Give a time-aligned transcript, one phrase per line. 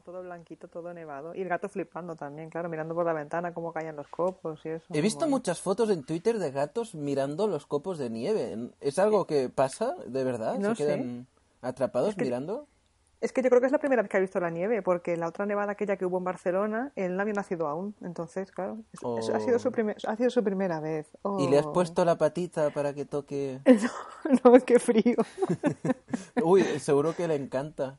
[0.00, 1.34] Todo, blanquito, todo nevado.
[1.34, 4.70] Y el gato flipando también, claro, mirando por la ventana cómo caían los copos y
[4.70, 4.84] eso.
[4.92, 5.36] He visto Bueno.
[5.36, 8.70] muchas fotos en Twitter de gatos mirando los copos de nieve.
[8.80, 10.58] ¿Es algo que pasa de verdad?
[10.58, 10.86] No ¿Se sé.
[10.86, 11.26] quedan
[11.62, 12.66] atrapados Es que- mirando?
[13.22, 15.14] Es que yo creo que es la primera vez que ha visto la nieve, porque
[15.18, 17.94] la otra nevada aquella que hubo en Barcelona, él no había nacido aún.
[18.00, 21.06] Entonces, claro, es- es- ha, sido su primer- ha sido su primera vez.
[21.38, 21.72] ¿Y le has Oh.
[21.74, 23.60] puesto la patita para que toque?
[24.42, 25.16] no, qué frío.
[26.42, 27.98] Uy, seguro que le encanta.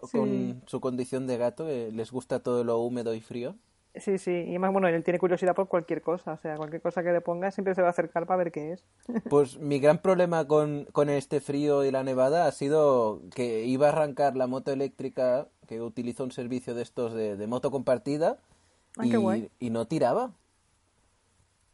[0.00, 0.18] Co- Sí.
[0.18, 3.54] Con su condición de gato, que les gusta todo lo húmedo y frío.
[3.94, 7.02] Sí, sí, y además, bueno, él tiene curiosidad por cualquier cosa, o sea, cualquier cosa
[7.02, 8.84] que le ponga siempre se va a acercar para ver qué es.
[9.28, 13.88] Pues mi gran problema con, con este frío y la nevada ha sido que iba
[13.88, 18.38] a arrancar la moto eléctrica, que utiliza un servicio de estos de, de moto compartida,
[18.96, 19.50] Ah, qué y, guay.
[19.60, 20.32] y no tiraba.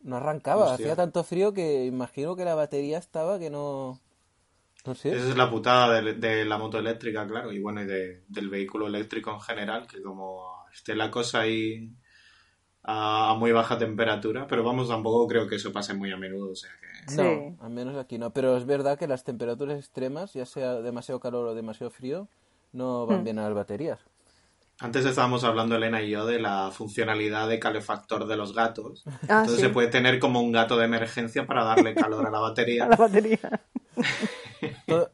[0.02, 0.86] No arrancaba, Hostia.
[0.86, 3.98] hacía tanto frío que imagino que la batería estaba que no...
[4.94, 5.10] Sé.
[5.16, 8.48] Esa es la putada de, de la moto eléctrica, claro, y bueno, y de- del
[8.48, 11.90] vehículo eléctrico en general, que como esté la cosa ahí
[12.84, 16.52] a, a muy baja temperatura, pero vamos, tampoco creo que eso pase muy a menudo,
[16.52, 16.88] o sea que...
[17.16, 17.56] No, Sí.
[17.60, 18.32] al menos aquí no.
[18.32, 22.28] Pero es verdad que las temperaturas extremas, ya sea demasiado calor o demasiado frío,
[22.72, 23.24] no van Hmm.
[23.24, 23.98] bien a las baterías.
[24.80, 29.02] Antes estábamos hablando, Elena y yo, de la funcionalidad de calefactor de los gatos.
[29.06, 29.62] Ah, Entonces sí.
[29.62, 32.84] se puede tener como un gato de emergencia para darle calor a la batería.
[32.84, 33.40] A la batería.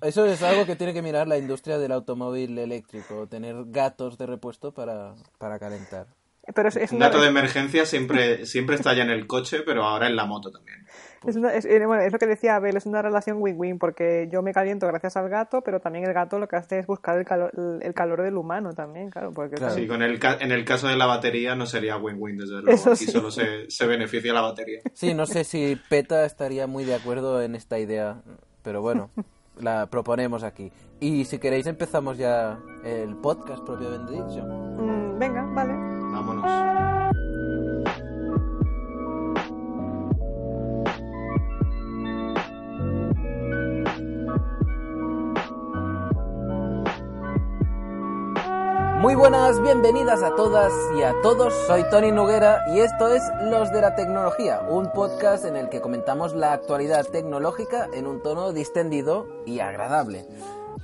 [0.02, 4.26] Eso es algo que tiene que mirar la industria del automóvil eléctrico, tener gatos de
[4.26, 6.06] repuesto para, para calentar.
[6.54, 9.60] Pero es, es Un una, gato de emergencia siempre, siempre está ya en el coche,
[9.64, 10.86] pero ahora en la moto también.
[11.27, 14.28] es, una- es- eh, bueno, es lo que decía Abel, es una relación win-win, porque
[14.30, 17.16] yo me caliento gracias al gato, pero también el gato lo que hace es buscar
[17.18, 17.50] el calor,
[17.80, 19.74] el, calor del humano también, claro, porque Claro.
[19.74, 22.70] Sí, con el, en el caso de la batería no sería win-win, desde luego.
[22.70, 23.10] Eso Aquí sí.
[23.12, 24.80] solo se, se beneficia la batería.
[24.92, 28.20] Sí, no sé si PETA estaría muy de acuerdo en esta idea,
[28.62, 29.10] pero bueno,
[29.60, 30.72] la proponemos aquí.
[31.00, 34.44] Y si queréis empezamos ya el podcast propiamente dicho.
[34.44, 35.83] Mm, venga, vale.
[49.14, 51.55] Muy buenas, bienvenidas a todas y a todos.
[51.69, 55.80] Soy Tony Noguera y esto es Los de la Tecnología, un podcast en el que
[55.80, 60.27] comentamos la actualidad tecnológica en un tono distendido y agradable.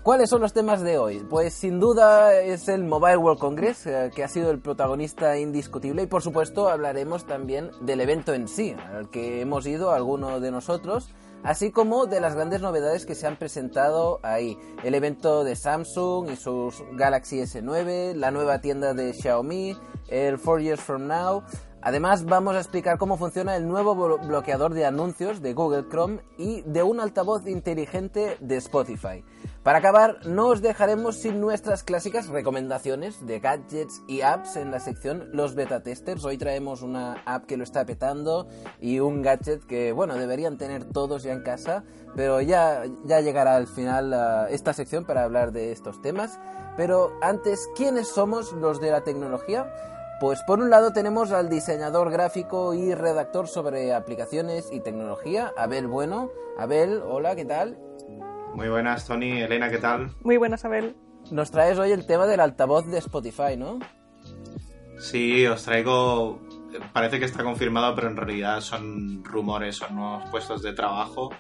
[0.05, 1.27] ¿Cuáles son los temas de hoy?
[1.29, 6.05] Pues sin duda es el Mobile World Congress, eh, que ha sido el protagonista indiscutible,
[6.05, 10.53] y por supuesto hablaremos también del evento en sí, al que hemos ido algunos de
[10.53, 11.11] nosotros,
[11.43, 14.59] así como de las grandes novedades que se han presentado ahí.
[14.85, 19.77] El evento de Samsung y sus Galaxy S9, la nueva tienda de Xiaomi,
[20.09, 21.43] el 4 Years From Now.
[21.83, 26.21] Además vamos a explicar cómo funciona el nuevo blo- bloqueador de anuncios de Google Chrome
[26.37, 29.25] y de un altavoz inteligente de Spotify.
[29.63, 34.81] Para acabar, no os dejaremos sin nuestras clásicas recomendaciones de gadgets y apps en la
[34.81, 36.25] sección Los Beta Testers.
[36.25, 38.47] Hoy traemos una app que lo está petando
[38.81, 43.57] y un gadget que, bueno, deberían tener todos ya en casa, pero ya, ya llegará
[43.57, 46.39] al final esta sección para hablar de estos temas.
[46.77, 49.71] Pero antes, ¿quiénes somos los de la tecnología?
[50.21, 55.87] Pues por un lado tenemos al diseñador gráfico y redactor sobre aplicaciones y tecnología, Abel
[55.87, 56.31] Bueno.
[56.59, 57.79] Abel, hola, ¿qué tal?
[58.55, 59.41] Muy buenas, Tony.
[59.41, 60.11] Elena, ¿qué tal?
[60.23, 60.95] Muy buenas, Abel.
[61.31, 63.79] Nos traes hoy el tema del altavoz de Spotify, ¿no?
[64.99, 66.39] Sí, os traigo...
[66.93, 71.31] Parece que está confirmado, pero en realidad son rumores, son nuevos puestos de trabajo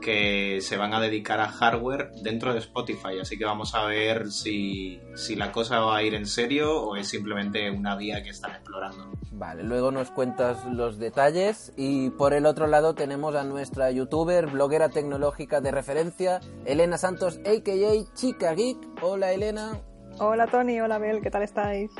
[0.00, 3.18] que se van a dedicar a hardware dentro de Spotify.
[3.20, 6.96] Así que vamos a ver si, si la cosa va a ir en serio o
[6.96, 9.10] es simplemente una vía que están explorando.
[9.32, 14.46] Vale, luego nos cuentas los detalles y por el otro lado tenemos a nuestra youtuber,
[14.46, 18.14] bloguera tecnológica de referencia, Elena Santos, a.k.a.
[18.14, 18.78] Chica Geek.
[19.02, 19.80] Hola Elena.
[20.18, 20.80] Hola, Tony.
[20.80, 21.20] Hola, Abel.
[21.20, 21.90] ¿Qué tal estáis?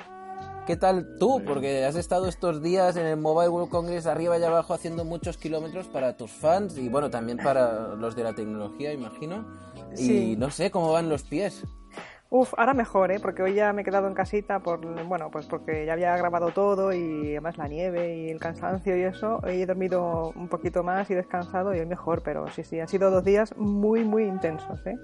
[0.66, 1.40] ¿Qué tal tú?
[1.46, 5.36] Porque has estado estos días en el Mobile World Congress arriba y abajo haciendo muchos
[5.36, 9.46] kilómetros para tus fans y bueno, también para los de la tecnología, imagino.
[9.94, 10.32] Sí.
[10.32, 11.62] Y no sé cómo van los pies.
[12.28, 13.20] Uf, ahora mejor, ¿eh?
[13.20, 16.50] Porque hoy ya me he quedado en casita por, bueno, pues porque ya había grabado
[16.50, 19.40] todo y además la nieve y el cansancio y eso.
[19.44, 22.88] Hoy he dormido un poquito más y descansado y hoy mejor, pero sí, sí, han
[22.88, 24.96] sido dos días muy, muy intensos, ¿eh?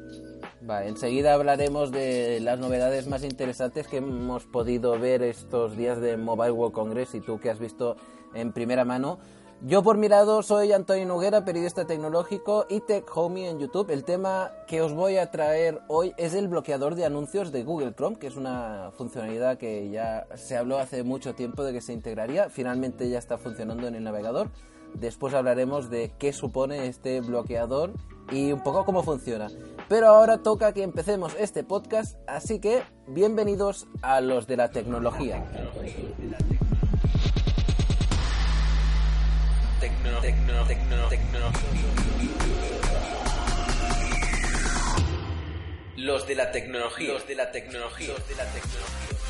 [0.62, 6.16] Vale, enseguida hablaremos de las novedades más interesantes que hemos podido ver estos días de
[6.16, 7.96] Mobile World Congress y tú que has visto
[8.34, 9.18] en primera mano.
[9.64, 13.90] Yo por mi lado soy Antonio Noguera, periodista tecnológico y Tech Homie en YouTube.
[13.90, 17.94] El tema que os voy a traer hoy es el bloqueador de anuncios de Google
[17.94, 21.92] Chrome, que es una funcionalidad que ya se habló hace mucho tiempo de que se
[21.92, 22.50] integraría.
[22.50, 24.50] Finalmente ya está funcionando en el navegador.
[24.94, 27.92] Después hablaremos de qué supone este bloqueador
[28.32, 29.48] y un poco cómo funciona.
[29.88, 35.44] Pero ahora toca que empecemos este podcast, así que bienvenidos a los de la tecnología.
[39.82, 41.52] Tecno, tecno, tecno, tecno.
[45.96, 47.12] Los de la tecnología.
[47.14, 48.12] Los de la tecnología.
[48.12, 49.21] Los de la tecnología.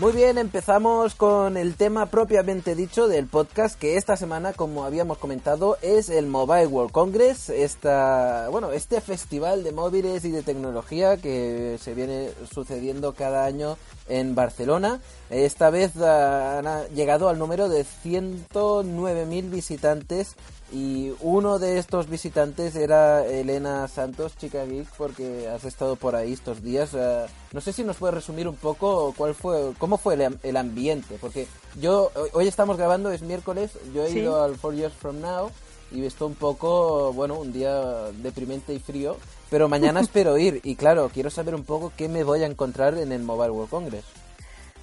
[0.00, 5.18] Muy bien, empezamos con el tema propiamente dicho del podcast que esta semana, como habíamos
[5.18, 11.18] comentado, es el Mobile World Congress, esta, bueno, este festival de móviles y de tecnología
[11.18, 13.76] que se viene sucediendo cada año
[14.08, 15.02] en Barcelona.
[15.28, 20.34] Esta vez han llegado al número de 109.000 visitantes
[20.72, 26.32] y uno de estos visitantes era Elena Santos, chica geek, porque has estado por ahí
[26.32, 26.90] estos días.
[26.94, 31.16] Eh, no sé si nos puedes resumir un poco cuál fue, cómo fue el, ambiente,
[31.20, 31.48] porque
[31.80, 35.50] yo hoy estamos grabando es miércoles, yo he ido al Four Years From Now
[35.90, 39.16] y visto un poco, bueno, un día deprimente y frío,
[39.50, 42.96] pero mañana espero ir y claro, quiero saber un poco qué me voy a encontrar
[42.96, 44.04] en el Mobile World Congress.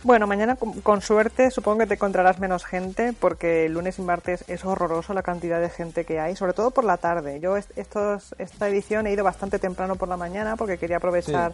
[0.04, 4.46] Bueno, mañana con, suerte supongo que te encontrarás menos gente porque el lunes y martes
[4.48, 7.40] es horroroso la cantidad de gente que hay, sobre todo por la tarde.
[7.40, 11.54] Yo estos, esta edición he ido bastante temprano por la mañana porque quería aprovechar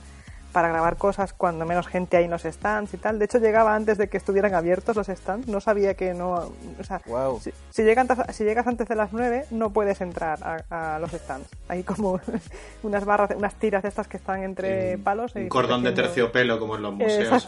[0.54, 3.20] para grabar cosas cuando menos gente hay en los stands y tal.
[3.20, 5.48] De hecho, llegaba antes de que estuvieran abiertos los stands.
[5.48, 6.52] No sabía que no.
[6.80, 7.02] O sea,
[7.42, 11.50] si, si, llegas antes de las 9, no puedes entrar a, los stands.
[11.68, 12.22] Hay como
[12.84, 15.36] unas barras, unas tiras de estas que están entre palos.
[15.36, 17.48] Un cordón de terciopelo, como en los museos.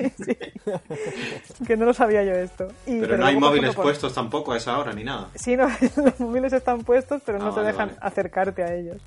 [1.66, 2.68] que no lo sabía yo esto.
[2.84, 5.28] pero, no hay móviles puestos tampoco a esa hora ni nada.
[5.36, 9.00] Sí, no, los móviles están puestos, pero no ah, te dejan acercarte a ellos.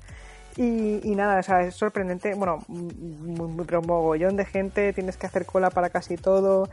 [0.56, 5.26] Y, nada, o sea, es sorprendente, bueno, muy, pero un mogollón de gente, tienes que
[5.26, 6.68] hacer cola para casi todo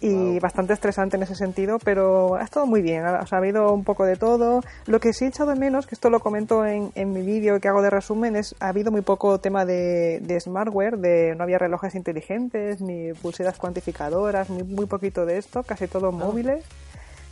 [0.00, 3.72] y bastante estresante en ese sentido, pero ha estado muy bien, o sea, ha habido
[3.72, 4.60] un poco de todo.
[4.86, 7.60] Lo que sí he echado de menos, que esto lo comento en, en mi vídeo
[7.60, 11.44] que hago de resumen, es ha habido muy poco tema de, de smartware, de no
[11.44, 16.12] había relojes inteligentes, ni pulseras cuantificadoras, ni muy poquito de esto, casi todo ah.
[16.12, 16.64] móviles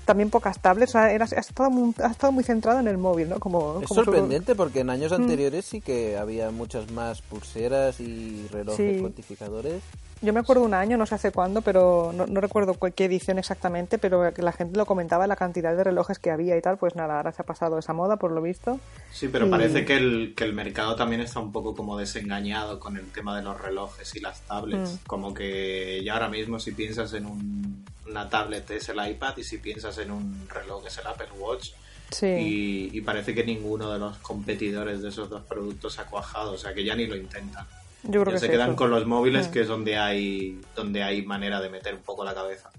[0.05, 2.99] también pocas tablets, o sea, era, ha, estado muy, ha estado muy centrado en el
[2.99, 3.41] móvil, ¿no?
[3.41, 5.15] Como, es sorprendente porque en años mm.
[5.15, 9.83] anteriores sí que había muchas más pulseras y relojes cuantificadores.
[10.25, 13.39] Yo me acuerdo un año, no sé hace cuándo, pero no, no recuerdo qué edición
[13.39, 16.79] exactamente, pero que la gente lo comentaba, la cantidad de relojes que había y tal,
[16.79, 18.81] pues nada, ahora se ha pasado esa moda por lo visto.
[19.13, 22.97] Sí, pero parece que el, que el mercado también está un poco como desengañado con
[22.97, 24.95] el tema de los relojes y las tablets.
[24.95, 25.07] Mm.
[25.07, 29.45] Como que ya ahora mismo si piensas en un, una tablet es el iPad y
[29.45, 31.71] si piensas en un reloj es el Apple Watch.
[32.11, 32.91] Sí.
[32.93, 36.73] Y, parece que ninguno de los competidores de esos dos productos ha cuajado, o sea
[36.73, 37.67] que ya ni lo intentan.
[38.05, 41.61] Yo creo que se quedan con los móviles, que es donde hay, donde hay manera
[41.61, 42.71] de meter un poco la cabeza.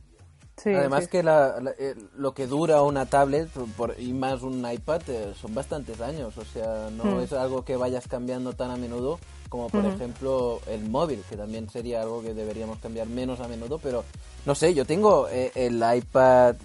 [0.64, 5.54] Además que eh, lo que dura una tablet por, y más un iPad eh, son
[5.54, 7.20] bastantes años, o sea, no mm.
[7.20, 9.20] es algo que vayas cambiando tan a menudo
[9.50, 13.78] como por ejemplo el móvil, que también sería algo que deberíamos cambiar menos a menudo,
[13.78, 14.04] pero
[14.46, 16.56] no sé, yo tengo eh, el iPad,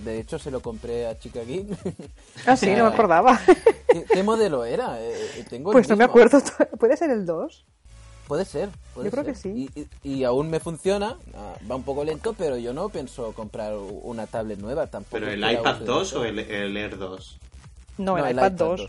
[0.00, 1.66] de hecho se lo compré a Chica Geek.
[2.46, 3.40] Ah, sí, no me acordaba.
[4.12, 4.98] ¿Qué, modelo era?
[5.48, 6.40] tengo pues no me acuerdo,
[6.78, 7.64] ¿puede ser el 2?
[8.30, 8.68] Puede ser.
[8.94, 9.68] yo creo que sí.
[10.04, 14.28] Y, aún me funciona, ah, va un poco lento, pero yo no pienso comprar una
[14.28, 15.18] tablet nueva tampoco.
[15.18, 17.38] ¿Pero el iPad 2 o el, Air 2?
[17.98, 18.80] No, el, iPad, 2.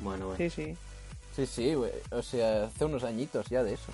[0.00, 0.38] Bueno, bueno.
[0.38, 0.76] Sí, sí.
[1.36, 1.74] Sí, sí,
[2.10, 3.92] o sea, hace unos añitos ya de eso.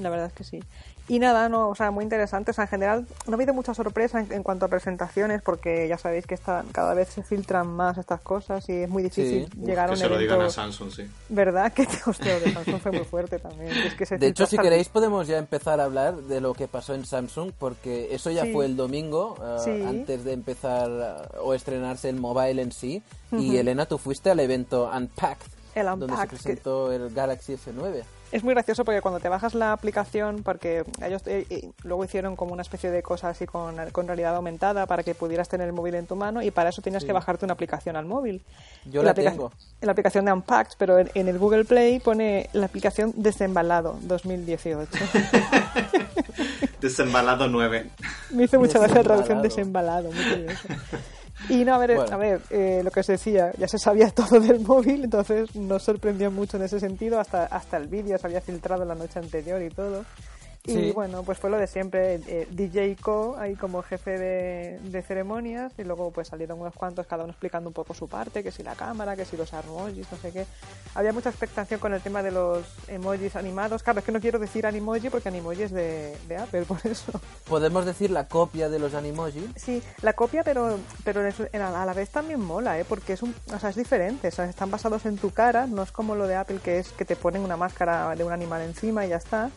[0.00, 0.60] La verdad es que sí.
[1.06, 2.52] Y nada, no, o sea, muy interesante.
[2.52, 5.98] O sea, en general no ha habido mucha sorpresa en, cuanto a presentaciones porque ya
[5.98, 9.88] sabéis que están, cada vez se filtran más estas cosas y es muy difícil llegar
[9.88, 11.06] a un que se lo digan a Samsung, sí.
[11.28, 11.72] ¿Verdad?
[11.74, 13.70] Que, hostia, de Samsung fue muy fuerte también.
[14.18, 17.52] de hecho, si queréis podemos ya empezar a hablar de lo que pasó en Samsung
[17.58, 22.62] porque eso ya fue el domingo eh, antes de empezar eh, o estrenarse el mobile
[22.62, 23.02] en sí.
[23.32, 28.04] Y Elena, tú fuiste al evento Unpacked El donde se que- presentó el Galaxy S9.
[28.34, 32.34] Es muy gracioso porque cuando te bajas la aplicación, porque ellos eh, eh, luego hicieron
[32.34, 35.72] como una especie de cosa así con, con realidad aumentada para que pudieras tener el
[35.72, 37.06] móvil en tu mano y para eso tenías Sí.
[37.06, 38.42] que bajarte una aplicación al móvil.
[38.86, 39.52] Yo la aplica- tengo.
[39.82, 44.90] La aplicación de Unpacked, pero en, en el Google Play pone la aplicación Desembalado 2018.
[46.80, 47.90] Desembalado 9.
[48.30, 50.10] Me hizo mucha gracia la traducción Desembalado.
[50.10, 50.68] desembalado, muy curioso.
[51.48, 52.12] Y no, a ver, Bueno.
[52.12, 55.82] a ver eh, lo que os decía, ya se sabía todo del móvil, entonces nos
[55.82, 59.60] sorprendió mucho en ese sentido, hasta, hasta el vídeo se había filtrado la noche anterior
[59.62, 60.04] y todo.
[60.66, 60.92] Y Sí.
[60.92, 65.72] bueno, pues fue lo de siempre, eh, DJ Co ahí como jefe de, de ceremonias
[65.76, 68.62] y luego pues salieron unos cuantos, cada uno explicando un poco su parte, que si
[68.62, 70.46] la cámara, que si los emojis, no sé qué.
[70.94, 73.82] Había mucha expectación con el tema de los emojis animados.
[73.82, 77.12] Claro, es que no quiero decir animoji porque animoji es de, de Apple, por eso.
[77.46, 79.46] Podemos decir la copia de los Animoji.
[79.56, 82.86] Sí, la copia, pero pero a la vez también mola, ¿eh?
[82.88, 85.82] Porque es un, o sea, es diferente, o sea, están basados en tu cara, no
[85.82, 88.62] es como lo de Apple que es que te ponen una máscara de un animal
[88.62, 89.50] encima y ya está,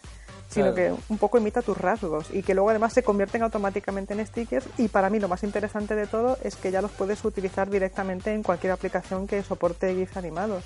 [0.50, 0.96] sino Claro.
[0.98, 4.66] que un poco imita tus rasgos y que luego además se convierten automáticamente en stickers
[4.78, 8.32] y para mí lo más interesante de todo es que ya los puedes utilizar directamente
[8.34, 10.64] en cualquier aplicación que soporte GIFs animados.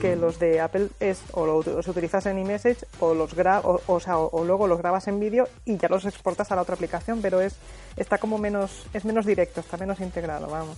[0.00, 3.80] Que los de Apple es o lo- los utilizas en iMessage o los gra o,
[3.88, 6.62] o sea, o, o luego los grabas en vídeo y ya los exportas a la
[6.62, 7.56] otra aplicación, pero es
[7.96, 10.76] está como menos es menos directo, está menos integrado, vamos.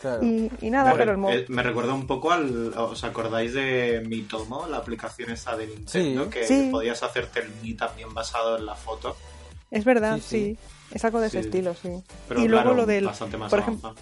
[0.00, 0.22] Claro.
[0.24, 2.72] Y, y nada, me, pero el mo- eh, me recuerda un poco al.
[2.76, 6.24] ¿Os acordáis de Mitomo, la aplicación esa de Nintendo?
[6.24, 6.30] Sí.
[6.30, 6.68] Que Sí.
[6.70, 9.16] podías hacerte el Mi también basado en la foto.
[9.70, 10.56] es verdad, Sí, sí.
[10.56, 11.90] sí, es algo de ese estilo, sí.
[12.28, 13.94] Pero y luego claro, lo del bastante más por ejemplo.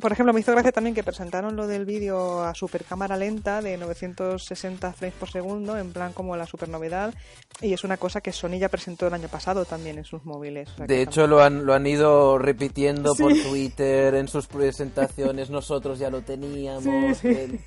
[0.00, 3.60] Por ejemplo, me hizo gracia también que presentaron lo del vídeo a super cámara lenta
[3.60, 7.12] de 960 frames por segundo, en plan como la super novedad,
[7.60, 10.68] y es una cosa que Sony ya presentó el año pasado también en sus móviles.
[10.70, 13.22] o sea que De hecho, lo han, lo han ido repitiendo Sí.
[13.22, 17.18] por Twitter, en sus presentaciones, nosotros ya lo teníamos.
[17.18, 17.28] Sí, sí.
[17.28, 17.60] el-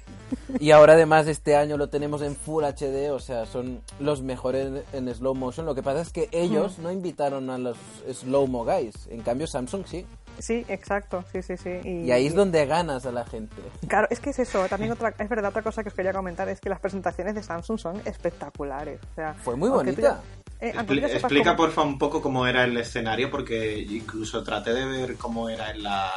[0.60, 4.84] Y ahora además este año lo tenemos en Full HD, o sea, son los mejores
[4.94, 5.66] en, slow motion.
[5.66, 6.84] Lo que pasa es que ellos Hmm.
[6.84, 7.78] no invitaron a los
[8.12, 10.06] slow mo guys, en cambio Samsung sí.
[10.40, 11.70] Sí, exacto, sí, sí, sí.
[11.84, 13.56] Y, Y ahí es donde ganas a la gente.
[13.88, 14.66] Claro, es que es eso.
[14.68, 17.44] También otra, es verdad, otra cosa que os quería comentar es que las presentaciones de
[17.44, 19.00] Samsung son espectaculares.
[19.12, 20.02] O sea, Fue muy bonita.
[20.02, 20.22] ya-
[20.60, 20.74] eh,
[21.12, 25.50] explica cómo- porfa un poco cómo era el escenario porque incluso traté de ver cómo
[25.50, 26.10] era en la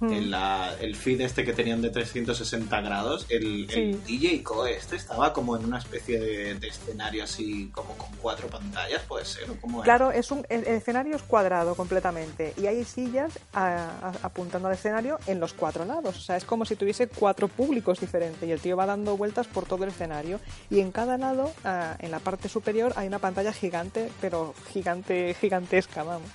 [0.00, 4.04] en la, el feed este que tenían de 360 grados el, el.
[4.04, 8.48] DJ Co este estaba como en una especie de, de escenario así como con cuatro
[8.48, 9.82] pantallas puede ser ¿o cómo?
[9.82, 14.68] Claro, es un, el, el escenario es cuadrado completamente y hay sillas a- a- apuntando
[14.68, 16.16] al escenario en los cuatro lados.
[16.16, 19.46] O sea, es como si tuviese cuatro públicos diferentes y el tío va dando vueltas
[19.46, 23.18] por todo el escenario y en cada lado, ah, en la parte superior, hay una
[23.18, 26.28] pantalla gigante, pero gigante, gigantesca, vamos.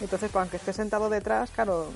[0.00, 1.88] Entonces, pues, aunque esté sentado detrás, claro,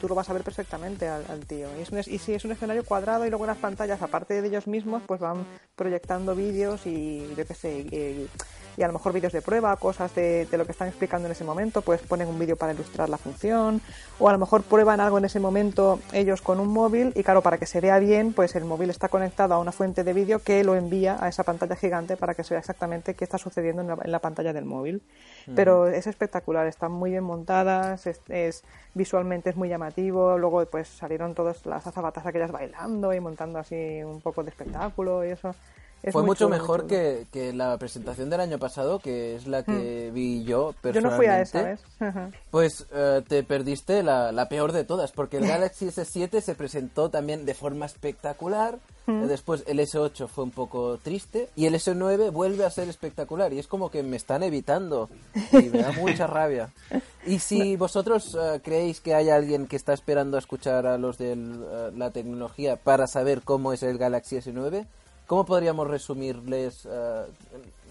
[0.00, 1.68] tú lo vas a ver perfectamente al, tío.
[1.78, 4.48] Y, es un, y sí, es un escenario cuadrado y luego las pantallas, aparte de
[4.48, 8.28] ellos mismos, pues van proyectando vídeos y yo qué sé,
[8.76, 11.32] y a lo mejor vídeos de prueba, cosas de, de lo que están explicando en
[11.32, 13.80] ese momento, pues ponen un vídeo para ilustrar la función,
[14.18, 17.42] o a lo mejor prueban algo en ese momento ellos con un móvil y claro,
[17.42, 20.38] para que se vea bien, pues el móvil está conectado a una fuente de vídeo
[20.40, 23.82] que lo envía a esa pantalla gigante para que se vea exactamente qué está sucediendo
[23.82, 25.02] en la, en la pantalla del móvil.
[25.56, 28.62] Pero es espectacular, están muy bien montadas, es, es-
[28.94, 34.02] visualmente es muy llamativo, luego pues salieron todas las azabatas aquellas bailando y montando así
[34.02, 35.54] un poco de espectáculo y eso.
[36.02, 39.62] Es Fue mucho chulo, mejor que, que la presentación del año pasado, que es la
[39.64, 41.10] que vi yo Yo personalmente.
[41.10, 41.80] no fui a esa, ¿ves?
[42.50, 47.10] Pues eh, te perdiste la, la peor de todas, porque el Galaxy S7 se presentó
[47.10, 48.78] también de forma espectacular.
[49.06, 53.52] eh, Después el S8 fue un poco triste y el S9 vuelve a ser espectacular
[53.52, 55.10] y es como que me están evitando
[55.52, 56.70] y me da mucha rabia.
[57.26, 61.18] Y si vosotros eh, creéis que hay alguien que está esperando a escuchar a los
[61.18, 61.36] de
[61.94, 64.86] la tecnología para saber cómo es el Galaxy S9,
[65.30, 67.22] ¿cómo podríamos resumirles eh,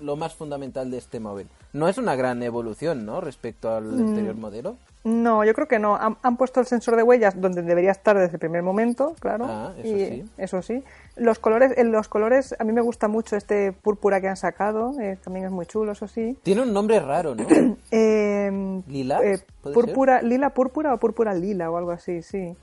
[0.02, 1.48] lo más fundamental de este móvil?
[1.72, 3.22] No es una gran evolución, ¿no?
[3.22, 4.76] Respecto al anterior modelo.
[5.06, 5.96] No, yo creo que no.
[5.96, 9.46] Han, han puesto el sensor de huellas donde debería estar desde el primer momento, claro.
[9.48, 10.26] Ah, eso y, sí.
[10.38, 10.84] Eso sí.
[11.16, 15.00] Los colores, en los colores, a mí me gusta mucho este púrpura que han sacado.
[15.00, 16.38] eh, también es muy chulo, eso sí.
[16.44, 17.48] Tiene un nombre raro, ¿no?
[17.92, 19.22] Eh, ¿Lila?
[19.24, 22.54] eh, ¿Puede púrpura, lila púrpura o púrpura lila o algo así, sí.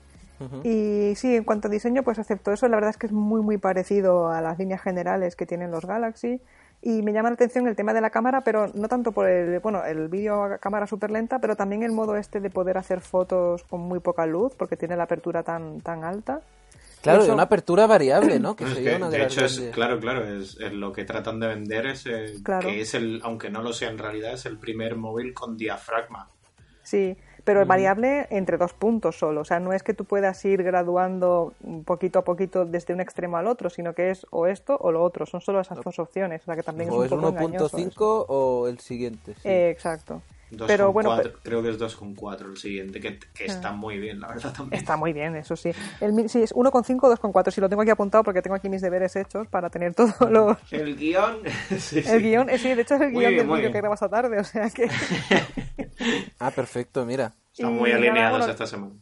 [0.63, 2.67] Y sí, en cuanto a diseño, pues acepto eso.
[2.67, 5.85] La verdad es que es muy, muy parecido a las líneas generales que tienen los
[5.85, 6.41] Galaxy.
[6.81, 9.59] Y me llama la atención el tema de la cámara, pero no tanto por el,
[9.61, 13.01] bueno, el vídeo a cámara súper lenta, pero también el modo este de poder hacer
[13.01, 16.41] fotos con muy poca luz, porque tiene la apertura tan, tan alta.
[17.01, 18.55] Claro, Eso- una apertura variable, ¿no?
[18.55, 20.91] Que Es sería que, una de, de las hecho, es, claro, claro, es, es lo
[20.93, 22.67] que tratan de vender, es el- Claro.
[22.69, 26.27] que es el, aunque no lo sea en realidad, es el primer móvil con diafragma.
[26.83, 27.17] Sí,
[27.47, 29.39] pero es variable entre dos puntos solo.
[29.39, 31.53] O sea, no es que tú puedas ir graduando
[31.85, 35.01] poquito a poquito desde un extremo al otro, sino que es o esto o lo
[35.01, 35.25] otro.
[35.25, 36.41] Son solo esas dos opciones.
[36.41, 39.33] O sea, que también o es poco 1.5 o el siguiente.
[39.45, 40.21] Eh, exacto.
[40.65, 43.47] Pero bueno, creo que es 2,4 el siguiente, que, que ah.
[43.47, 44.79] está muy bien, la verdad también.
[44.79, 45.71] Está muy bien, eso sí.
[45.99, 47.51] El, sí, es 1,5 o 2,4.
[47.51, 50.57] Si lo tengo aquí apuntado porque tengo aquí mis deberes hechos para tener todos los.
[50.71, 51.39] El guion.
[51.79, 54.09] sí, el guion, eh, sí, de hecho es el guion del vídeo que grabas a
[54.09, 54.89] tarde, o sea que.
[56.39, 57.33] ah, perfecto, mira.
[57.51, 58.93] Están muy alineados esta semana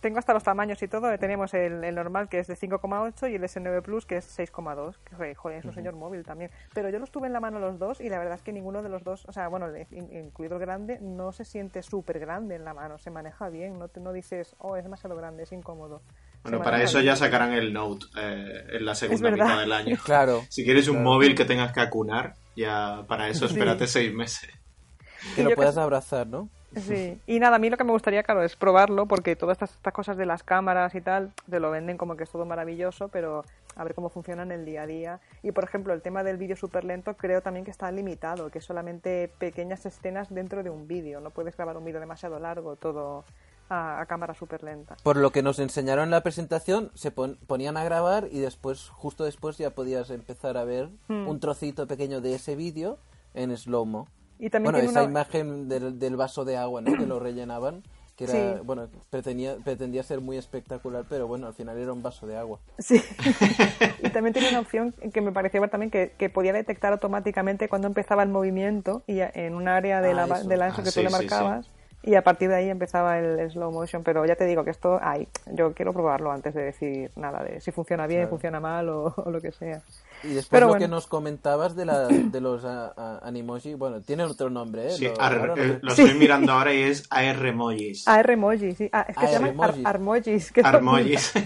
[0.00, 1.16] tengo hasta los tamaños y todo.
[1.18, 4.96] Tenemos el, normal que es de 5,8 y el S9 Plus que es 6,2.
[5.04, 6.50] Que joder, es un señor móvil también.
[6.74, 8.82] Pero yo los tuve en la mano los dos y la verdad es que ninguno
[8.82, 12.64] de los dos, o sea, bueno, incluido el grande, no se siente súper grande en
[12.64, 12.98] la mano.
[12.98, 13.78] Se maneja bien.
[13.78, 16.02] No, te, no dices, oh, es demasiado grande, es incómodo.
[16.42, 19.96] Bueno, para eso ya sacarán el Note eh, en la segunda mitad del año.
[20.04, 20.44] claro.
[20.48, 24.50] Si quieres un móvil que tengas que acunar, ya para eso espérate seis meses.
[25.34, 26.48] Que lo puedas abrazar, ¿no?
[26.76, 29.92] Sí, y nada, a mí lo que me gustaría, claro, es probarlo, porque todas estas,
[29.92, 33.44] cosas de las cámaras y tal, te lo venden como que es todo maravilloso, pero
[33.74, 35.20] a ver cómo funciona en el día a día.
[35.42, 38.58] Y por ejemplo, el tema del vídeo súper lento creo también que está limitado, que
[38.58, 42.76] es solamente pequeñas escenas dentro de un vídeo, no puedes grabar un vídeo demasiado largo,
[42.76, 43.24] todo
[43.70, 44.96] a, cámara súper lenta.
[45.02, 49.24] Por lo que nos enseñaron en la presentación, se ponían a grabar y después, justo
[49.24, 51.28] después, ya podías empezar a ver hmm.
[51.28, 52.98] un trocito pequeño de ese vídeo
[53.34, 54.08] en slow-mo
[54.62, 56.96] bueno, esa imagen del, vaso de agua, ¿no?
[56.96, 57.82] que lo rellenaban,
[58.16, 62.26] que era, bueno, pretendía, pretendía ser muy espectacular, pero bueno, al final era un vaso
[62.26, 62.58] de agua.
[62.78, 63.00] Sí.
[64.02, 67.86] y también tenía una opción que me parecía también que, que podía detectar automáticamente cuando
[67.86, 71.10] empezaba el movimiento y en un área de, ah, la, de la, que tú le
[71.10, 71.70] marcabas
[72.02, 75.00] y a partir de ahí empezaba el slow motion, pero ya te digo que esto,
[75.02, 79.12] ay, yo quiero probarlo antes de decir nada de si funciona bien, funciona mal o,
[79.26, 79.82] lo que sea.
[80.22, 84.88] Y después lo que nos comentabas de, la, de los animoji, bueno, tiene otro nombre,
[84.88, 84.90] ¿eh?
[84.90, 88.06] Sí, lo, eh, estoy mirando ahora y es AR-emojis.
[88.06, 88.88] AR-emojis, sí.
[88.92, 90.52] Ah, es que se llaman Armojis.
[90.64, 91.32] Armojis.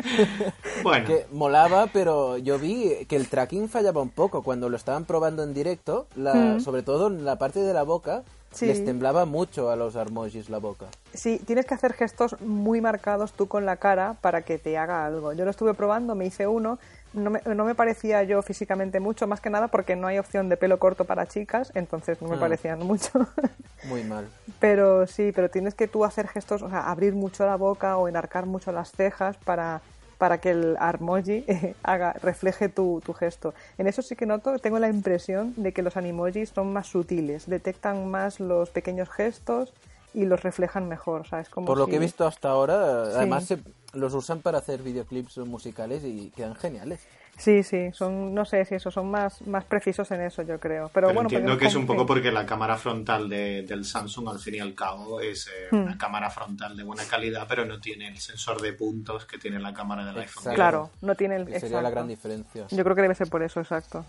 [0.82, 1.06] bueno.
[1.06, 5.42] Que molaba, pero yo vi que el tracking fallaba un poco cuando lo estaban probando
[5.42, 6.60] en directo, la, mm.
[6.60, 8.22] sobre todo en la parte de la boca
[8.60, 10.86] les temblaba mucho a los armojis la boca.
[11.14, 15.06] Sí, tienes que hacer gestos muy marcados tú con la cara para que te haga
[15.06, 15.32] algo.
[15.32, 16.78] Yo lo estuve probando, me hice uno,
[17.12, 20.48] no me, no me parecía yo físicamente mucho, más que nada porque no hay opción
[20.48, 22.40] de pelo corto para chicas, entonces no me mm.
[22.40, 23.10] parecían mucho.
[23.84, 24.28] Muy mal.
[24.58, 28.08] Pero sí, pero tienes que tú hacer gestos, o sea, abrir mucho la boca o
[28.08, 29.80] enarcar mucho las cejas para
[30.20, 33.54] para que el Armoji eh, haga, refleje tu, tu, gesto.
[33.78, 37.46] En eso sí que noto, tengo la impresión de que los animojis son más sutiles,
[37.46, 39.72] detectan más los pequeños gestos
[40.12, 41.26] y los reflejan mejor.
[41.48, 43.48] como Por lo que he visto hasta ahora, además
[43.94, 47.00] los usan para hacer videoclips musicales y quedan geniales.
[47.36, 50.90] Sí, sí, son, no sé si eso, son más, más precisos en eso, yo creo.
[50.92, 54.38] Pero, bueno, entiendo que es un poco porque la cámara frontal de, del Samsung, al
[54.38, 55.82] fin y al cabo, es eh, hmm.
[55.82, 59.58] una cámara frontal de buena calidad, pero no tiene el sensor de puntos que tiene
[59.58, 60.54] la cámara del iPhone.
[60.54, 61.60] Claro, no tiene el.
[61.60, 62.66] Sería la gran diferencia.
[62.70, 64.04] Yo creo que debe ser por eso, exacto.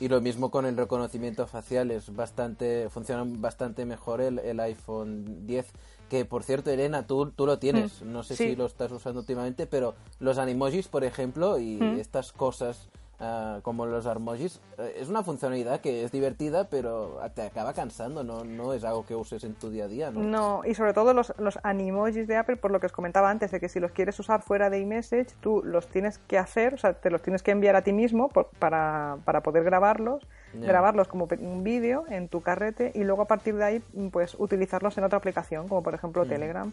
[0.00, 5.46] Y lo mismo con el reconocimiento facial, es bastante, funciona bastante mejor el, el iPhone
[5.46, 5.72] 10
[6.12, 8.12] que por cierto, Elena, tú, tú lo tienes, mm.
[8.12, 12.00] no sé si lo estás usando últimamente, pero los animojis, por ejemplo, y mm.
[12.00, 12.90] estas cosas
[13.22, 18.22] ah, como los armojis, eh, es una funcionalidad que es divertida, pero te acaba cansando,
[18.24, 20.20] no, no es algo que uses en tu día a día, ¿no?
[20.20, 23.50] No, y sobre todo los, los animojis de Apple, por lo que os comentaba antes,
[23.50, 26.78] de que si los quieres usar fuera de iMessage, tú los tienes que hacer, o
[26.78, 31.28] sea, te los tienes que enviar a ti mismo para, para poder grabarlos grabarlos como
[31.40, 35.18] un vídeo en tu carrete y luego a partir de ahí pues utilizarlos en otra
[35.18, 36.72] aplicación, como por ejemplo Telegram.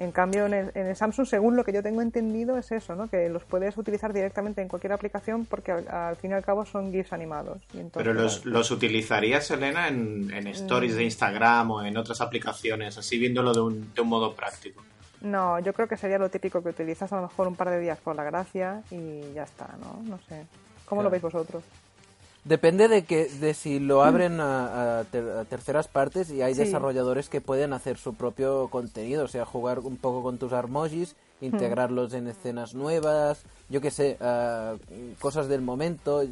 [0.00, 3.10] En cambio, en el, Samsung, según lo que yo tengo entendido, es eso, ¿no?
[3.10, 6.90] Que los puedes utilizar directamente en cualquier aplicación porque al, fin y al cabo son
[6.90, 7.58] GIFs animados.
[7.92, 11.04] Pero los, los, utilizarías, Elena, en, en stories de mm.
[11.04, 14.82] Instagram o en otras aplicaciones, así viéndolo de un, de un modo práctico.
[15.20, 17.78] No, yo creo que sería lo típico que utilizas a lo mejor un par de
[17.78, 20.02] días por la gracia y ya está, ¿no?
[20.02, 20.46] No sé.
[20.86, 21.62] ¿Cómo lo veis vosotros?
[22.44, 25.04] Depende de que de si lo abren a,
[25.48, 29.98] terceras partes y hay desarrolladores que pueden hacer su propio contenido, o sea, jugar un
[29.98, 34.16] poco con tus armojis, integrarlos en escenas nuevas, yo qué sé,
[35.20, 36.22] cosas del momento,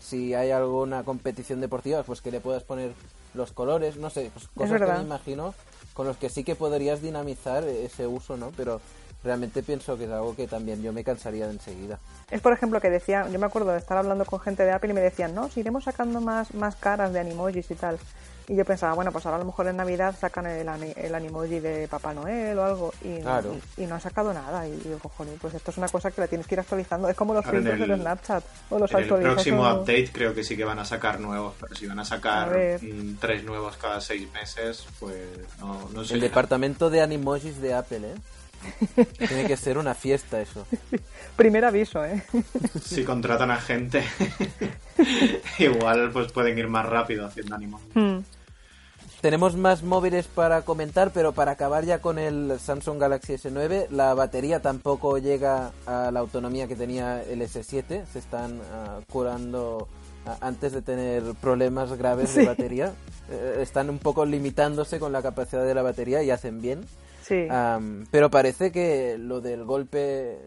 [0.00, 2.92] si hay alguna competición deportiva, pues que le puedas poner
[3.34, 5.54] los colores, no sé, pues cosas que me imagino
[5.92, 8.50] con los que sí que podrías dinamizar ese uso, ¿no?
[8.56, 8.80] Pero
[9.24, 11.98] realmente pienso que es algo que también yo me cansaría de enseguida.
[12.30, 14.90] Es por ejemplo que decía, yo me acuerdo de estar hablando con gente de Apple
[14.90, 17.98] y me decían, no, si iremos sacando más, más caras de animojis y tal.
[18.46, 21.60] Y yo pensaba, bueno, pues ahora a lo mejor en Navidad sacan el, el animoji
[21.60, 23.20] de Papá Noel o algo y,
[23.82, 24.68] y, no han sacado nada.
[24.68, 27.08] Y digo, cojones, pues esto es una cosa que la tienes que ir actualizando.
[27.08, 30.56] Es como los filtros de Snapchat o los en El próximo update creo que sí
[30.56, 32.50] que van a sacar nuevos, pero si van a sacar
[32.82, 35.16] mm, tres nuevos cada seis meses, pues
[35.58, 36.14] no, no sé.
[36.14, 38.14] El departamento de animojis de Apple, ¿eh?
[39.18, 40.66] Tiene que ser una fiesta eso.
[41.36, 42.22] Primer aviso, ¿eh?
[42.82, 44.04] Si contratan a gente,
[45.58, 47.80] igual pues pueden ir más rápido haciendo ánimo.
[47.94, 48.20] Hmm.
[49.24, 54.12] Tenemos más móviles para comentar, pero para acabar ya con el Samsung Galaxy S9, la
[54.12, 58.04] batería tampoco llega a la autonomía que tenía el S7.
[58.04, 59.88] Se están ah, curando
[60.26, 62.92] ah, antes de tener problemas graves de batería.
[63.30, 66.84] Eh, están un poco limitándose con la capacidad de la batería y hacen bien.
[67.26, 67.48] Sí.
[68.10, 70.38] pero parece que lo del golpe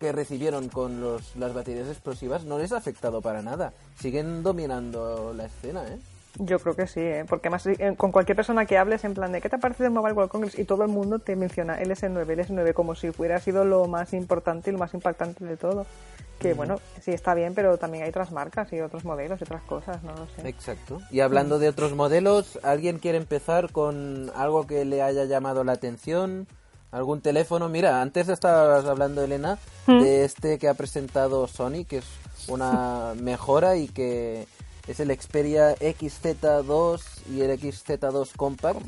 [0.00, 3.72] que recibieron con los, las baterías explosivas no les ha afectado para nada.
[3.98, 5.98] Siguen dominando la escena, ¿eh?
[6.38, 7.24] Yo creo que sí, ¿eh?
[7.28, 9.90] porque más eh, con cualquier persona que hables en plan de ¿qué te parece el
[9.90, 10.58] Mobile World Congress?
[10.58, 13.86] y todo el mundo te menciona el S9, el S9 como si hubiera sido lo
[13.86, 15.86] más importante y lo más impactante de todo.
[16.38, 19.62] Que bueno, sí está bien, pero también hay otras marcas y otros modelos y otras
[19.62, 20.46] cosas, no lo sé.
[20.46, 21.00] Exacto.
[21.10, 25.72] Y hablando de otros modelos, ¿alguien quiere empezar con algo que le haya llamado la
[25.72, 26.46] atención?
[26.90, 27.70] ¿Algún teléfono?
[27.70, 30.02] Mira, antes estabas hablando, Elena, ¿Mm?
[30.02, 32.06] de este que ha presentado Sony, que es
[32.48, 34.46] una mejora y que
[34.88, 37.00] es el Xperia XZ2
[37.32, 38.80] y el XZ2 Compact,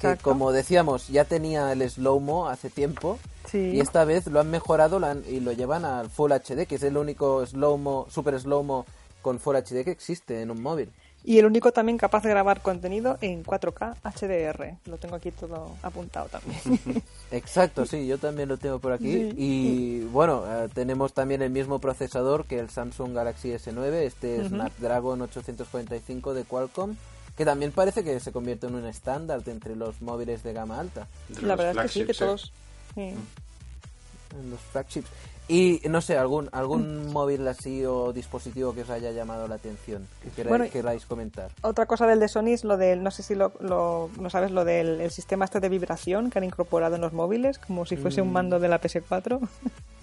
[0.00, 3.18] que como decíamos ya tenía el slow-mo hace tiempo
[3.52, 6.96] y esta vez lo han mejorado y lo llevan al Full HD, que es el
[6.96, 8.86] único slow-mo, super slow-mo
[9.22, 10.90] con Full HD que existe en un móvil.
[11.26, 14.76] Y el único también capaz de grabar contenido en 4K HDR.
[14.90, 17.02] Lo tengo aquí todo apuntado también.
[17.30, 19.32] Exacto, sí, yo también lo tengo por aquí.
[19.36, 25.22] Y bueno, eh, tenemos también el mismo procesador que el Samsung Galaxy S9, este Snapdragon
[25.22, 26.94] 845 de Qualcomm,
[27.38, 31.06] que también parece que se convierte en un estándar entre los móviles de gama alta.
[31.40, 32.52] La verdad es que sí, que todos...
[32.96, 33.16] En
[34.50, 35.08] los flagships.
[35.46, 40.06] Y no sé, algún algún móvil así o dispositivo que os haya llamado la atención,
[40.22, 40.30] que
[40.70, 41.50] queráis, comentar.
[41.60, 44.50] Otra cosa del de Sony es lo del, no sé si lo, lo no sabes,
[44.50, 48.22] lo del sistema este de vibración que han incorporado en los móviles, como si fuese
[48.22, 48.32] un mm.
[48.32, 49.40] mando de la PS4.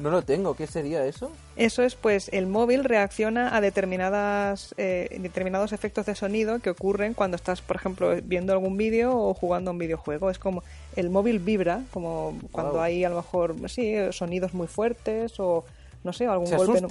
[0.02, 1.32] No lo tengo, ¿qué sería eso?
[1.56, 7.14] Eso es, pues, el móvil reacciona a determinadas eh, determinados efectos de sonido que ocurren
[7.14, 10.32] cuando estás, por ejemplo, viendo algún vídeo o jugando a un videojuego.
[10.32, 10.64] Es como
[10.96, 15.64] el móvil vibra, como cuando hay a lo mejor, sí, sonidos muy fuertes o
[16.04, 16.82] no sé, algún golpe.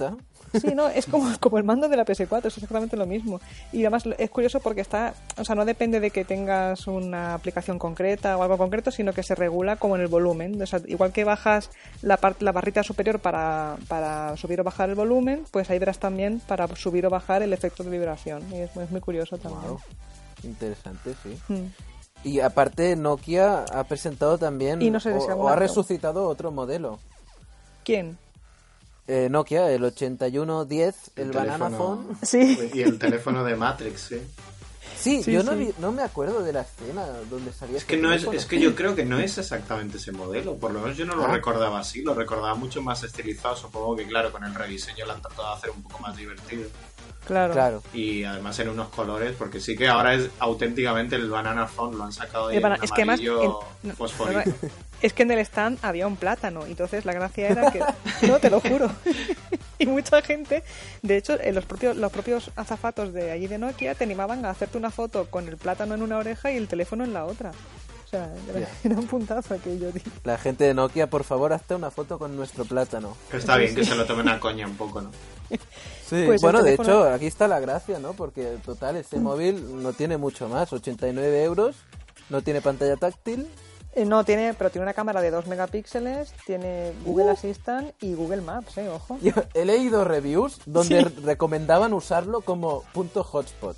[0.59, 3.39] Sí, no, es como, como el mando de la PS4, es exactamente lo mismo.
[3.71, 7.79] Y además es curioso porque está, o sea, no depende de que tengas una aplicación
[7.79, 10.61] concreta o algo concreto, sino que se regula como en el volumen.
[10.61, 11.69] O sea, igual que bajas
[12.01, 15.99] la, parte, la barrita superior para, para subir o bajar el volumen, pues ahí verás
[15.99, 18.43] también para subir o bajar el efecto de vibración.
[18.51, 19.77] Y es, muy curioso también.
[20.43, 21.37] Interesante, sí.
[21.47, 21.90] Hmm.
[22.23, 26.99] Y aparte Nokia ha presentado también y no sé o ha resucitado otro modelo.
[27.83, 28.17] ¿Quién?
[29.07, 32.17] Eh, Nokia, el 8110, el, el Banana Phone.
[32.21, 32.69] Sí.
[32.73, 34.21] Y el teléfono de Matrix, sí.
[34.97, 37.77] Sí, yo no, no, me acuerdo de la escena donde salía.
[37.77, 40.57] Es que no es, es que yo creo que no es exactamente ese modelo.
[40.57, 41.31] Por lo menos yo no lo ah.
[41.31, 42.03] recordaba así.
[42.03, 43.55] Lo recordaba mucho más estilizado.
[43.55, 46.69] Supongo que claro, con el rediseño lo han tratado de hacer un poco más divertido.
[47.25, 47.53] Claro.
[47.53, 47.83] claro.
[47.93, 52.03] Y además en unos colores, porque sí que ahora es auténticamente el Banana Phone, lo
[52.03, 53.05] han sacado de un es que
[55.01, 57.79] es que en el stand había un plátano, entonces la gracia era que...
[58.27, 58.91] no, te lo juro.
[59.79, 60.63] y mucha gente,
[61.01, 64.77] de hecho, los propios, los propios azafatos de allí de Nokia te animaban a hacerte
[64.77, 67.51] una foto con el plátano en una oreja y el teléfono en la otra.
[68.05, 68.29] O sea,
[68.83, 69.89] era, un puntazo aquello.
[70.25, 73.15] La gente de Nokia, por favor, hazte una foto con nuestro plátano.
[73.31, 75.11] Está bien que se lo tomen a coña un poco, ¿no?
[76.11, 78.11] Sí, pues bueno, de hecho, aquí está la gracia, ¿no?
[78.11, 81.77] Porque total, este móvil no tiene mucho más, 89 euros,
[82.29, 83.47] no tiene pantalla táctil,
[83.93, 87.29] eh, no, tiene, pero tiene una cámara de 2 megapíxeles, tiene Google uh.
[87.31, 89.19] Assistant y Google Maps, eh, ojo.
[89.53, 93.77] he leído reviews donde recomendaban usarlo como punto hotspot.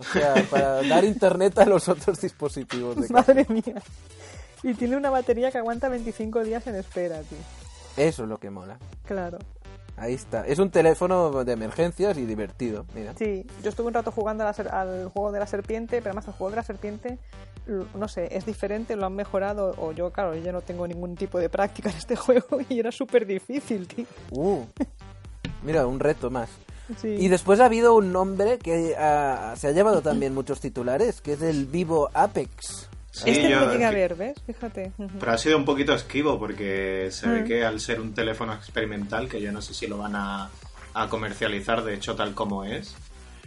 [0.00, 3.80] O sea, para dar internet a los otros dispositivos de Madre mía.
[4.62, 7.38] Y tiene una batería que aguanta 25 días en espera, tío.
[7.96, 8.76] Eso es lo que mola.
[9.06, 9.38] Claro.
[9.96, 10.46] Ahí está.
[10.46, 13.14] Es un teléfono de emergencias y divertido, mira.
[13.16, 16.50] Sí, yo estuve un rato jugando al juego de la serpiente, pero además el juego
[16.50, 17.18] de la serpiente,
[17.94, 21.38] no sé, es diferente, lo han mejorado, o yo, claro, yo no tengo ningún tipo
[21.38, 24.06] de práctica en este juego y era súper difícil, tío.
[24.30, 24.64] Uh,
[25.62, 26.50] mira, un reto más.
[27.02, 28.88] Y después ha habido un nombre que
[29.56, 32.90] se ha llevado también muchos titulares, que es el Vivo Apex.
[33.24, 34.34] Este no lo llegué a ver, ¿ves?
[34.46, 34.92] Fíjate.
[35.20, 37.44] Pero ha sido un poquito esquivo porque se ve mm.
[37.46, 40.50] que al ser un teléfono experimental, que yo no sé si lo van a,
[40.94, 42.94] a comercializar, de hecho, tal como es.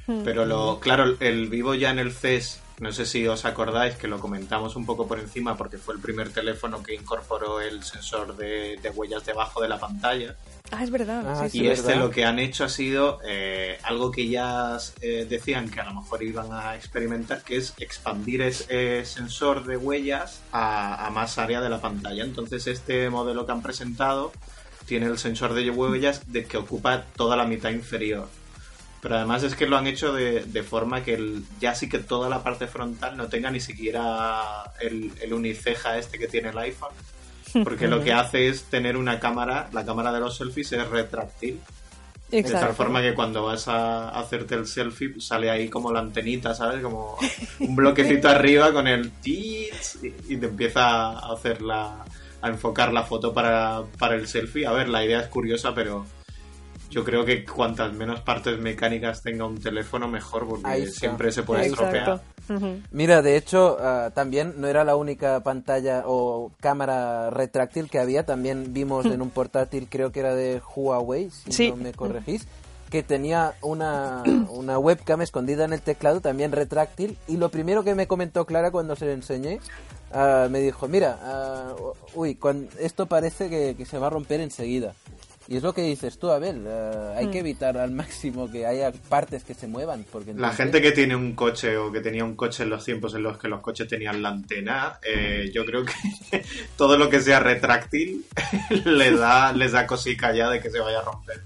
[0.07, 0.23] Mm.
[0.23, 4.07] Pero lo, claro, el vivo ya en el CES no sé si os acordáis que
[4.07, 8.37] lo comentamos un poco por encima porque fue el primer teléfono que incorporó el sensor
[8.37, 10.35] de, huellas debajo de la pantalla.
[10.71, 11.23] Ah, es verdad.
[11.25, 15.69] Ah, y este lo que han hecho ha sido eh, algo que ya eh, decían
[15.69, 21.05] que a lo mejor iban a experimentar, que es expandir ese sensor de huellas a,
[21.05, 22.23] a, más área de la pantalla.
[22.23, 24.33] Entonces este modelo que han presentado
[24.85, 28.27] tiene el sensor de huellas de que ocupa toda la mitad inferior.
[29.01, 32.29] Pero además es que lo han hecho de, forma que el, ya sí que toda
[32.29, 36.91] la parte frontal no tenga ni siquiera el, el uniceja este que tiene el iPhone.
[37.63, 41.59] Porque lo que hace es tener una cámara, la cámara de los selfies es retráctil.
[42.29, 46.53] De tal forma que cuando vas a hacerte el selfie sale ahí como la antenita,
[46.53, 46.81] ¿sabes?
[46.81, 47.17] Como
[47.59, 52.03] un bloquecito arriba con el tits y, te empieza a hacer la,
[52.41, 54.65] a enfocar la foto para, para el selfie.
[54.65, 56.05] A ver, la idea es curiosa, pero
[56.89, 61.67] yo creo que cuantas menos partes mecánicas tenga un teléfono, mejor, porque siempre se puede
[61.67, 62.21] estropear.
[62.91, 68.25] Mira, de hecho, ah, también no era la única pantalla o cámara retráctil que había,
[68.25, 72.47] también vimos en un portátil, creo que era de Huawei, si no me corregís,
[72.89, 77.95] que tenía una, una webcam escondida en el teclado, también retráctil, y lo primero que
[77.95, 79.59] me comentó Clara cuando se lo enseñé,
[80.13, 81.75] ah, me dijo, mira, ah,
[82.15, 82.39] uy,
[82.79, 84.93] esto parece que se va a romper enseguida.
[85.49, 87.45] Y es lo que dices tú, Abel, eh, hay que mm.
[87.45, 90.05] evitar al máximo que haya partes que se muevan.
[90.11, 93.15] porque La gente que tiene un coche o que tenía un coche en los tiempos
[93.15, 95.93] en los que los coches tenían la antena, eh, yo creo que
[96.77, 98.25] todo lo que sea retráctil
[98.85, 101.41] le da, les da cosica ya de que se vaya a romper.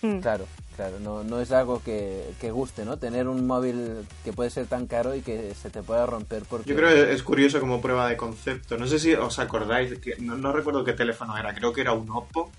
[0.00, 0.20] Mm.
[0.20, 2.96] Claro, claro, no, no es algo que, que, guste, ¿no?
[2.96, 6.70] Tener un móvil que puede ser tan caro y que se te pueda romper porque...
[6.70, 8.78] Yo creo que es curioso como prueba de concepto.
[8.78, 11.92] No sé si os acordáis, que no, no recuerdo qué teléfono era, creo que era
[11.92, 12.50] un Oppo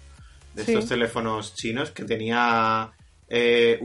[0.53, 2.91] de estos teléfonos chinos que tenía
[3.35, 3.79] eh,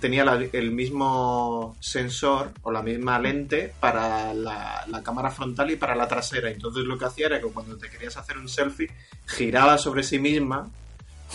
[0.00, 6.06] tenía el mismo sensor o la misma lente para la, cámara frontal y para la
[6.06, 6.50] trasera.
[6.50, 8.90] Entonces lo que hacía era que cuando te querías hacer un selfie,
[9.26, 10.70] giraba sobre sí misma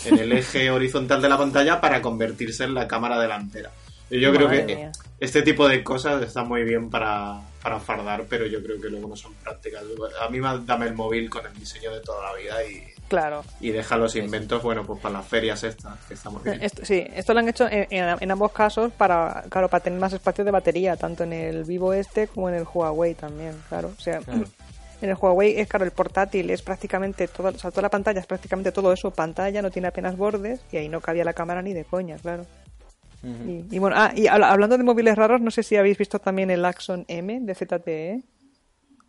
[0.06, 3.70] en el eje horizontal de la pantalla para convertirse en la cámara delantera.
[4.10, 8.62] Yo creo que este tipo de cosas está muy bien para, para fardar, pero yo
[8.62, 9.82] creo que luego no son prácticas.
[10.20, 13.42] A mí dame el móvil con el diseño de toda la vida y Claro.
[13.60, 16.66] Y deja los inventos, bueno, pues para las ferias estas que estamos viendo.
[16.82, 20.50] sí, esto lo han hecho en, ambos casos para, claro, para tener más espacio de
[20.50, 23.92] batería, tanto en el Vivo este como en el Huawei también, claro.
[23.96, 24.20] O sea,
[25.00, 28.20] en el Huawei es, claro, el portátil es prácticamente todo, o sea, toda la pantalla
[28.20, 31.62] es prácticamente todo eso, pantalla, no tiene apenas bordes y ahí no cabía la cámara
[31.62, 32.44] ni de coña, claro.
[33.22, 36.64] Y, bueno, ah, y hablando de móviles raros, no sé si habéis visto también el
[36.64, 38.22] Axon M de ZTE.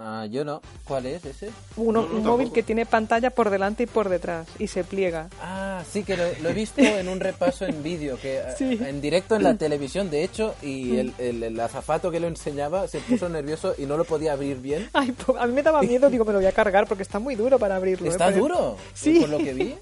[0.01, 0.61] Ah, yo no.
[0.85, 1.49] ¿Cuál es ese?
[1.75, 5.27] Uno, un móvil que tiene pantalla por delante y por detrás y se pliega.
[5.41, 9.35] Ah, sí, que lo, he visto en un repaso en vídeo, que eh, en directo
[9.35, 13.75] en la televisión, de hecho, y el, el, azafato que lo enseñaba se puso nervioso
[13.77, 14.89] y no lo podía abrir bien.
[14.93, 17.35] Ay, a mí me daba miedo, digo, me lo voy a cargar porque está muy
[17.35, 18.07] duro para abrirlo.
[18.07, 18.11] ¿eh?
[18.11, 18.77] ¿Está duro?
[18.93, 19.19] Sí.
[19.19, 19.75] Por lo que vi.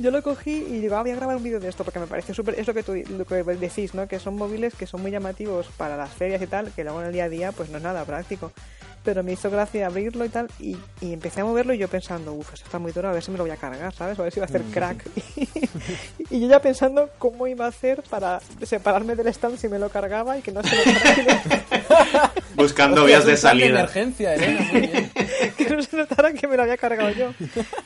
[0.00, 2.06] Yo lo cogí y digo, ah, voy a grabar un vídeo de esto porque me
[2.06, 4.08] parece súper, es lo que tú lo que decís, ¿no?
[4.08, 7.08] Que son móviles que son muy llamativos para las ferias y tal, que luego en
[7.08, 8.52] el día a día pues no es nada práctico.
[9.02, 12.52] Pero me hizo gracia abrirlo y tal, y, empecé a moverlo y yo pensando, uff,
[12.52, 14.18] esto está muy duro, a ver si me lo voy a cargar, ¿sabes?
[14.18, 14.70] A ver si va a hacer mm.
[14.70, 15.06] crack.
[16.30, 19.88] y yo ya pensando cómo iba a hacer para separarme del stand si me lo
[19.88, 22.32] cargaba y que no se lo cargara.
[22.56, 23.66] Buscando vías de salida.
[23.66, 25.10] De emergencia, Elena, muy bien.
[25.70, 27.32] que no se notara que me lo había cargado yo.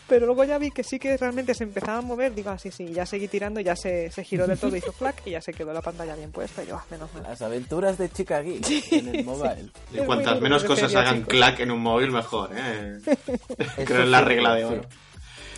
[0.09, 2.73] Pero luego ya vi que sí que realmente se empezaba a mover, digo, así, ah,
[2.73, 5.53] sí, ya seguí tirando, ya se, se giró del todo, hizo flack y ya se
[5.53, 6.63] quedó la pantalla bien puesta.
[6.63, 7.23] Y yo, ah, menos mal.
[7.25, 9.71] Las aventuras de Chica en el mobile.
[9.93, 12.99] Y cuantas menos cosas hagan clack en un móvil, mejor, ¿eh?
[13.85, 14.83] Creo es la regla de oro.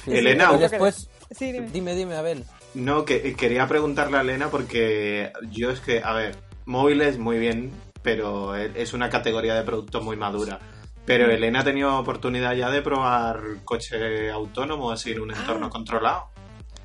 [0.07, 1.09] Elena, después.
[1.39, 1.95] dime.
[1.95, 2.45] dime, Abel.
[2.75, 6.37] No, que quería preguntarle a Elena porque yo es que, a ver,
[6.67, 10.61] móviles muy bien, pero es una categoría de producto muy madura.
[11.07, 15.71] Pero Elena ha tenido oportunidad ya de probar coche autónomo así en un entorno ah.
[15.71, 16.29] controlado.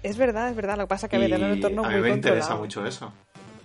[0.03, 0.77] Es verdad, es verdad.
[0.77, 3.11] Lo que pasa es que en un entorno muy A mí me interesa mucho eso.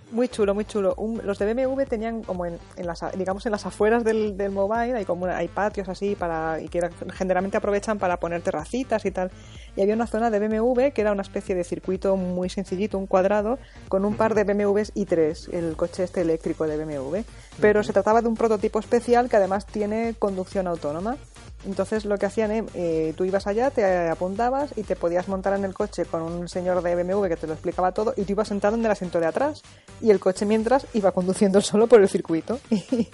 [0.09, 0.95] Muy chulo, muy chulo.
[1.23, 5.03] los de BMW tenían como en, las, digamos, en las afueras del, del mobile, hay
[5.03, 9.31] como hay patios así para y que generalmente aprovechan para poner terracitas y tal.
[9.75, 13.05] Y había una zona de BMW que era una especie de circuito muy sencillito, un
[13.05, 17.17] cuadrado, con un par de BMWs i3, el coche este eléctrico de BMW.
[17.59, 21.17] Pero se trataba de un prototipo especial que además tiene conducción autónoma.
[21.65, 25.53] Entonces lo que hacían, eh, eh, tú ibas allá, te apuntabas y te podías montar
[25.53, 28.33] en el coche con un señor de BMW que te lo explicaba todo y tú
[28.33, 29.63] ibas sentado en el asiento de atrás
[30.01, 32.59] y el coche mientras iba conduciendo solo por el circuito.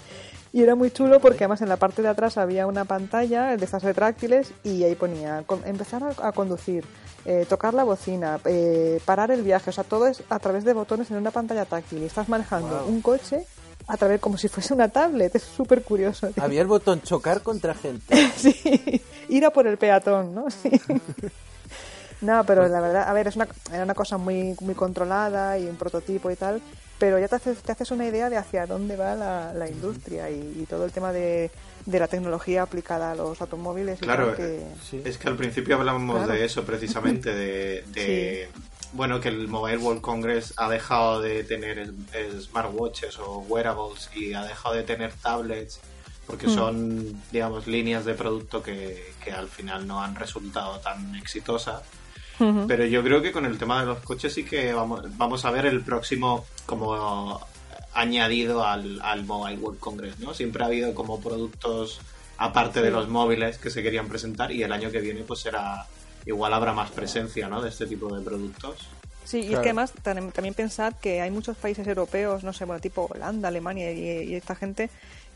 [0.53, 3.65] Y era muy chulo porque además en la parte de atrás había una pantalla de
[3.65, 6.85] estas retráctiles y ahí ponía empezar a, conducir,
[7.25, 10.73] eh, tocar la bocina, eh, parar el viaje, o sea, todo es a través de
[10.73, 13.47] botones en una pantalla táctil y estás manejando un coche
[13.87, 16.29] a través como si fuese una tablet, es súper curioso.
[16.39, 18.31] Había el botón chocar contra gente.
[18.35, 20.49] sí, ir a por el peatón, ¿no?
[20.49, 20.69] Sí.
[22.21, 25.65] no, pero la verdad, a ver, es una, era una cosa muy, muy controlada y
[25.65, 26.61] un prototipo y tal,
[26.97, 30.65] pero ya te haces, te haces una idea de hacia dónde va la, industria y,
[30.69, 31.51] todo el tema de,
[31.85, 33.99] la tecnología aplicada a los automóviles.
[33.99, 38.49] Claro, es que al principio hablábamos de eso precisamente, de,
[38.93, 41.91] bueno, que el Mobile World Congress ha dejado de tener
[42.39, 45.79] smartwatches o wearables y ha dejado de tener tablets
[46.25, 46.53] porque hmm.
[46.53, 51.81] son, digamos, líneas de producto que, que al final no han resultado tan exitosas
[52.67, 55.51] pero yo creo que con el tema de los coches sí que vamos, vamos a
[55.51, 57.39] ver el próximo como
[57.93, 60.33] añadido al, al Mobile World Congress, ¿no?
[60.33, 62.01] Siempre ha habido como productos
[62.37, 65.85] aparte de los móviles que se querían presentar y el año que viene pues será
[66.25, 67.61] igual habrá más presencia, ¿no?
[67.61, 68.87] De este tipo de productos.
[69.25, 72.81] Sí, y es que además también pensad que hay muchos países europeos, no sé, bueno,
[72.81, 74.89] tipo Holanda, Alemania y esta gente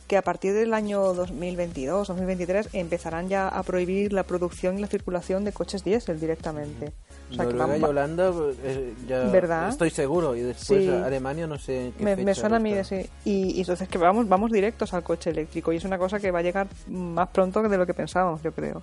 [0.07, 4.87] que a partir del año 2022, 2023 empezarán ya a prohibir la producción y la
[4.87, 6.93] circulación de coches diésel directamente.
[7.29, 8.31] O sea, Noruega y Holanda,
[8.63, 9.67] eh, ya ¿verdad?
[9.67, 13.05] estoy seguro, y después Alemania no sé qué me, suena a mí, sí.
[13.25, 16.31] Y, y, entonces que vamos, vamos directos al coche eléctrico y es una cosa que
[16.31, 18.81] va a llegar más pronto de lo que pensábamos, yo creo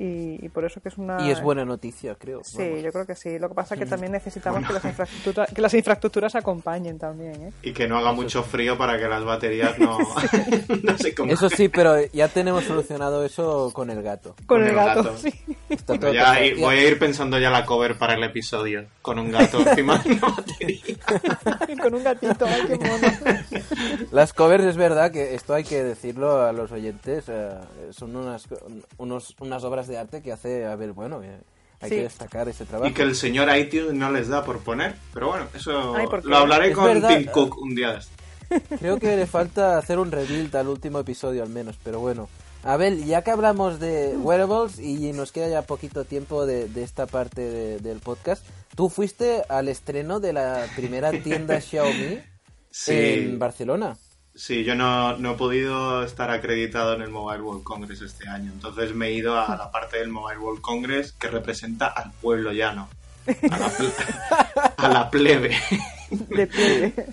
[0.00, 1.20] y, por eso que es una...
[1.26, 2.42] Y es buena noticia, creo.
[2.44, 3.36] Sí, yo creo que sí.
[3.38, 3.90] Lo que pasa es que mm.
[3.90, 7.34] también necesitamos que, las infraestructuras, que las infraestructuras acompañen también.
[7.42, 7.52] ¿eh?
[7.62, 9.98] Y que no haga mucho frío para que las baterías no,
[10.82, 14.36] no se Eso sí, pero ya tenemos solucionado eso con el gato.
[14.46, 15.34] Con, el, gato, sí.
[16.12, 18.86] ya, voy a ir pensando ya la cover para el episodio.
[19.02, 20.96] Con un gato encima de una batería.
[21.82, 23.08] con un gatito, ay, qué mono.
[24.12, 27.24] Las covers es verdad que esto hay que decirlo a los oyentes.
[27.26, 27.50] Eh,
[27.90, 28.46] son unas,
[28.98, 31.40] unos, unas obras de arte que hace, a ver, bueno, eh,
[31.80, 32.90] hay que destacar ese trabajo.
[32.90, 36.72] Y que el señor iTunes no les da por poner, pero bueno, eso lo hablaré
[36.72, 38.00] con Tim Cook un día
[38.78, 42.28] Creo que le falta hacer un rebuild al último episodio al menos, pero bueno.
[42.64, 47.78] Abel, ya que hablamos de wearables y nos queda ya poquito tiempo de, esta parte
[47.78, 52.20] del podcast, tú fuiste al estreno de la primera tienda Xiaomi
[52.88, 53.96] en Barcelona.
[54.38, 58.52] Sí, yo no, no, he podido estar acreditado en el Mobile World Congress este año,
[58.52, 62.52] entonces me he ido a la parte del Mobile World Congress que representa al pueblo
[62.52, 62.88] llano,
[63.26, 63.58] a
[64.88, 65.56] la, plebe.
[66.10, 67.06] De plebe.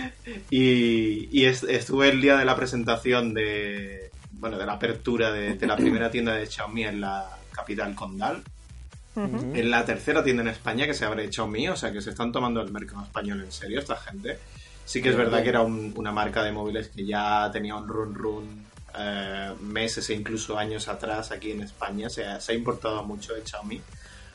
[0.50, 6.10] y, estuve el día de la presentación de, bueno, de la apertura de, la primera
[6.10, 8.42] tienda de Xiaomi en la capital condal.
[9.16, 12.32] En la tercera tienda en España que se abre Xiaomi, o sea que se están
[12.32, 14.38] tomando el mercado español en serio esta gente.
[14.90, 18.12] Sí que es verdad que era una marca de móviles que ya tenía un run
[18.12, 18.66] run
[18.98, 22.10] eh, meses e incluso años atrás aquí en España.
[22.10, 23.80] Se ha, se ha importado mucho de Xiaomi.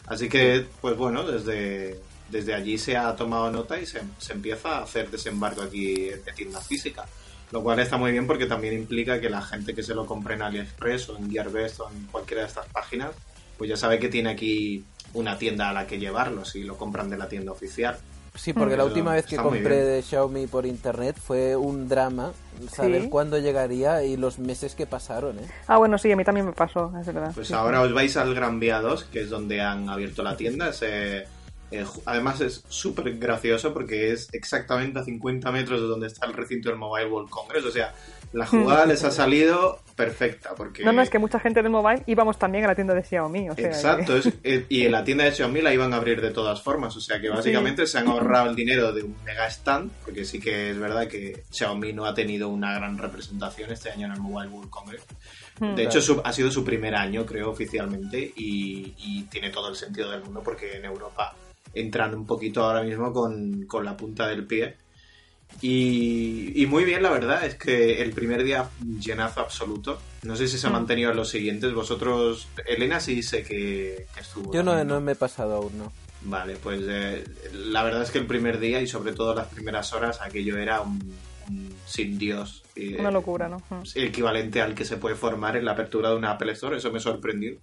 [0.08, 4.78] Así que, pues bueno, desde, desde allí se ha tomado nota y se, se empieza
[4.78, 7.04] a hacer desembarco aquí de tienda física.
[7.52, 10.36] Lo cual está muy bien porque también implica que la gente que se lo compre
[10.36, 13.12] en AliExpress o en Gearbest o en cualquiera de estas páginas,
[13.58, 17.10] pues ya sabe que tiene aquí una tienda a la que llevarlo si lo compran
[17.10, 18.00] de la tienda oficial.
[18.36, 22.34] Sí, porque la última vez que compré de Xiaomi por internet fue un drama
[22.72, 25.48] saber cuándo llegaría y los meses que pasaron, ¿eh?
[25.68, 27.32] Ah, bueno, sí, a mí también me pasó, es verdad.
[27.34, 30.72] Pues ahora os vais al Gran Vía 2, que es donde han abierto la tienda.
[30.82, 31.26] Eh,
[32.06, 36.70] además es súper gracioso porque es exactamente a 50 metros de donde está el recinto
[36.70, 37.66] del Mobile World Congress.
[37.66, 37.94] O sea,
[38.34, 40.54] la jugada les ha salido perfecta.
[40.56, 40.84] Porque...
[40.84, 43.48] No, no, es que mucha gente del mobile íbamos también a la tienda de Xiaomi.
[43.58, 46.96] Exacto, eh, y en la tienda de Xiaomi la iban a abrir de todas formas.
[46.96, 50.40] O sea que básicamente se han ahorrado el dinero de un mega stand, porque sí
[50.40, 54.20] que es verdad que Xiaomi no ha tenido una gran representación este año en el
[54.20, 55.04] Mobile World Congress.
[55.60, 55.76] Hmm.
[55.76, 60.12] De hecho, ha sido su primer año, creo, oficialmente, y, y, tiene todo el sentido
[60.12, 61.34] del mundo porque en Europa
[61.74, 64.76] entran un poquito ahora mismo con, con la punta del pie
[65.62, 70.00] y, muy bien, la verdad, es que el primer día llenazo absoluto.
[70.24, 70.74] No sé si se ha mm.
[70.74, 71.74] mantenido en los siguientes.
[71.74, 74.54] Vosotros, Elena sí sé que, estuvo.
[74.54, 75.92] Yo no, no, me he pasado aún, ¿no?
[76.22, 79.94] Vale, pues eh, la verdad es que el primer día y sobre todo las primeras
[79.94, 81.00] horas aquello era un,
[81.86, 82.64] sin Dios.
[83.00, 83.62] Una locura, ¿no?
[83.70, 83.84] Mm.
[83.96, 87.00] Equivalente al que se puede formar en la apertura de una Apple Store, eso me
[87.00, 87.58] sorprendió.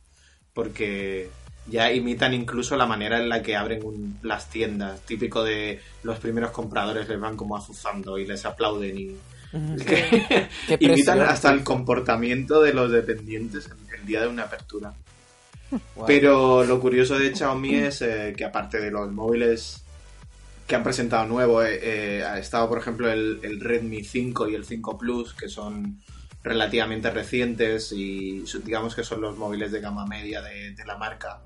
[0.54, 1.30] Porque
[1.66, 6.50] ya imitan incluso la manera en la que abren las tiendas, típico de los primeros
[6.50, 9.16] compradores les van como azuzando y les aplauden y
[10.80, 14.94] imitan hasta el comportamiento de los dependientes en el día de una apertura.
[16.06, 19.82] Pero lo curioso de Xiaomi es eh, que aparte de los móviles
[20.66, 21.62] que han presentado nuevo.
[21.62, 25.48] Eh, eh, ha estado, por ejemplo, el, el, Redmi 5 y el 5 Plus, que
[25.48, 26.00] son
[26.42, 31.40] relativamente recientes y digamos que son los móviles de gama media de, la marca.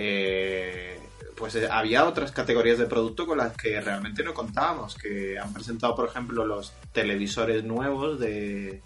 [0.00, 0.96] Eh,
[1.36, 5.96] pues había otras categorías de producto con las que realmente no contábamos, que han presentado,
[5.96, 8.80] por ejemplo, los televisores nuevos de,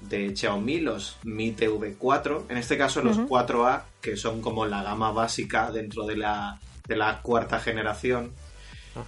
[0.00, 5.10] de Xiaomi, los Mi TV4, en este caso los 4A, que son como la gama
[5.10, 8.32] básica dentro de la, de la cuarta generación.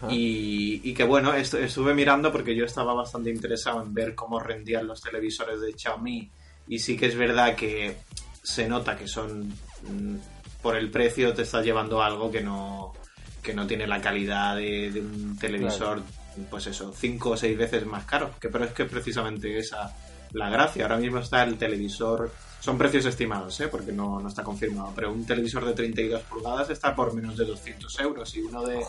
[0.09, 5.01] Y, que bueno, estuve mirando porque yo estaba bastante interesado en ver cómo rendían los
[5.03, 6.31] televisores de Xiaomi.
[6.67, 7.99] Y sí que es verdad que
[8.43, 10.17] se nota que son mm,
[10.65, 12.95] por el precio te estás llevando algo que no
[13.43, 16.03] que no tiene la calidad de, un televisor
[16.51, 19.95] pues eso cinco o seis veces más caro que pero es que precisamente esa
[20.33, 22.33] la gracia ahora mismo está el televisor
[22.65, 23.69] son precios estimados, ¿eh?
[23.69, 24.91] porque no, no, está confirmado.
[24.95, 28.83] Pero un televisor de 32 pulgadas está por menos de 200 euros y uno de,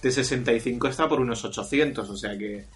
[0.00, 2.08] de 65 está por unos 800.
[2.08, 2.66] O sea que.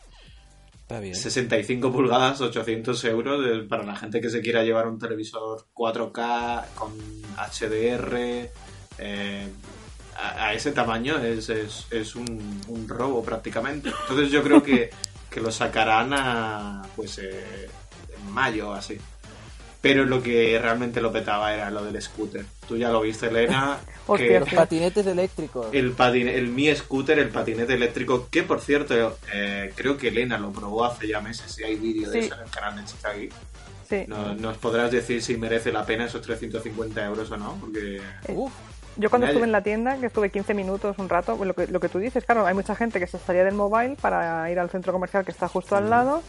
[0.93, 1.15] Está bien.
[1.15, 6.93] 65 pulgadas, 800 euros para la gente que se quiera llevar un televisor 4K con
[7.35, 8.51] HDR.
[8.99, 9.49] Eh,
[10.23, 13.89] a, ese tamaño es, es, un, robo prácticamente.
[14.03, 14.91] Entonces yo creo que,
[15.31, 17.71] que lo sacarán a, pues, eh,
[18.15, 18.99] en mayo así.
[19.83, 22.47] Pero lo que realmente lo petaba era lo del scooter.
[22.69, 23.79] Tú ya lo viste, Elena.
[24.17, 25.67] que los patinetes eléctricos.
[25.73, 30.53] El, el Mi Scooter, el patinete eléctrico, que por cierto, eh, creo que Elena lo
[30.53, 31.59] probó hace ya meses.
[31.59, 33.19] Y hay vídeo de eso en el canal de Chicago.
[33.89, 34.07] Sí.
[34.07, 38.01] nos podrás decir si merece la pena esos 350 euros o no, porque...
[38.27, 38.37] Eh,
[38.97, 41.81] yo cuando estuve en la tienda, que estuve 15 minutos, un rato, lo que, lo
[41.81, 44.71] que tú dices, claro, hay mucha gente que se estaría del mobile para ir al
[44.71, 46.23] centro comercial que está justo al lado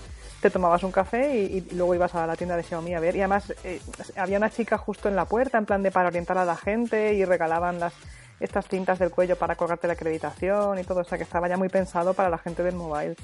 [0.43, 3.15] te tomabas un café y, luego ibas a la tienda de Xiaomi a ver.
[3.15, 3.79] Y además eh,
[4.17, 7.13] había una chica justo en la puerta, en plan de para orientar a la gente
[7.13, 7.93] y regalaban las
[8.41, 11.55] estas cintas del cuello para colgarte la acreditación y todo, o sea que estaba ya
[11.55, 13.15] muy pensado para la gente del mobile.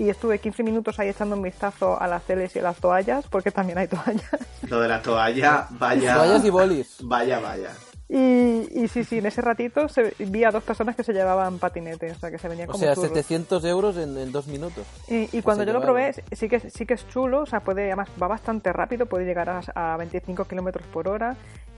[0.00, 3.24] Y estuve 15 minutos ahí echando un vistazo a las teles y a las toallas,
[3.28, 4.28] porque también hay toallas.
[4.68, 6.14] Lo de la toalla, vaya.
[6.14, 6.96] Toallas y bolis.
[7.02, 7.70] Vaya, vaya.
[8.06, 12.10] Y, sí, sí, en ese ratito se, vi a dos personas que se llevaban patinete,
[12.10, 14.86] o sea, que se venían como O sea, 700 euros en, dos minutos.
[15.08, 18.08] Y, cuando yo lo probé, sí que, sí que es chulo, o sea, puede, además
[18.22, 21.36] va bastante rápido, puede llegar a, a 25 kilómetros por hora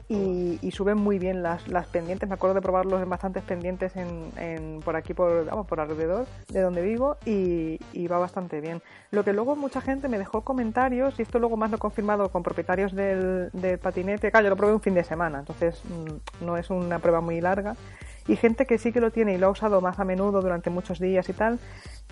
[0.09, 2.29] y, y, suben muy bien las, las pendientes.
[2.29, 6.61] Me acuerdo de probarlos en bastantes pendientes en, por aquí, por, vamos, por alrededor de
[6.61, 8.83] donde vivo y, va bastante bien.
[9.11, 12.31] Lo que luego mucha gente me dejó comentarios, y esto luego más lo he confirmado
[12.31, 14.31] con propietarios del, del patinete.
[14.31, 17.41] Claro, yo lo probé un fin de semana, entonces mm, no es una prueba muy
[17.41, 17.75] larga.
[18.29, 20.71] Y gente que sí que lo tiene y lo ha usado más a menudo durante
[20.71, 21.59] muchos días y tal,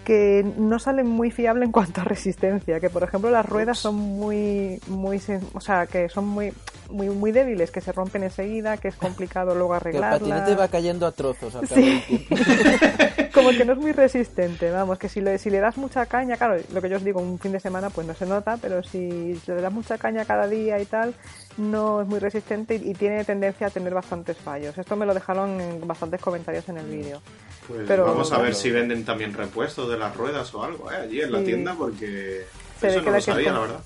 [0.04, 3.94] que no salen muy fiable en cuanto a resistencia, que por ejemplo las ruedas son
[3.96, 5.20] muy muy
[5.54, 6.52] o sea, que son muy
[6.90, 10.20] muy muy débiles, que se rompen enseguida, que es complicado luego arreglarlas.
[10.20, 11.54] el patinete va cayendo a trozos
[13.34, 16.36] Como que no es muy resistente, vamos, que si le, si le das mucha caña,
[16.36, 18.82] claro, lo que yo os digo, un fin de semana pues no se nota, pero
[18.84, 21.14] si le das mucha caña cada día y tal,
[21.56, 24.78] no es muy resistente y, tiene tendencia a tener bastantes fallos.
[24.78, 27.20] Esto me lo dejaron en bastantes comentarios en el vídeo.
[27.66, 30.96] Pues pero, vamos a ver si venden también repuestos de las ruedas o algo, ¿eh?
[30.96, 32.44] Allí en la tienda, porque
[32.80, 33.80] eso no lo sabía, la verdad.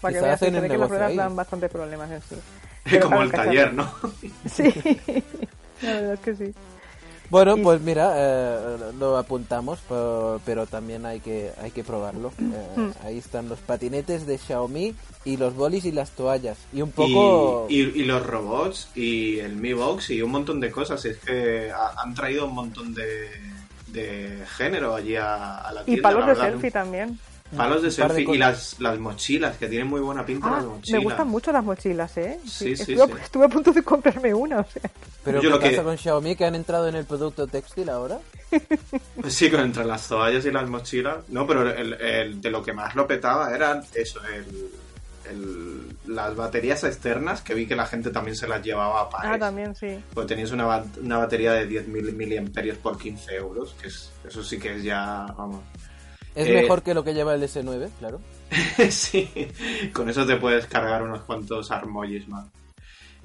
[0.00, 2.98] Para que veas, se ve que las ruedas dan bastante problemas en sí.
[3.02, 3.92] Como el taller, ¿no?
[4.48, 4.72] sí,
[5.82, 6.54] la verdad es que sí.
[7.30, 12.32] Bueno, pues mira, eh, lo apuntamos, pero, también hay que hay que probarlo.
[12.38, 12.90] Eh, hmm.
[13.04, 16.58] Ahí están los patinetes de Xiaomi y los bolis y las toallas.
[16.72, 17.66] Y un poco...
[17.68, 21.04] Y, los robots y el Mi Box y un montón de cosas.
[21.04, 23.28] Es que han traído un montón de,
[23.88, 25.98] de género allí a, la tienda.
[25.98, 27.18] Y palos de selfie también.
[27.54, 30.98] Palos de selfie y las, las mochilas, que tienen muy buena pinta ah, las mochilas.
[30.98, 32.40] Me gustan mucho las mochilas, ¿eh?
[32.44, 33.22] Sí, sí, estuve, sí.
[33.22, 34.90] estuve a punto de comprarme una, o sea.
[35.22, 38.18] Pero ¿qué pasa con Xiaomi que han entrado en el producto textil ahora?
[39.20, 41.18] Pues sí, entre las toallas y las mochilas.
[41.28, 44.70] No, pero el, el, de lo que más lo petaba era eso, el,
[46.06, 49.32] las baterías externas, que vi que la gente también se las llevaba a pares.
[49.34, 49.98] Ah, también, sí.
[50.14, 54.58] Pues tenías una, una batería de 10.000 miliamperios por 15 euros, que es, eso sí
[54.58, 55.62] que es ya, vamos...
[56.36, 58.20] Es mejor que lo que lleva el S9, claro.
[58.90, 59.50] sí,
[59.92, 62.46] con eso te puedes cargar unos cuantos armolles más.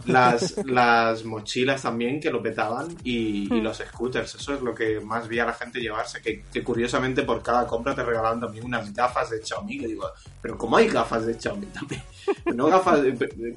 [0.05, 3.62] Las, las mochilas también que lo petaban y, hmm.
[3.62, 7.43] los scooters, eso es lo que más vi a la gente llevarse, que, curiosamente por
[7.43, 10.09] cada compra te regalaban también unas gafas de Xiaomi, que digo,
[10.41, 12.01] pero ¿cómo hay gafas de Xiaomi también?
[12.55, 13.01] No gafas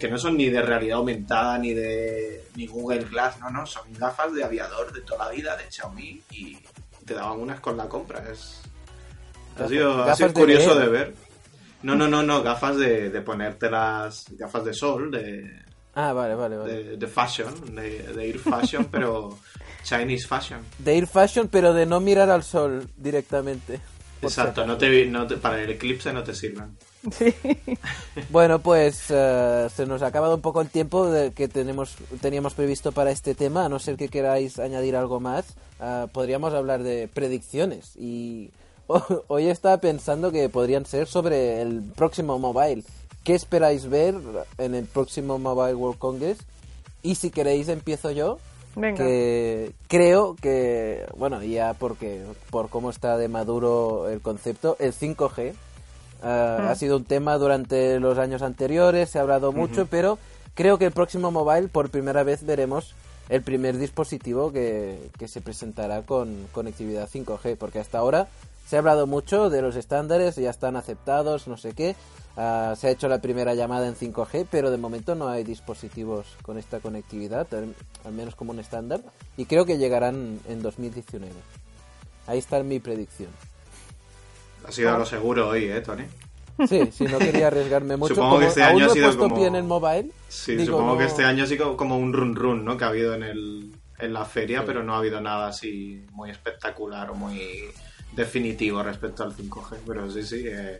[0.00, 3.84] que no son ni de realidad aumentada ni de ni Google Glass, no, no, son
[3.92, 6.58] gafas de aviador de toda la vida de Xiaomi y
[7.04, 8.63] te daban unas con la compra, es
[9.58, 11.14] ha sido, curioso de, ver.
[11.82, 16.34] No, no, no, no, gafas de, de ponerte las gafas de sol, de, Ah, vale,
[16.34, 16.72] vale, vale.
[16.72, 19.38] De, de fashion, de, de ir fashion, pero
[19.84, 20.60] Chinese fashion.
[20.78, 23.80] De ir fashion, pero de no mirar al sol directamente.
[24.20, 26.76] Exacto, no te, no te- para el eclipse no te sirven.
[27.16, 27.32] Sí.
[28.30, 32.54] Bueno, pues eh, se nos ha acabado un poco el tiempo de que tenemos, teníamos
[32.54, 35.44] previsto para este tema, a no ser que queráis añadir algo más.
[35.80, 38.50] ah, podríamos hablar de predicciones y
[39.28, 42.84] hoy estaba pensando que podrían ser sobre el próximo mobile.
[43.24, 44.14] ¿Qué esperáis ver
[44.58, 46.38] en el próximo Mobile World Congress?
[47.02, 48.38] Y si queréis empiezo yo,
[48.76, 48.98] Venga.
[49.02, 55.54] que creo que, bueno, ya porque por cómo está de maduro el concepto, el 5G
[56.22, 56.66] ah, Mm.
[56.68, 60.18] ha sido un tema durante los años anteriores, se ha hablado mucho, pero
[60.54, 62.94] creo que el próximo mobile por primera vez veremos
[63.30, 68.28] el primer dispositivo que, que se presentará con conectividad 5G, porque hasta ahora
[68.66, 71.96] se ha hablado mucho de los estándares, ya están aceptados, no sé qué,
[72.36, 76.26] ah, se ha hecho la primera llamada en 5G, pero de momento no hay dispositivos
[76.42, 79.00] con esta conectividad, al, al menos como un estándar,
[79.36, 81.32] y creo que llegarán en 2019.
[82.26, 83.30] Ahí está mi predicción.
[84.66, 86.04] Ha sido lo seguro hoy, ¿eh, Tony?
[86.68, 89.34] Sí, si no quería arriesgarme mucho, Supongo como que este año no ha sido como-
[89.36, 90.10] pie en el mobile.
[90.28, 92.76] Sí, digo, supongo que este año ha sido como un run run, ¿no?
[92.78, 94.64] Que ha habido en, el, en la feria, Sí.
[94.66, 97.64] pero no ha habido nada así muy espectacular o muy
[98.14, 99.76] definitivo respecto al 5G.
[99.86, 100.78] Pero sí, sí, eh,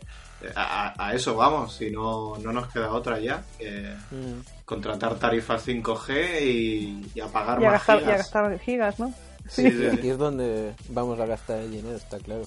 [0.55, 3.43] a, a eso vamos, si no, no nos queda otra ya.
[3.57, 4.41] que Mm.
[4.65, 8.17] contratar tarifas 5G y, y apagar Y a, más gastar, y a gigas.
[8.19, 9.13] gastar gigas, ¿no?
[9.47, 9.85] Sí, sí, sí.
[9.87, 12.43] Aquí es donde vamos a gastar el dinero, está claro.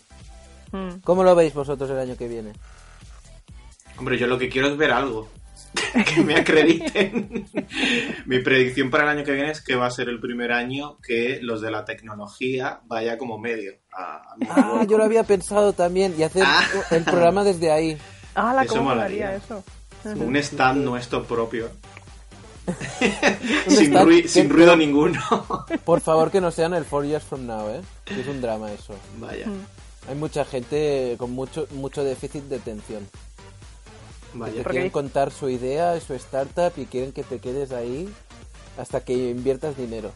[0.72, 0.98] Mm.
[1.04, 2.52] ¿Cómo lo veis vosotros el año que viene?
[3.98, 5.28] Hombre, yo lo que quiero es ver algo.
[6.14, 7.44] que me acrediten.
[8.26, 10.98] Mi predicción para el año que viene es que va a ser el primer año
[11.06, 13.72] que los de la tecnología vaya como medio.
[13.92, 16.62] a- a mi Ah, yo lo había pensado también, y hacer Ah.
[16.90, 17.98] el programa desde ahí.
[18.34, 19.34] Ah, la Eso molaría.
[19.34, 19.64] eso.
[20.04, 21.68] Un stand nuestro propio.
[23.68, 25.20] Sin, stand sin ruido ninguno.
[25.84, 27.80] Por favor, que no sean el Four Years From Now, ¿eh?
[28.06, 28.94] Es un drama eso.
[29.18, 29.46] Vaya,
[30.08, 33.08] Hay mucha gente con mucho mucho déficit de atención.
[34.32, 34.54] Te vaya.
[34.62, 38.12] Porque- quieren contar su idea, su startup y quieren que te quedes ahí
[38.78, 40.12] hasta que inviertas dinero.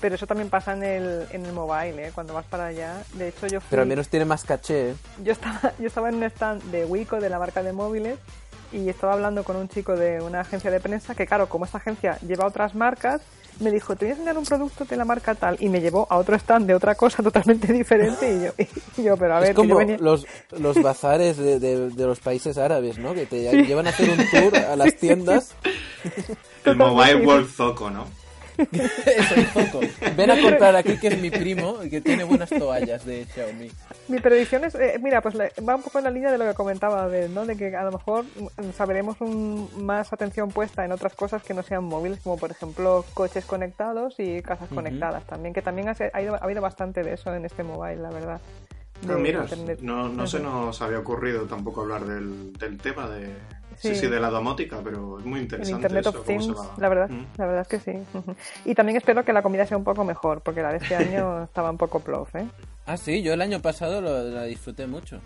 [0.00, 2.12] Pero eso también pasa en el, en el mobile, ¿eh?
[2.14, 3.02] Cuando vas para allá.
[3.14, 4.94] De hecho, yo fui, Pero al menos tiene más caché, ¿eh?
[5.24, 8.18] yo estaba, yo estaba en un stand de Wico, de la marca de móviles,
[8.72, 11.78] y estaba hablando con un chico de una agencia de prensa que, claro, como esta
[11.78, 13.20] agencia lleva otras marcas,
[13.60, 16.06] me dijo, te voy a enseñar un producto de la marca tal, y me llevó
[16.10, 18.64] a otro stand de otra cosa totalmente diferente, y yo,
[18.96, 19.96] y yo pero a ver, es que yo como venía...
[19.98, 20.26] los,
[20.58, 23.14] los bazares de, de- de los países árabes, ¿no?
[23.14, 25.54] Que te llevan a hacer un tour a las tiendas.
[26.64, 28.06] El Mobile World Zoco, ¿no?
[28.58, 29.80] Eso, un poco.
[30.16, 33.70] Ven a comprar aquí que es mi primo y que tiene buenas toallas de Xiaomi.
[34.08, 36.46] Mi predicción es, eh, mira, pues le- va un poco en la línea de lo
[36.46, 37.46] que comentaba Abel, ¿no?
[37.46, 41.54] De que a lo mejor mm, sabremos un, más atención puesta en otras cosas que
[41.54, 45.96] no sean móviles, como por ejemplo coches conectados y casas conectadas también, que también ha,
[46.12, 48.40] ha, ido- ha habido bastante de eso en este mobile, la verdad.
[49.08, 49.44] Ah, mira,
[49.80, 53.28] no, no se nos había ocurrido tampoco hablar del, del tema de...
[53.78, 53.88] Sí.
[53.90, 53.96] Sí.
[53.96, 56.74] sí, de la domótica, pero es muy interesante Internet eso, of cómo se Things, va-
[56.78, 57.24] la verdad, Mm.
[57.36, 57.98] la verdad es que sí.
[58.64, 61.42] Y también espero que la comida sea un poco mejor, porque la de este año
[61.44, 62.46] estaba un poco plof, ¿eh?
[62.86, 65.20] Ah, sí, yo el año pasado lo, la disfruté mucho.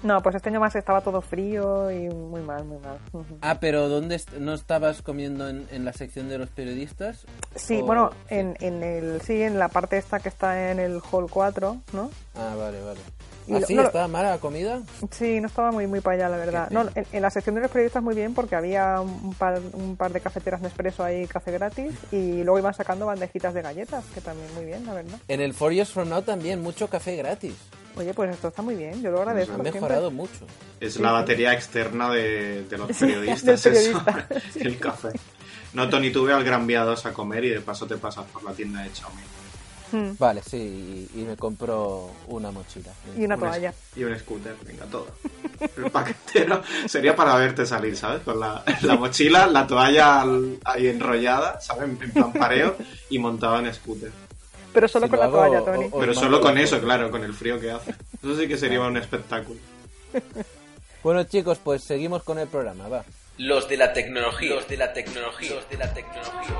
[0.00, 2.98] No, pues este año más estaba todo frío y muy mal, muy mal.
[3.40, 7.26] Ah, pero ¿dónde est- no estabas comiendo en, en la sección de los periodistas?
[7.56, 8.36] Sí, O- bueno, sí.
[8.36, 12.10] en, en el sí, en la parte esta que está en el hall 4, ¿no?
[12.36, 13.00] Ah, vale, vale.
[13.48, 13.74] Y ¿Ah, lo- sí?
[13.74, 14.80] no ¿Estaba mala la comida?
[15.10, 16.70] Sí, no estaba muy muy para allá, la verdad.
[16.70, 19.96] No, en, en la sección de los periodistas muy bien porque había un par, un
[19.96, 24.20] par de cafeteras Nespresso ahí, café gratis, y luego iban sacando bandejitas de galletas, que
[24.20, 25.18] también muy bien, la verdad.
[25.28, 27.54] En el Four Years From Now también, mucho café gratis.
[27.96, 29.52] Oye, pues esto está muy bien, yo lo agradezco.
[29.54, 29.72] Ha siempre.
[29.72, 30.46] mejorado mucho.
[30.78, 31.14] Es Sí, la sí.
[31.14, 33.66] batería externa de, de los Sí, periodistas.
[33.66, 34.28] eso, periodista,
[34.60, 35.08] el café.
[35.72, 38.24] No, Tony, tú ve al Gran Vía 2 a comer y de paso te pasas
[38.26, 39.20] por la tienda de Xiaomi.
[39.92, 42.92] Mm, Vale, sí, y, y me compro una mochila.
[43.16, 43.72] Y una Un toalla.
[43.96, 45.06] Y un scooter, venga, todo.
[45.76, 48.22] El paquetero sería para verte salir, ¿sabes?
[48.22, 51.84] Con la, la mochila, la toalla al- ahí enrollada, ¿sabes?
[51.84, 52.76] En plan pareo
[53.10, 54.10] y montado en scooter.
[54.74, 55.88] Pero solo Si con la hago, toalla, Tony.
[55.90, 57.90] o- Pero solo con la eso, claro, con el frío que hace.
[58.22, 59.58] Eso sí que sería un espectáculo.
[61.00, 63.04] Bueno, chicos, pues seguimos con el programa, va.
[63.38, 64.50] Los de la tecnología.
[64.56, 65.54] Los de la tecnología.
[65.54, 66.56] Los de la tecnología.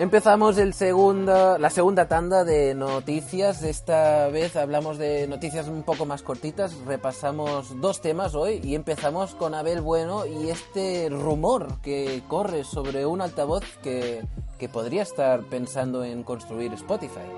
[0.00, 3.62] Empezamos el segunda, la segunda tanda de noticias.
[3.62, 6.74] Esta vez hablamos de noticias un poco más cortitas.
[6.86, 13.04] Repasamos dos temas hoy y empezamos con Abel Bueno y este rumor que corre sobre
[13.04, 14.22] un altavoz que,
[14.58, 17.28] que podría estar pensando en construir Spotify.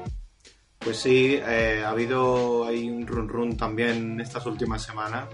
[0.79, 5.25] Pues sí, eh, ha habido ahí un run run también estas últimas semanas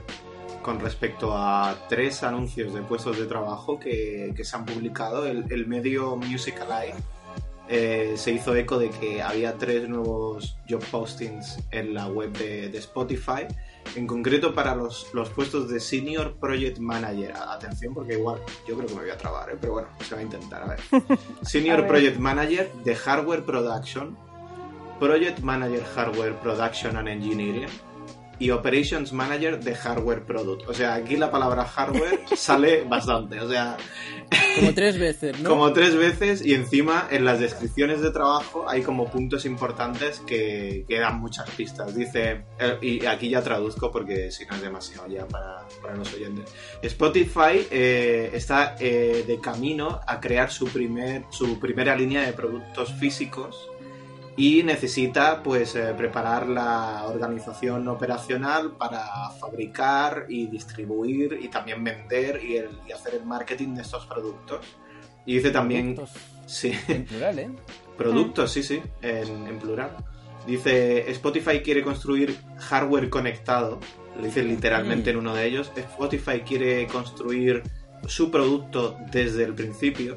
[0.62, 5.26] con respecto a tres anuncios de puestos de trabajo que, que se han publicado.
[5.26, 6.96] El, el medio Music Alive
[7.68, 12.70] eh, se hizo eco de que había tres nuevos job postings en la web de,
[12.70, 13.46] de Spotify,
[13.94, 17.34] en concreto para los, los, puestos de Senior Project Manager.
[17.36, 19.56] Atención, porque igual yo creo que me voy a trabar, ¿eh?
[19.60, 20.62] pero bueno, se va a intentar.
[20.62, 20.80] A ver.
[21.42, 21.90] Senior a ver.
[21.90, 24.16] Project Manager de Hardware Production,
[24.98, 27.68] Project Manager Hardware Production and Engineering
[28.38, 30.68] y Operations Manager de Hardware Product.
[30.68, 33.40] O sea, aquí la palabra hardware sale bastante.
[33.40, 33.76] O sea,
[34.58, 35.48] como tres veces, ¿no?
[35.48, 40.84] Como tres veces y encima en las descripciones de trabajo hay como puntos importantes que,
[40.88, 41.94] que dan muchas pistas.
[41.94, 46.12] Dice, eh, y aquí ya traduzco porque si no es demasiado ya para, para los
[46.12, 46.52] oyentes.
[46.82, 52.92] Spotify eh, está eh, de camino a crear su, primer, su primera línea de productos
[52.94, 53.68] físicos
[54.38, 62.40] y necesita pues eh, preparar la organización operacional para fabricar y distribuir y también vender
[62.44, 64.64] y, el, y hacer el marketing de estos productos.
[65.26, 65.96] Y dice también...
[65.96, 66.22] Productos.
[66.46, 66.72] Sí.
[66.86, 67.50] En plural, ¿eh?
[67.98, 69.96] Productos, sí, sí, en, en, plural.
[70.46, 73.80] Dice, Spotify quiere construir hardware conectado,
[74.16, 75.14] lo dice literalmente mm.
[75.14, 75.72] en uno de ellos.
[75.74, 77.64] Spotify quiere construir
[78.06, 80.16] su producto desde el principio,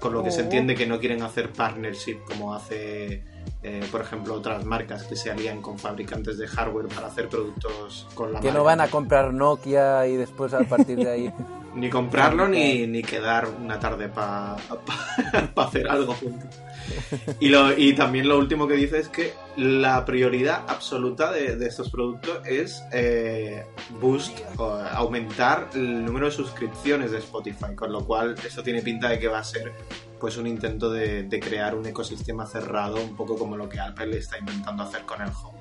[0.00, 0.32] con lo que oh.
[0.32, 3.27] se entiende que no quieren hacer partnership como hace
[3.62, 8.06] eh, por ejemplo, otras marcas que se alían con fabricantes de hardware para hacer productos
[8.14, 8.58] con la Que marca.
[8.58, 11.32] no van a comprar Nokia y después a partir de ahí...
[11.74, 16.48] ni comprarlo ni, ni quedar una tarde para pa, pa hacer algo juntos.
[17.40, 21.66] Y, lo, y también lo último que dice es que la prioridad absoluta de, de
[21.66, 23.64] estos productos es eh,
[24.00, 29.08] boost o aumentar el número de suscripciones de Spotify, con lo cual eso tiene pinta
[29.08, 29.72] de que va a ser
[30.18, 34.16] pues un intento de, de crear un ecosistema cerrado, un poco como lo que Apple
[34.16, 35.58] está intentando hacer con el Home.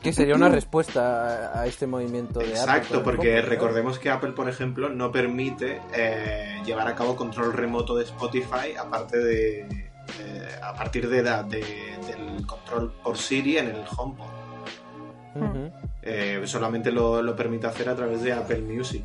[0.00, 3.00] Que sería una respuesta a, este movimiento de Exacto, Apple.
[3.00, 7.96] porque Home, recordemos que Apple, por ejemplo, no permite eh, llevar a cabo control remoto
[7.96, 9.89] de Spotify, aparte de
[10.20, 11.60] eh, a partir de, la, de,
[12.06, 14.26] del control por Siri en el HomePod.
[15.32, 15.72] Uh -huh.
[16.02, 19.04] eh, solamente lo, lo, permite hacer a través de Apple Music.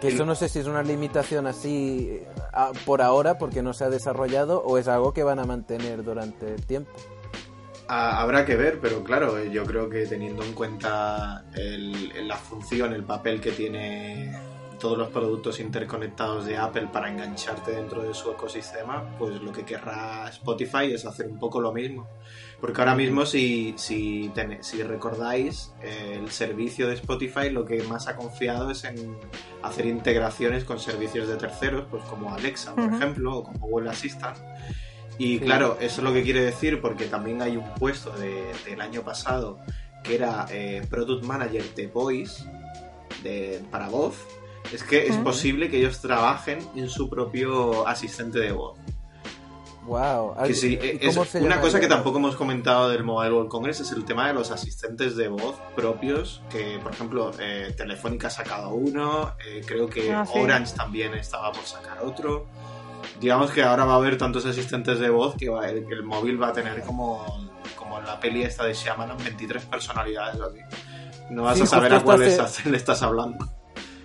[0.00, 2.22] Que eso no sé si es una limitación así
[2.52, 6.02] a, por ahora porque no se ha desarrollado o es algo que van a mantener
[6.02, 6.90] durante el tiempo.
[7.86, 13.02] Habrá que ver, pero claro, yo creo que teniendo en cuenta el, la función, el
[13.02, 14.32] papel que tiene
[14.80, 19.64] todos los productos interconectados de Apple para engancharte dentro de su ecosistema, pues lo que
[19.64, 22.08] querrá Spotify es hacer un poco lo mismo.
[22.60, 27.82] Porque ahora mismo, si, si, ten, si recordáis, eh, el servicio de Spotify lo que
[27.84, 29.16] más ha confiado es en
[29.62, 32.96] hacer integraciones con servicios de terceros, pues como Alexa, por uh -huh.
[32.96, 34.36] ejemplo, o como Google Assistant.
[35.18, 35.44] Y sí.
[35.44, 39.02] claro, eso es lo que quiere decir, porque también hay un puesto de, del año
[39.02, 39.58] pasado
[40.02, 42.44] que era eh, Product Manager de Voice,
[43.22, 44.16] de, para voz,
[44.72, 48.78] es que es posible que ellos trabajen en su propio asistente de voz.
[49.86, 50.34] Wow.
[50.44, 54.04] Que sí, es una cosa que tampoco hemos comentado del Mobile World Congress es el
[54.04, 59.34] tema de los asistentes de voz propios, que por ejemplo eh, Telefónica ha sacado uno,
[59.44, 60.38] eh, creo que ah, sí.
[60.38, 62.46] Orange también estaba por sacar otro.
[63.18, 66.04] Digamos que ahora va a haber tantos asistentes de voz que, va, el, que el
[66.04, 70.58] móvil va a tener como, como en la peli esta de Shyamalan 23 personalidades así.
[71.30, 72.20] No vas sí, a saber a cuál
[72.64, 73.59] le estás hablando.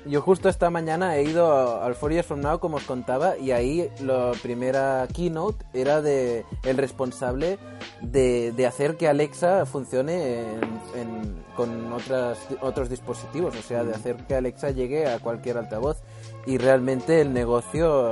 [0.05, 3.51] Yo justo esta mañana he ido al Four Years From Now, como os contaba, y
[3.51, 7.57] ahí la primera keynote era de el responsable
[8.01, 10.61] de, de hacer que Alexa funcione en,
[10.95, 15.97] en, con otras, otros dispositivos, o sea, de hacer que Alexa llegue a cualquier altavoz.
[16.45, 18.11] Y realmente el negocio,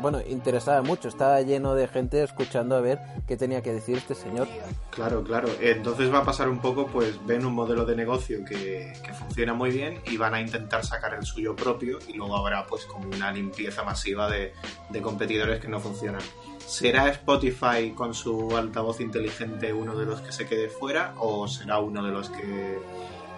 [0.00, 4.14] bueno, interesaba mucho, estaba lleno de gente escuchando a ver qué tenía que decir este
[4.14, 4.48] señor.
[4.90, 5.48] Claro, claro.
[5.60, 9.70] Entonces va a pasar un poco, pues ven un modelo de negocio que, funciona muy
[9.70, 13.32] bien y van a intentar sacar el suyo propio y luego habrá pues como una
[13.32, 14.52] limpieza masiva de,
[14.90, 16.22] de competidores que no funcionan.
[16.58, 21.78] ¿Será Spotify con su altavoz inteligente uno de los que se quede fuera o será
[21.78, 22.80] uno de los que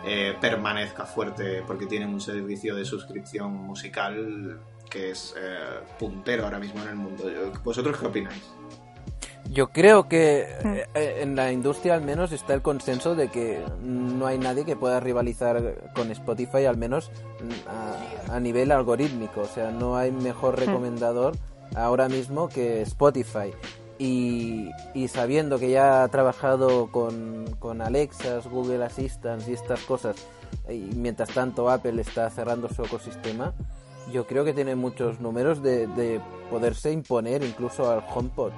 [0.04, 6.58] eh, permanezca fuerte porque tienen un servicio de suscripción musical que es eh, puntero ahora
[6.58, 7.24] mismo en el mundo?
[7.64, 8.42] ¿Vosotros qué opináis?
[9.50, 10.46] Yo creo que
[10.94, 14.76] eh, en la industria al menos está el consenso de que no hay nadie que
[14.76, 17.10] pueda rivalizar con Spotify, al menos
[17.66, 19.40] a, a nivel algorítmico.
[19.40, 21.34] O sea, no hay mejor recomendador
[21.74, 23.52] ahora mismo que Spotify.
[23.98, 30.16] y, sabiendo que ya ha trabajado con, con Alexas, Google Assistant y estas cosas,
[30.68, 33.54] y mientras tanto Apple está cerrando su ecosistema,
[34.12, 38.52] yo creo que tiene muchos números de, poderse imponer incluso al HomePod.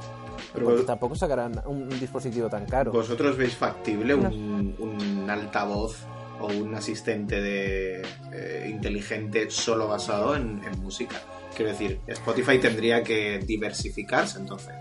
[0.55, 2.93] Pero porque tampoco sacarán un, dispositivo tan caro.
[2.93, 6.07] ¿Vosotros veis factible un, un altavoz
[6.41, 11.17] o un asistente de eh, inteligente solo basado en, música?
[11.55, 14.75] Quiero decir, Spotify tendría que diversificarse entonces.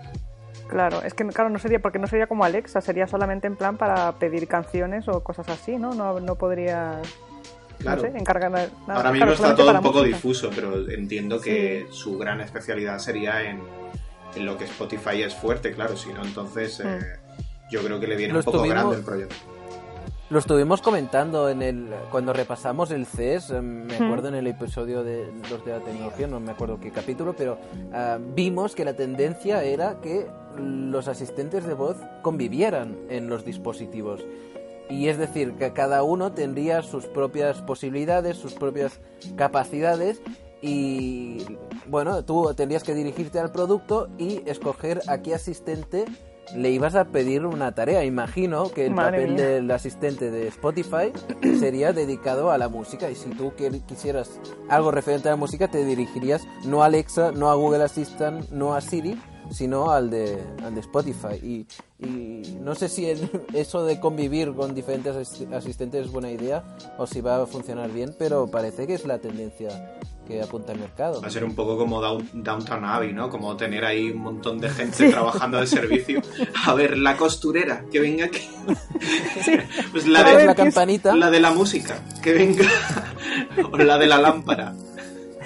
[0.68, 3.76] Claro, es que claro, no sería porque no sería como Alexa, sería solamente en plan
[3.76, 5.94] para pedir canciones o cosas así, ¿no?
[5.94, 7.02] No, no podría
[7.80, 8.02] Claro.
[8.88, 13.60] Ahora mismo está todo un poco difuso, pero entiendo que su gran especialidad sería en,
[14.44, 17.72] lo que Spotify es fuerte, claro, si no, entonces eh, mm.
[17.72, 19.34] yo creo que le viene un poco grande el proyecto.
[20.30, 24.02] Lo estuvimos comentando en el cuando repasamos el CES, eh, me mm.
[24.04, 27.58] acuerdo en el episodio de los de la tecnología, no me acuerdo qué capítulo, pero
[27.92, 34.24] ah, vimos que la tendencia era que los asistentes de voz convivieran en los dispositivos.
[34.90, 39.00] Y es decir, que cada uno tendría sus propias posibilidades, sus propias
[39.36, 40.20] capacidades
[40.62, 41.38] y
[41.86, 46.04] bueno, tú tendrías que dirigirte al producto y escoger a qué asistente
[46.54, 48.04] le ibas a pedir una tarea.
[48.04, 51.12] Imagino que el papel del asistente de Spotify
[51.58, 53.52] sería dedicado a la música y si tú
[53.86, 58.50] quisieras algo referente a la música te dirigirías no a Alexa, no a Google Assistant,
[58.50, 59.18] no a Siri,
[59.50, 61.34] sino al de, al de Spotify.
[61.42, 61.66] Y,
[62.04, 63.06] y no sé si
[63.52, 65.16] eso de convivir con diferentes
[65.52, 66.64] asistentes es buena idea
[66.98, 69.98] o si va a funcionar bien, pero parece que es la tendencia
[70.30, 71.20] que apunta el mercado.
[71.20, 73.28] Va a ser un poco como Downtown Abbey, ¿no?
[73.28, 76.22] Como tener ahí un montón de gente trabajando de servicio.
[76.66, 78.48] A ver, la costurera, que venga aquí.
[79.90, 81.16] Pues la de la campanita.
[81.16, 82.64] La de la música, que venga.
[83.72, 84.72] o la de la lámpara.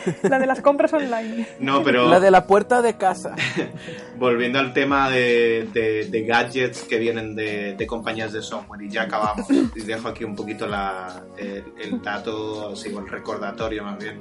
[0.22, 1.46] La de las compras online.
[1.60, 2.08] No, pero...
[2.08, 3.34] La de la puerta de casa.
[4.18, 9.46] Volviendo al tema de, gadgets que vienen de, compañías de software y ya acabamos.
[9.74, 14.18] Y dejo aquí un poquito la, el, dato, o el recordatorio más bien.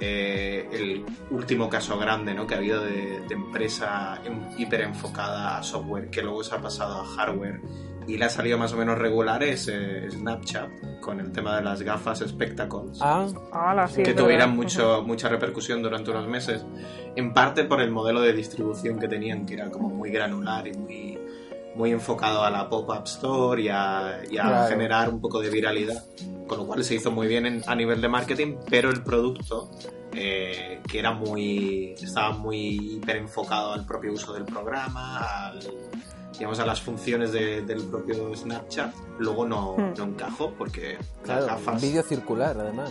[0.00, 2.46] Eh, el último caso grande ¿no?
[2.46, 4.20] que ha habido de, empresa
[4.58, 7.60] hiper enfocada a software que luego se ha pasado a hardware
[8.06, 11.62] y le ha salido más o menos regular es eh, Snapchat con el tema de
[11.62, 12.98] las gafas Spectacles.
[13.00, 13.26] Ah,
[13.94, 16.64] que tuvieran mucho, mucha repercusión durante unos meses
[17.16, 20.72] en parte por el modelo de distribución que tenían que era como muy granular y
[20.72, 21.18] muy,
[21.74, 26.02] muy enfocado a la pop-up store y a, generar un poco de viralidad
[26.46, 29.70] con lo cual se hizo muy bien a nivel de marketing pero el producto
[30.12, 35.60] eh, que era muy estaba muy hiper enfocado al propio uso del programa al
[36.34, 39.94] digamos, a las funciones del propio Snapchat, luego no, hmm.
[39.96, 41.80] no encajo porque claro, gafas...
[41.80, 42.90] vídeo circular, además.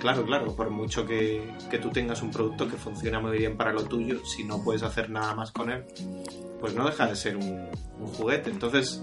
[0.00, 3.72] Claro, claro, por mucho que, que, tú tengas un producto que funciona muy bien para
[3.72, 5.84] lo tuyo, si no puedes hacer nada más con él,
[6.58, 7.68] pues no deja de ser un,
[7.98, 8.48] un juguete.
[8.48, 9.02] Entonces,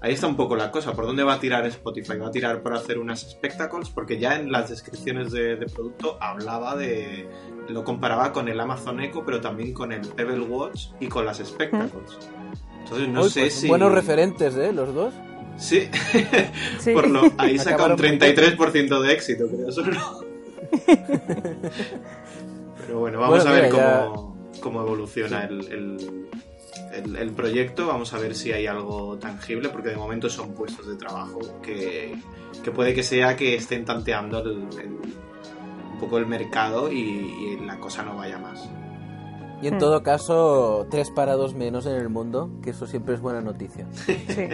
[0.00, 0.92] ahí está un poco la cosa.
[0.92, 2.18] ¿Por dónde va a tirar Spotify?
[2.18, 3.88] ¿Va a tirar por hacer unas spectacles?
[3.90, 7.28] Porque ya en las descripciones de, de, producto hablaba de.
[7.68, 11.38] Lo comparaba con el Amazon Echo, pero también con el Pebble Watch y con las
[11.38, 12.18] spectacles.
[12.88, 13.68] Entonces no sé pues, si...
[13.68, 14.72] Buenos referentes, ¿eh?
[14.72, 15.12] Los dos.
[15.58, 15.90] Sí,
[16.94, 19.70] Por lo, ahí saca un 33% de éxito, creo.
[19.72, 20.24] Solo.
[22.86, 26.28] Pero bueno, vamos a ver cómo, cómo, evoluciona el,
[26.92, 27.86] el, proyecto.
[27.88, 32.14] Vamos a ver si hay algo tangible, porque de momento son puestos de trabajo que,
[32.62, 38.02] que puede que sea que estén tanteando un poco el mercado y, y la cosa
[38.04, 38.70] no vaya más.
[39.60, 43.40] Y en todo caso, tres parados menos en el mundo, que eso siempre es buena
[43.40, 43.86] noticia.
[43.96, 44.48] Sí.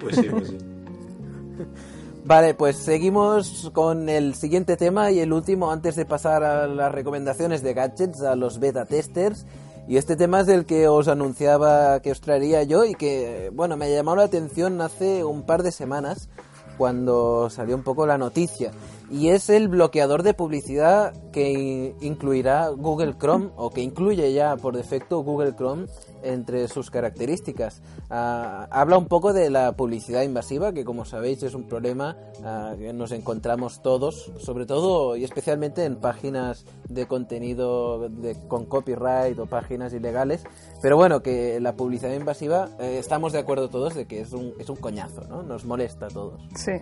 [0.00, 0.58] pues sí, pues sí.
[2.24, 6.90] Vale, pues seguimos con el siguiente tema y el último antes de pasar a las
[6.90, 9.46] recomendaciones de gadgets a los beta testers.
[9.86, 13.76] Y este tema es del que os anunciaba que os traería yo y que, bueno,
[13.76, 16.28] me llamó la atención hace un par de semanas
[16.76, 18.72] cuando salió un poco la noticia
[19.10, 24.76] y es el bloqueador de publicidad que incluirá Google Chrome o que incluye ya por
[24.76, 25.86] defecto Google Chrome
[26.22, 27.82] entre sus características.
[28.10, 32.74] Ah, habla un poco de la publicidad invasiva, que como sabéis es un problema ah,
[32.76, 38.10] que nos encontramos todos, sobre todo y especialmente en páginas de contenido
[38.48, 40.42] con copyright o páginas ilegales.
[40.82, 44.52] Pero bueno, que la publicidad invasiva eh, estamos de acuerdo todos de que es un,
[44.58, 45.42] es un coñazo, ¿no?
[45.42, 46.42] Nos molesta a todos.
[46.54, 46.72] Sí.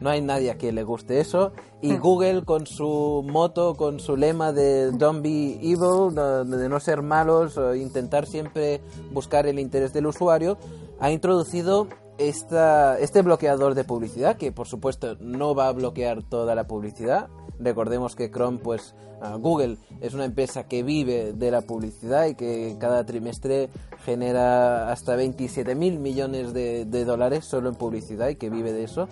[0.00, 1.52] No hay nadie a quien le guste eso.
[1.80, 1.96] Y.
[1.96, 7.58] Google con su moto, con su lema de don't be evil, de no ser malos,
[7.76, 8.80] intentar siempre
[9.12, 10.58] buscar el interés del usuario,
[11.00, 16.54] ha introducido esta, este bloqueador de publicidad, que por supuesto no va a bloquear toda
[16.54, 17.28] la publicidad,
[17.58, 18.94] Recordemos que Chrome, pues
[19.40, 23.70] Google es una empresa que vive de la publicidad y que cada trimestre
[24.04, 28.84] genera hasta 27 mil millones de, de dólares solo en publicidad y que vive de
[28.84, 29.08] eso.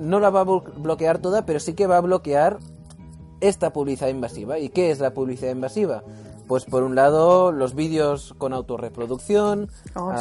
[0.00, 2.58] No la va a bloquear toda, pero sí que va a bloquear
[3.40, 4.58] esta publicidad invasiva.
[4.58, 6.02] ¿Y qué es la publicidad invasiva?
[6.48, 10.12] Pues por un lado los vídeos con autorreproducción, oh,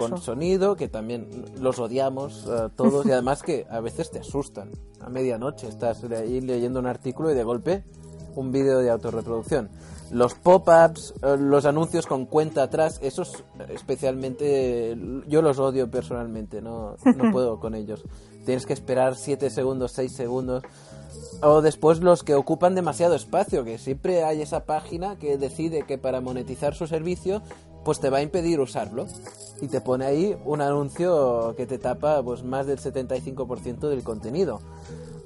[0.00, 4.72] con sonido, que también los odiamos todos y además que a veces te asustan.
[5.00, 7.84] A medianoche estás ahí leyendo un artículo y de golpe
[8.34, 9.68] un vídeo de autorreproducción.
[10.10, 14.96] Los pop-ups, eh, los anuncios con cuenta atrás, esos especialmente
[15.26, 18.04] yo los odio personalmente, no, no puedo con ellos.
[18.44, 20.64] Tienes que esperar 7 segundos, 6 segundos
[21.42, 25.98] o después los que ocupan demasiado espacio, que siempre hay esa página que decide que
[25.98, 27.42] para monetizar su servicio,
[27.84, 29.06] pues te va a impedir usarlo.
[29.60, 34.60] Y te pone ahí un anuncio que te tapa pues más del 75% del contenido.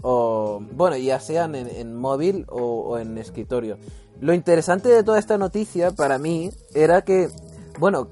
[0.03, 3.78] O, bueno, ya sean en, móvil o, en escritorio.
[4.22, 7.28] Lo interesante de toda esta noticia para mí era que,
[7.80, 8.06] bueno,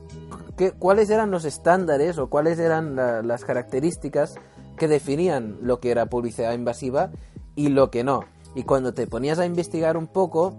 [0.56, 4.34] que, cuáles eran los estándares o cuáles eran las características
[4.76, 7.12] que definían lo que era publicidad invasiva
[7.54, 8.24] y lo que no.
[8.56, 10.56] Y cuando te ponías a investigar un poco,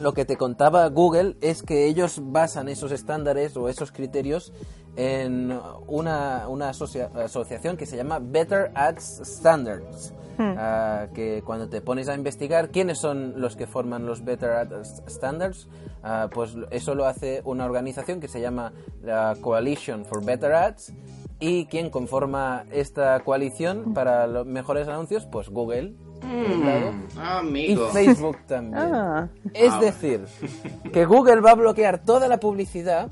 [0.00, 4.52] lo que te contaba Google es que ellos basan esos estándares o esos criterios
[4.96, 10.14] en una, una asociación que se llama Better Ads Standards.
[10.38, 10.54] Hmm.
[10.56, 15.02] Ah, que cuando te pones a investigar quiénes son los que forman los Better Ads
[15.08, 15.68] Standards,
[16.04, 18.72] ah, pues eso lo hace una organización que se llama
[19.02, 20.92] la Coalition for Better Ads.
[21.40, 25.26] ¿Y quién conforma esta coalición para los mejores anuncios?
[25.26, 28.76] Pues Google, Mm, y Facebook también.
[28.76, 29.28] Ah.
[29.54, 30.24] Es ah, decir,
[30.92, 33.10] que Google va a bloquear toda la publicidad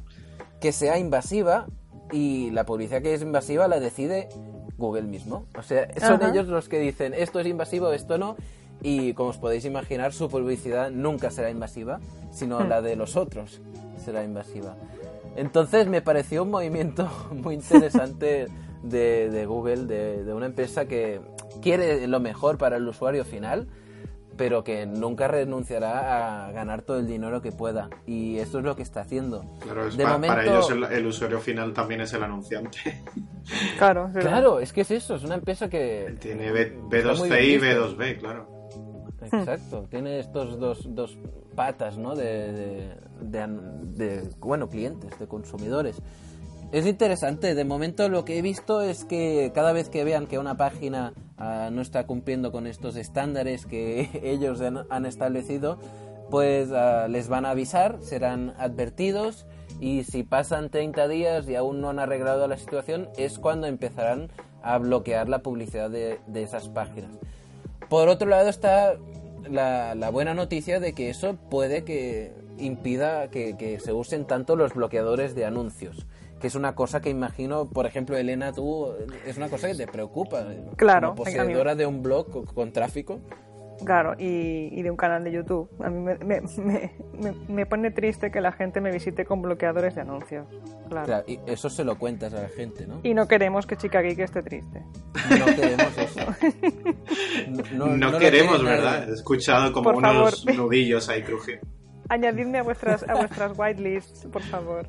[0.61, 1.66] que sea invasiva
[2.12, 4.28] y la publicidad que es invasiva la decide
[4.78, 5.46] Google mismo.
[5.59, 8.36] O sea, son ellos los que dicen esto es invasivo, esto no.
[8.82, 12.00] Y como os podéis imaginar, su publicidad nunca será invasiva,
[12.30, 13.61] sino la de los otros
[14.04, 14.76] será invasiva.
[15.36, 18.48] Entonces me pareció un movimiento muy interesante
[18.82, 21.20] de, Google, de, una empresa que
[21.62, 23.68] quiere lo mejor para el usuario final,
[24.36, 27.88] pero que nunca renunciará a ganar todo el dinero que pueda.
[28.07, 29.44] Y eso es lo que está haciendo.
[29.61, 29.88] Claro,
[30.26, 33.02] para ellos el, usuario final también es el anunciante.
[33.78, 36.16] Claro, claro, es que es eso, es una empresa que...
[36.18, 38.48] Tiene B, 2 c y B2B, claro.
[39.20, 41.16] Exacto, tiene estos dos, dos
[41.54, 42.16] patas, ¿no?
[42.16, 42.90] de,
[43.20, 46.02] de, bueno, clientes, de consumidores.
[46.72, 50.38] Es interesante, de momento lo que he visto es que cada vez que vean que
[50.38, 55.78] una página ah, no está cumpliendo con estos estándares que ellos han establecido,
[56.28, 59.46] pues ah, les van a avisar, serán advertidos
[59.80, 64.28] y si pasan 30 días y aún no han arreglado la situación es cuando empezarán
[64.62, 67.12] a bloquear la publicidad de, esas páginas.
[67.88, 68.96] Por otro lado está
[69.48, 75.36] la, buena noticia de que eso puede que impida que se usen tanto los bloqueadores
[75.36, 76.06] de anuncios
[76.41, 78.93] que es una cosa que imagino, por ejemplo, Elena, tú,
[79.24, 80.47] es una cosa que te preocupa.
[80.76, 81.11] Claro.
[81.11, 83.20] Como poseedora de un blog con, tráfico.
[83.84, 85.68] Claro, y, de un canal de YouTube.
[85.80, 90.01] A mí me, me, me, pone triste que la gente me visite con bloqueadores de
[90.01, 90.47] anuncios.
[90.89, 91.24] Claro.
[91.26, 93.01] y eso se lo cuentas a la gente, ¿no?
[93.03, 94.82] Y no queremos que Chica Geek esté triste.
[95.39, 96.20] No queremos eso.
[97.76, 99.09] No, queremos, ¿verdad?
[99.09, 101.61] He escuchado como unos nudillos ahí crujir.
[102.09, 104.86] Añadidme a vuestras, a vuestras whitelists, por favor.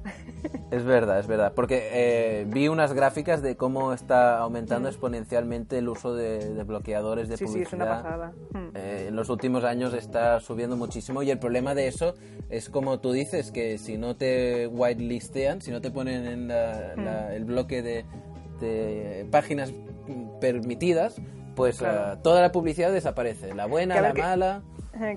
[0.70, 1.54] Es verdad, es verdad.
[1.56, 4.92] Porque eh, vi unas gráficas de cómo está aumentando mm.
[4.92, 7.60] exponencialmente el uso de, bloqueadores de publicidad.
[7.60, 8.34] Sí, es una pasada.
[8.52, 8.76] Mm.
[8.76, 12.16] Eh, en los últimos años está subiendo muchísimo y el problema de eso
[12.50, 17.32] es como tú dices, que si no te whitelistean, si no te ponen en mm.
[17.32, 18.06] el bloque de,
[19.32, 19.74] páginas
[20.42, 21.22] permitidas,
[21.56, 23.54] pues ah, toda la publicidad desaparece.
[23.54, 24.64] La buena, la mala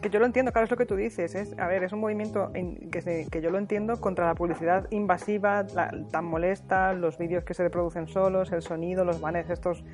[0.01, 1.35] que yo lo entiendo, claro, es lo que tú dices.
[1.35, 5.67] Es, a ver, es un movimiento que, que yo lo entiendo contra la publicidad invasiva,
[5.67, 9.85] tan molesta, los vídeos que se reproducen solos, el sonido, los banners estos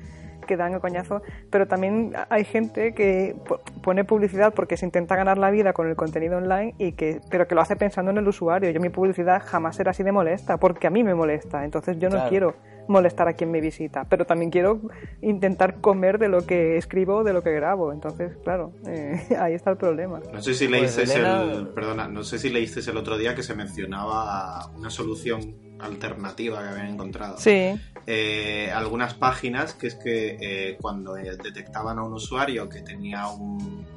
[0.47, 1.21] que dan el coñazo,
[1.51, 3.35] pero también hay gente que
[3.83, 7.47] pone publicidad porque se intenta ganar la vida con el contenido online y que pero
[7.47, 8.71] que lo hace pensando en el usuario.
[8.71, 12.09] Yo mi publicidad jamás será así de molesta porque a mí me molesta, entonces yo
[12.09, 12.55] no quiero
[12.87, 14.81] molestar a quien me visita, pero también quiero
[15.21, 17.91] intentar comer de lo que escribo, de lo que grabo.
[17.91, 20.21] Entonces, claro, eh, ahí está el problema.
[20.31, 23.43] No sé si leíste pues, el, perdona, no sé si leíste el otro día que
[23.43, 27.37] se mencionaba una solución alternativa que habían encontrado.
[27.37, 27.79] Sí.
[28.05, 33.85] Eh, algunas páginas que es que eh, cuando detectaban a un usuario que tenía un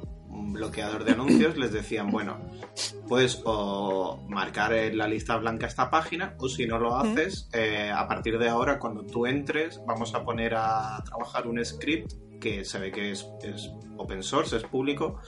[0.53, 2.39] bloqueador de anuncios, les decían, bueno,
[3.07, 7.91] puedes o marcar en la lista blanca esta página, o si no lo haces, eh,
[7.93, 12.65] a partir de ahora, cuando tú entres, vamos a poner a trabajar un script que
[12.65, 13.71] se ve que es, es
[14.01, 15.19] open source, es público,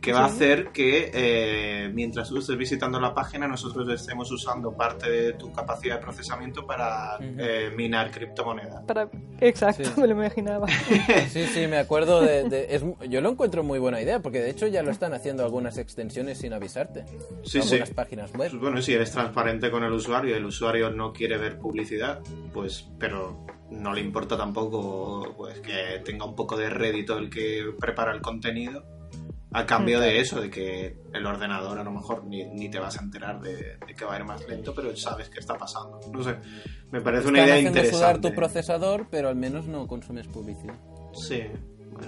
[0.00, 4.72] que va a hacer que eh, mientras tú estés visitando la página nosotros estemos usando
[4.72, 8.84] parte de tu capacidad de procesamiento para eh, minar criptomonedas.
[8.84, 9.10] Para...
[9.40, 10.66] Exacto, me lo imaginaba.
[11.28, 12.66] sí, sí, me acuerdo de...
[12.70, 12.82] es...
[13.08, 16.38] Yo lo encuentro muy buena idea, porque de hecho ya lo están haciendo algunas extensiones
[16.38, 17.04] sin avisarte.
[17.42, 17.94] Sí, algunas sí.
[17.94, 18.50] páginas web.
[18.50, 22.20] Pues bueno, si eres transparente con el usuario y el usuario no quiere ver publicidad,
[22.52, 27.72] pues, pero no le importa tampoco pues que tenga un poco de rédito el que
[27.78, 28.84] prepara el contenido
[29.52, 32.98] a cambio de eso, de que el ordenador a lo mejor ni, ni te vas
[32.98, 35.98] a enterar de, de, que va a ir más lento, pero sabes qué está pasando.
[36.12, 36.36] No sé,
[36.92, 37.96] me parece Están una idea interesante.
[37.96, 40.74] sudar tu procesador, pero al menos no consumes publicidad.
[41.14, 41.42] Sí.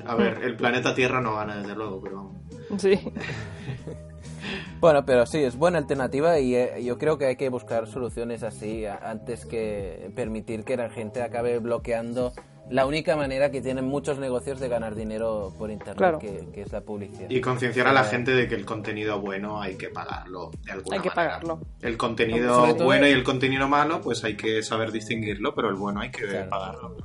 [0.07, 2.37] A ver, el planeta Tierra no gana desde luego, pero vamos.
[2.81, 2.99] Sí.
[4.81, 8.43] Bueno, pero sí, es buena alternativa y eh, yo creo que hay que buscar soluciones
[8.43, 12.33] así a- antes que permitir que la gente acabe bloqueando
[12.70, 16.18] la única manera que tienen muchos negocios de ganar dinero por internet, Claro.
[16.18, 17.29] que, que es la publicidad.
[17.29, 20.73] Y concienciar a la Eh, gente de que el contenido bueno hay que pagarlo de
[20.73, 21.14] alguna Hay que manera.
[21.41, 21.61] pagarlo.
[21.83, 26.01] El contenido bueno y el contenido malo, pues hay que saber distinguirlo, pero el bueno
[26.01, 26.51] hay que Claro.
[26.51, 26.97] pagarlo.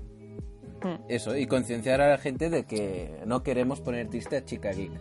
[1.09, 4.91] Eso, y concienciar a la gente de que no queremos poner triste a Chica Geek.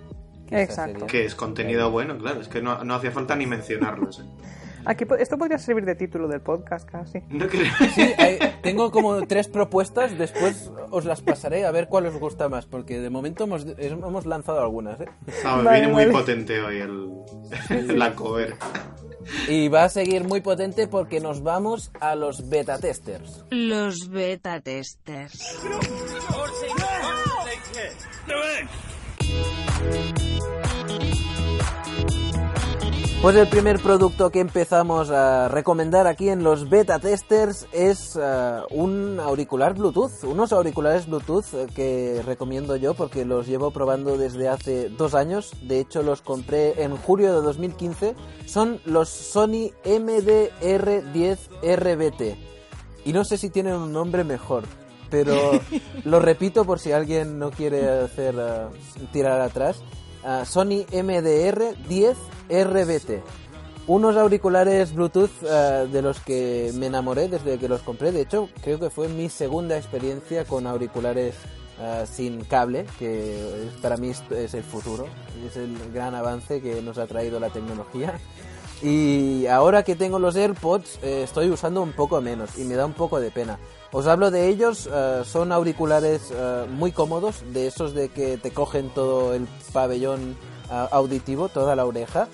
[0.51, 1.07] Exacto.
[1.07, 4.13] Que es contenido bueno, claro, es que no, no hacía falta ni mencionarlo.
[4.13, 4.23] ¿sí?
[4.85, 7.21] Aquí, esto podría servir de título del podcast casi.
[7.29, 7.73] No creo.
[7.95, 12.49] Sí, hay- tengo como tres propuestas, después os las pasaré a ver cuál os gusta
[12.49, 15.07] más, porque de momento hemos, hemos lanzado algunas, ¿eh?
[15.43, 16.13] Vale, viene muy vale.
[16.19, 18.55] potente hoy el, la cover.
[19.49, 23.45] Y va a seguir muy potente porque nos vamos a los beta testers.
[23.51, 25.59] Los beta testers.
[33.23, 38.61] Pues el primer producto que empezamos a recomendar aquí en los beta testers es eh,
[38.71, 44.49] un auricular Bluetooth, unos auriculares Bluetooth eh, que recomiendo yo porque los llevo probando desde
[44.49, 45.53] hace dos años.
[45.63, 48.15] De hecho, los compré en julio de 2015.
[48.45, 52.39] Son los Sony MDR10 RBT.
[53.07, 54.65] Y no sé si tienen un nombre mejor,
[55.11, 55.35] pero
[56.05, 58.67] lo repito por si alguien no quiere hacer eh,
[59.11, 59.83] tirar atrás.
[60.45, 62.17] Sony MDR 10
[62.49, 63.23] RBT.
[63.89, 68.11] Unos auriculares Bluetooth eh, de los que me enamoré desde que los compré.
[68.11, 71.37] De hecho, creo que fue mi segunda experiencia con auriculares
[71.79, 75.07] eh, sin cable, que para mí es el futuro.
[75.47, 78.19] Es el gran avance que nos ha traído la tecnología.
[78.83, 82.85] Y ahora que tengo los AirPods, eh, estoy usando un poco menos y me da
[82.85, 83.59] un poco de pena.
[83.93, 88.51] Os hablo de ellos, eh, son auriculares eh, muy cómodos, de esos de que te
[88.51, 90.37] cogen todo el pabellón
[90.71, 92.29] ah, auditivo, toda la oreja,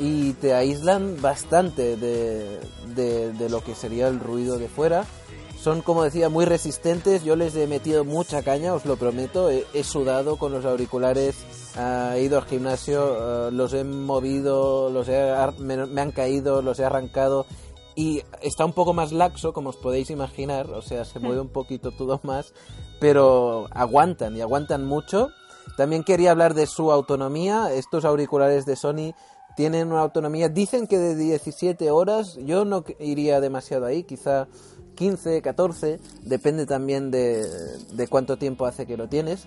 [0.00, 2.58] y te aíslan bastante de-
[2.96, 5.04] de lo que sería el ruido de fuera.
[5.64, 7.24] Son, como decía, muy resistentes.
[7.24, 9.48] Yo les he metido mucha caña, os lo prometo.
[9.48, 11.36] He, he sudado con los auriculares,
[11.74, 16.60] ah, he ido al gimnasio, ah, los he movido, los he, me, me han caído,
[16.60, 17.46] los he arrancado.
[17.94, 20.68] Y está un poco más laxo, como os podéis imaginar.
[20.68, 22.52] O sea, se mueve un poquito todo más.
[23.00, 25.30] Pero aguantan y aguantan mucho.
[25.78, 27.72] También quería hablar de su autonomía.
[27.72, 29.14] Estos auriculares de Sony
[29.56, 32.36] tienen una autonomía, dicen que de 17 horas.
[32.36, 34.46] Yo no iría demasiado ahí, quizá
[34.94, 37.44] 15, 14, depende también de,
[37.92, 39.46] de cuánto tiempo hace que lo tienes.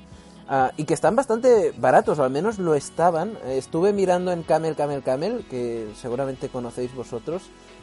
[0.50, 3.38] Ah, y que están bastante baratos, o al menos lo estaban.
[3.48, 7.42] Estuve mirando en Camel Camel Camel, que seguramente conocéis vosotros.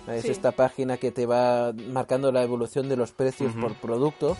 [0.08, 0.30] Es Sí.
[0.30, 4.36] esta página que te va marcando la evolución de los precios por producto.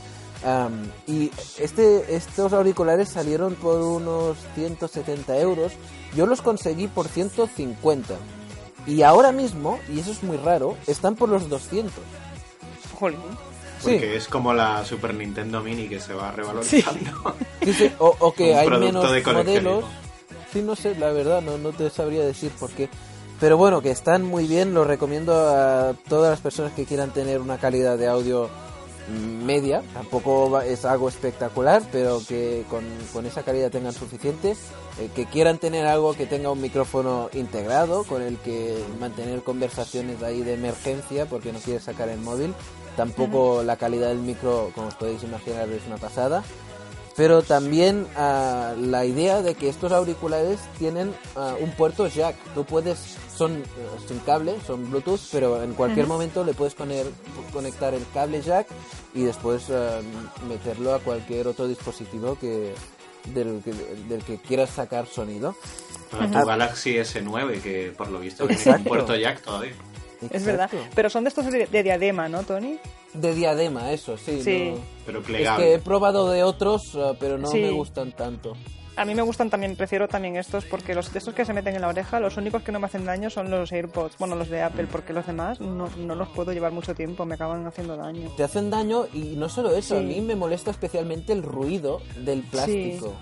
[1.07, 5.73] Y este, estos auriculares salieron por unos 170 euros.
[6.17, 8.15] Yo los conseguí por 150.
[8.87, 11.93] Y ahora mismo, y eso es muy raro, están por los 200.
[12.95, 13.21] Jolín.
[13.83, 14.07] Porque Sí.
[14.17, 17.35] es como la Super Nintendo Mini que se va revalorizando.
[17.63, 19.85] Sí, sí, o, o que hay menos modelos.
[20.53, 22.89] Sí, no sé, la verdad, no, no te sabría decir por qué.
[23.41, 27.41] Pero bueno, que están muy bien, los recomiendo a todas las personas que quieran tener
[27.41, 28.49] una calidad de audio
[29.09, 29.83] media.
[29.93, 34.53] Tampoco va- es algo espectacular, pero que con, con esa calidad tengan suficiente.
[34.99, 40.23] Eh, que quieran tener algo que tenga un micrófono integrado, con el que mantener conversaciones
[40.23, 42.55] ahí de emergencia, porque no quieres sacar el móvil.
[42.97, 46.45] Tampoco la calidad del micro, como os podéis imaginar, es una pasada
[47.17, 52.37] pero también ah, la idea de que estos auriculares tienen ah, un puerto jack.
[52.55, 52.99] Tú puedes,
[53.35, 53.65] son eh,
[54.09, 57.07] sin cable, son Bluetooth, pero en cualquier momento le puedes poner,
[57.53, 58.67] conectar el cable jack
[59.15, 60.01] y después ah,
[60.49, 62.75] meterlo a cualquier otro dispositivo que
[63.33, 63.73] del, que
[64.09, 65.55] del que quieras sacar sonido.
[66.11, 69.75] Para tu Galaxy S9, que por lo visto tiene un puerto jack todavía.
[70.31, 70.71] Es verdad.
[70.95, 72.79] Pero son de estos de, de diadema, ¿no, Tony?
[73.13, 74.43] De diadema, eso, sí.
[74.43, 74.73] Sí.
[74.75, 77.61] no- Pero Es que he probado de otros, eh, pero no Sí.
[77.61, 78.57] me gustan tanto.
[78.97, 81.75] A mí me gustan también, prefiero también estos porque los de estos que se meten
[81.75, 84.49] en la oreja, los únicos que no me hacen daño son los AirPods, bueno, los
[84.49, 87.97] de Apple, porque los demás no, no los puedo llevar mucho tiempo, me acaban haciendo
[87.97, 88.31] daño.
[88.37, 92.43] Te hacen daño y no solo eso, a mí me molesta especialmente el ruido del
[92.43, 93.13] plástico.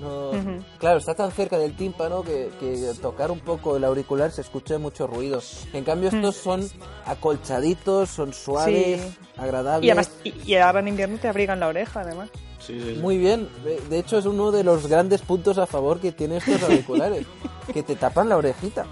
[0.00, 0.30] No-.
[0.78, 4.78] Claro, está tan cerca del tímpano que, que tocar un poco el auricular se escucha
[4.78, 5.40] mucho ruido.
[5.72, 6.68] En cambio, estos son
[7.04, 9.18] acolchaditos, son suaves, Sí.
[9.36, 9.86] agradables.
[9.86, 12.30] Y además, y, y ahora en invierno te abrigan la oreja, además.
[12.60, 13.00] Sí, sí, sí.
[13.00, 13.48] Muy bien,
[13.88, 17.26] de- hecho es uno de los grandes puntos a favor que tiene estos auriculares,
[17.72, 18.86] que te tapan la orejita.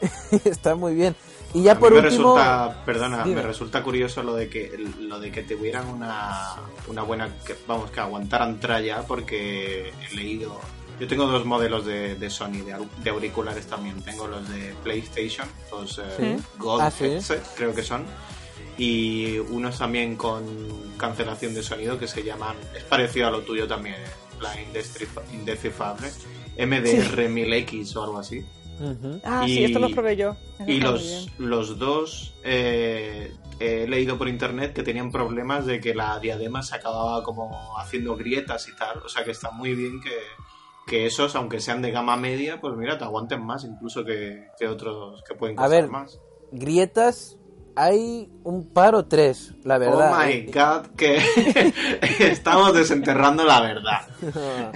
[0.44, 1.14] Está muy bien.
[1.52, 3.36] Y ya A mí por me último, resulta, perdona, Dime.
[3.36, 6.54] me resulta curioso lo de que lo de que tuvieran una,
[6.86, 10.60] una buena, que, vamos, que aguantaran tralla, porque he leído,
[11.00, 14.74] yo tengo dos modelos de, de Sony de, au- de auriculares también, tengo los de
[14.84, 16.44] PlayStation, los eh, Sí.
[16.58, 17.18] Gold Ah, sí.
[17.56, 18.04] creo que son,
[18.78, 20.44] y unos también con
[20.98, 23.96] cancelación de sonido que se llaman, es parecido a lo tuyo también,
[24.40, 24.54] la
[25.32, 26.10] indescifrable,
[26.56, 28.44] MDR1000X o algo así.
[29.24, 30.36] Ah, sí, Y- esto los probé yo.
[30.58, 35.94] Eso Y los, los dos eh, he leído por internet que tenían problemas de que
[35.94, 38.98] la diadema se acababa como haciendo grietas y tal.
[39.04, 40.10] O sea que está muy bien que,
[40.86, 44.66] que esos, aunque sean de gama media, pues mira, te aguanten más incluso que, que
[44.66, 46.18] otros que pueden A costar ver, más.
[46.52, 47.36] grietas
[47.76, 50.12] hay un par o tres, la verdad.
[50.12, 50.50] Oh my ¿eh?
[50.52, 51.18] god, que
[52.20, 54.00] estamos desenterrando la verdad.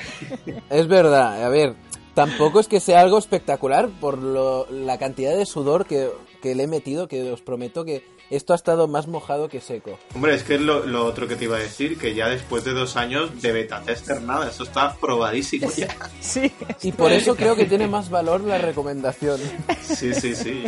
[0.71, 1.75] es verdad, a ver,
[2.15, 6.09] tampoco es que sea algo espectacular por lo- la cantidad de sudor que,
[6.43, 9.99] que le he metido, que os prometo que esto ha estado más mojado que seco.
[10.15, 12.65] Hombre, es que es lo, lo otro que te iba a decir, que ya después
[12.65, 15.95] de dos años de beta tester nada, eso está probadísimo ya.
[16.21, 16.51] Sí,
[16.83, 19.39] Y por eso creo que tiene más valor la recomendación.
[19.83, 20.65] Sí, sí, sí.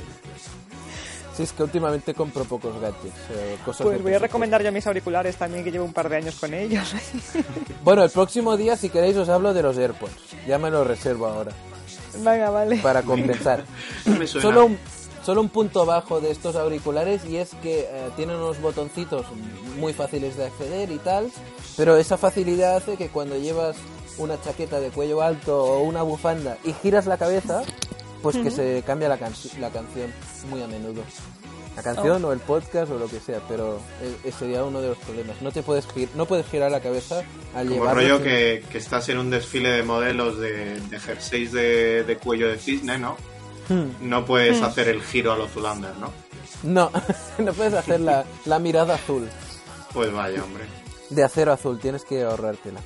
[1.37, 4.87] Si es que últimamente compro pocos gadgets, eh, cosas pues voy a recomendar yo mis
[4.87, 6.95] auriculares también, que llevo un par de años con ellos.
[7.85, 10.13] Bueno, el próximo día, si queréis, os hablo de los AirPods.
[10.49, 11.53] Ya me lo reservo ahora,
[12.19, 12.79] Venga, vale.
[12.79, 13.65] para compensar.
[14.19, 14.43] Me suena.
[14.49, 14.79] Solo un,
[15.25, 19.27] solo un punto bajo de estos auriculares y es que eh, tienen unos botoncitos
[19.79, 21.31] muy fáciles de acceder y tal,
[21.77, 23.77] pero esa facilidad hace que cuando llevas
[24.19, 27.63] una chaqueta de cuello alto o una bufanda y giras la cabeza,
[28.33, 30.13] pues que se cambia la, canci- la canción
[30.51, 31.03] muy a menudo.
[31.77, 33.79] La canción o el podcast o lo que sea, pero
[34.25, 35.43] eh, sería uno de los problemas.
[35.43, 37.23] No te puedes gir- no puedes girar la cabeza
[37.55, 42.03] al Como rollo que, que estás en un desfile de modelos de, de jerseys de,
[42.05, 43.17] de cuello de cisne, ¿no?
[43.69, 43.91] Hmm.
[44.09, 46.11] No puedes hacer el giro a los Zulander, ¿no?
[46.63, 46.91] No,
[47.39, 49.29] no puedes hacer la, la mirada azul.
[49.93, 50.65] Pues vaya, hombre.
[51.11, 52.81] de acero azul, tienes que ahorrártela.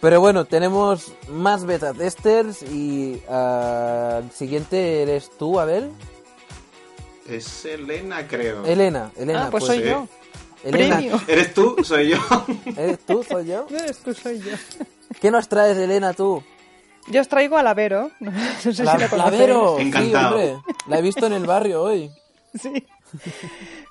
[0.00, 5.90] Pero bueno, tenemos más beta testers y ah, el siguiente eres tú, Abel.
[7.28, 8.64] Es Elena, creo.
[8.64, 9.84] Elena, Elena, ah, pues, soy sí.
[9.84, 10.06] yo.
[10.64, 11.20] Elena, Premio.
[11.28, 11.76] ¿Eres tú?
[11.82, 12.18] ¿Soy yo?
[12.76, 13.24] ¿eres tú?
[13.24, 13.66] ¿Soy yo?
[13.70, 14.56] Eres tú, soy yo.
[15.20, 16.42] ¿Qué nos traes, Elena, tú?
[17.08, 18.10] Yo os traigo a la Vero.
[18.20, 18.30] No
[18.60, 19.40] sé si La, la la conocéis.
[19.40, 20.28] Vero, sí, Encantado.
[20.36, 22.10] hombre, la he visto en el barrio hoy.
[22.60, 22.86] Sí.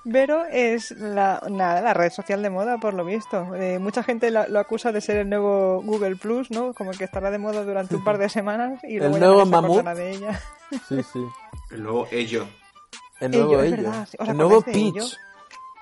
[0.04, 3.54] Vero es la, nada, la red social de moda, por lo visto.
[3.54, 6.72] Eh, mucha gente lo acusa de ser el nuevo Google Plus, ¿no?
[6.74, 9.46] Como que estará de moda durante un par de semanas y luego El ya nuevo
[9.46, 9.84] mamut.
[9.84, 10.40] de ella.
[10.88, 11.20] Sí, sí.
[11.70, 12.46] El nuevo Ello.
[13.20, 13.76] El nuevo ello.
[13.76, 15.16] verdad, ¿os El nuevo Peach.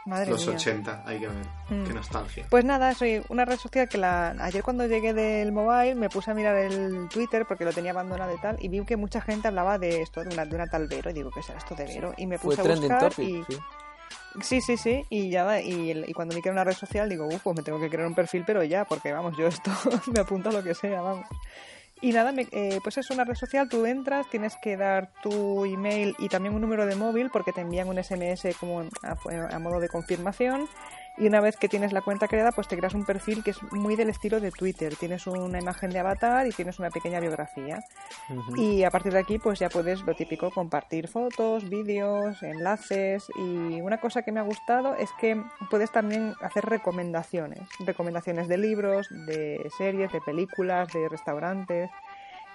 [0.06, 0.56] Madre Los mía.
[0.56, 1.36] 80, hay que ver.
[1.68, 1.84] Mm.
[1.84, 2.46] Qué nostalgia.
[2.48, 4.28] Pues nada, soy una red social que la...
[4.40, 8.32] ayer cuando llegué del mobile me puse a mirar el Twitter porque lo tenía abandonado
[8.34, 10.86] y tal y vi que mucha gente hablaba de esto, de una, de una tal
[10.86, 12.14] Vero y digo, ¿qué será esto de Vero?
[12.16, 13.52] Y me Fue puse a trending buscar topic, y...
[13.52, 13.58] sí.
[14.42, 16.74] Sí, sí, sí, y ya va, y, el- y cuando vi que era una red
[16.74, 19.46] social digo, uff, pues me tengo que crear un perfil, pero ya, porque vamos, yo
[19.46, 19.70] esto
[20.12, 21.24] me apunto a lo que sea, vamos.
[22.00, 25.64] Y nada, me- eh, pues es una red social, tú entras, tienes que dar tu
[25.64, 29.16] email y también un número de móvil porque te envían un SMS como a,
[29.54, 30.68] a modo de confirmación.
[31.18, 33.62] Y una vez que tienes la cuenta creada, pues te creas un perfil que es
[33.72, 34.94] muy del estilo de Twitter.
[34.96, 37.82] Tienes una imagen de avatar y tienes una pequeña biografía.
[38.56, 43.26] Y a partir de aquí, pues ya puedes lo típico, compartir fotos, vídeos, enlaces.
[43.36, 47.60] Y una cosa que me ha gustado es que puedes también hacer recomendaciones.
[47.80, 51.90] Recomendaciones de libros, de series, de películas, de restaurantes.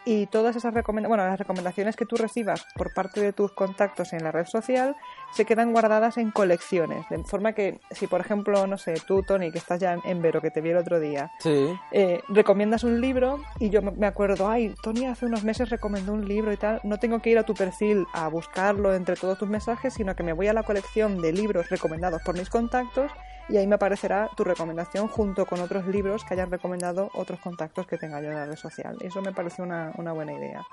[0.03, 4.13] Y todas esas recomendaciones, bueno, las recomendaciones que tú recibas por parte de tus contactos
[4.13, 4.95] en la red social
[5.31, 7.05] se quedan guardadas en colecciones.
[7.09, 10.41] De forma que, si por ejemplo, no sé, tú, Tony, que estás ya en- Vero,
[10.41, 11.67] que te vi el otro día, Sí.
[11.91, 16.27] eh, recomiendas un libro y yo me acuerdo, ay, Tony hace unos meses recomendó un
[16.27, 19.49] libro y tal, no tengo que ir a tu perfil a buscarlo entre todos tus
[19.49, 23.11] mensajes, sino que me voy a la colección de libros recomendados por mis contactos
[23.49, 27.87] y ahí me aparecerá tu recomendación junto con otros libros que hayas recomendado otros contactos
[27.87, 28.97] que tenga yo en la red social.
[29.01, 30.65] Eso me parece una, una buena idea.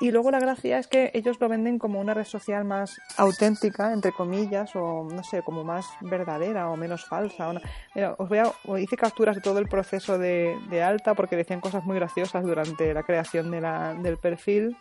[0.00, 3.92] Y luego la gracia es que ellos lo venden como una red social más auténtica,
[3.92, 7.50] entre comillas, o no sé, como más verdadera o menos falsa.
[7.94, 11.60] Mira, os voy a, hice capturas de todo el proceso de, de alta porque decían
[11.60, 14.76] cosas muy graciosas durante la creación de la, del perfil.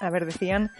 [0.00, 0.70] A ver, decían,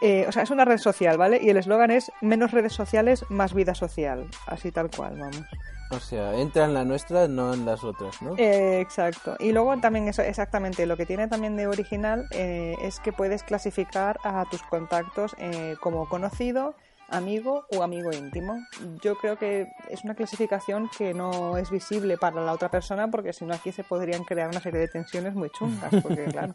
[0.00, 1.40] eh, o sea, es una red social, ¿vale?
[1.42, 4.26] Y el eslogan es menos redes sociales, más vida social.
[4.46, 5.44] Así tal cual, vamos.
[5.90, 8.34] O sea, entra en la nuestra, no en las otras, ¿no?
[8.36, 9.36] Eh, exacto.
[9.38, 13.42] Y luego también eso, exactamente, lo que tiene también de original eh, es que puedes
[13.42, 15.36] clasificar a tus contactos
[15.80, 16.74] como conocido,
[17.08, 18.56] amigo o amigo íntimo.
[19.02, 23.32] Yo creo que es una clasificación que no es visible para la otra persona porque
[23.32, 26.54] si no aquí se podrían crear una serie de tensiones muy chungas, porque claro.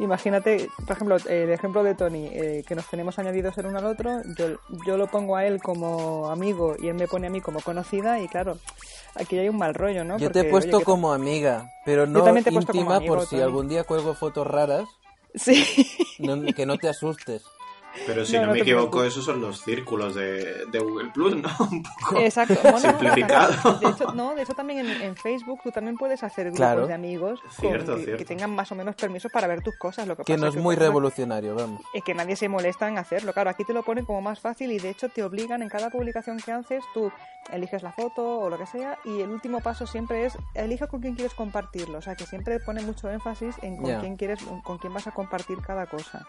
[0.00, 3.84] Imagínate, por ejemplo, el ejemplo de Tony, eh, que nos tenemos añadidos el uno al
[3.84, 7.42] otro, yo, yo lo pongo a él como amigo y él me pone a mí
[7.42, 8.56] como conocida y claro,
[9.14, 10.16] aquí hay un mal rollo, ¿no?
[10.16, 14.46] Yo te he puesto como amiga, pero no íntima por si algún día cuelgo fotos
[14.46, 14.88] raras.
[15.34, 15.64] Sí.
[16.56, 17.42] que no te asustes.
[18.06, 21.48] Pero si no, me equivoco, esos son los círculos de, de Google Plus, ¿no?
[21.70, 22.54] Un poco Exacto.
[22.78, 23.78] simplificado.
[23.78, 27.40] De hecho, no, de hecho también en, Facebook tú también puedes hacer grupos de amigos
[27.60, 30.06] que, tengan más o menos permisos para ver tus cosas.
[30.06, 31.82] Lo que, que no es muy revolucionario, vamos.
[31.92, 33.32] Es que nadie se molesta en hacerlo.
[33.32, 35.90] Claro, aquí te lo ponen como más fácil y de hecho te obligan en cada
[35.90, 37.10] publicación que haces, tú
[37.52, 41.00] eliges la foto o lo que sea y el último paso siempre es elige con
[41.00, 41.98] quién quieres compartirlo.
[41.98, 45.12] O sea, que siempre pone mucho énfasis en con quién quieres, con quién vas a
[45.12, 46.26] compartir cada cosa.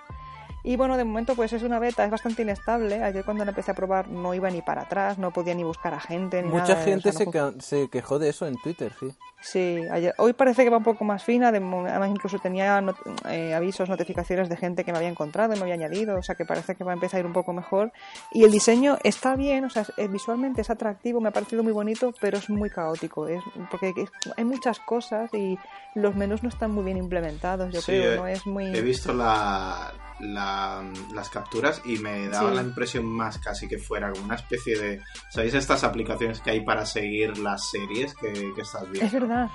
[0.63, 3.03] Y bueno, de momento pues es una beta, es bastante inestable.
[3.03, 5.93] Ayer cuando la empecé a probar no iba ni para atrás, no podía ni buscar
[5.93, 6.83] a gente ni Mucha nada.
[6.83, 7.25] gente se,
[7.59, 9.13] se, quejó de eso en Twitter, sí.
[9.43, 12.83] Sí, ayer, hoy parece que va un poco más fina, además incluso tenía
[13.27, 16.35] eh, avisos, notificaciones de gente que me había encontrado y me había añadido, o sea
[16.35, 17.91] que parece que va a empezar a ir un poco mejor.
[18.31, 22.13] Y el diseño está bien, o sea, visualmente es atractivo, me ha parecido muy bonito,
[22.21, 23.93] pero es muy caótico, es porque
[24.37, 25.57] hay muchas cosas y
[25.95, 28.65] los menús no están muy bien implementados, yo creo, no es muy...
[28.65, 34.25] He visto la, las capturas y me daba la impresión más casi que fuera como
[34.25, 35.01] una especie de...
[35.29, 39.05] ¿Sabéis estas aplicaciones que hay para seguir las series que, que estás viendo?
[39.05, 39.49] Es verdad.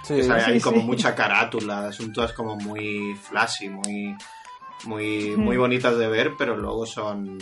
[0.46, 4.16] hay como mucha carátula, son todas como muy flashy, muy,
[4.84, 7.38] muy, muy bonitas de ver, pero luego son...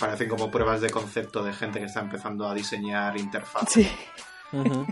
[0.00, 3.86] Parecen como pruebas de concepto de gente que está empezando a diseñar interfaces.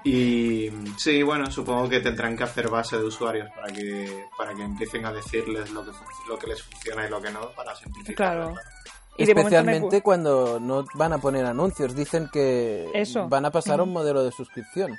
[0.04, 4.62] Y sí, bueno, supongo que tendrán que hacer base de usuarios para que, para que
[4.62, 5.92] empiecen a decirles lo que,
[6.28, 8.16] lo que les funciona y lo que no, para simplificar.
[8.16, 8.54] Claro.
[9.16, 12.90] Y Especialmente cuando no van a poner anuncios, dicen que
[13.28, 14.96] van a pasar a un modelo de suscripción.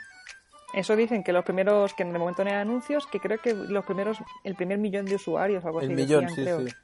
[0.73, 3.53] Eso dicen que los primeros, que en el momento no hay anuncios, que creo que
[3.53, 5.93] los primeros, el primer millón de usuarios, algo el así.
[5.93, 6.75] El millón, sí, sí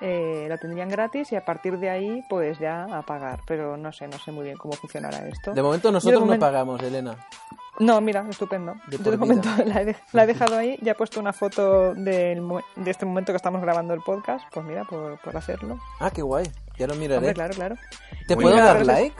[0.00, 3.40] eh, la tendrían gratis y a partir de ahí pues ya a pagar.
[3.46, 5.52] Pero no sé, no sé muy bien cómo funcionará esto.
[5.52, 7.16] De momento nosotros no pagamos, Elena.
[7.78, 8.74] No, mira, estupendo.
[8.90, 9.48] Yo de momento
[10.12, 12.40] la he, dejado ahí, ya he puesto una foto de
[12.86, 15.78] este momento que estamos grabando el podcast, pues mira, por, hacerlo.
[16.00, 17.32] Ah, qué guay, ya lo miraré.
[17.34, 17.76] claro, claro.
[18.26, 19.14] ¿Te puedo dar like?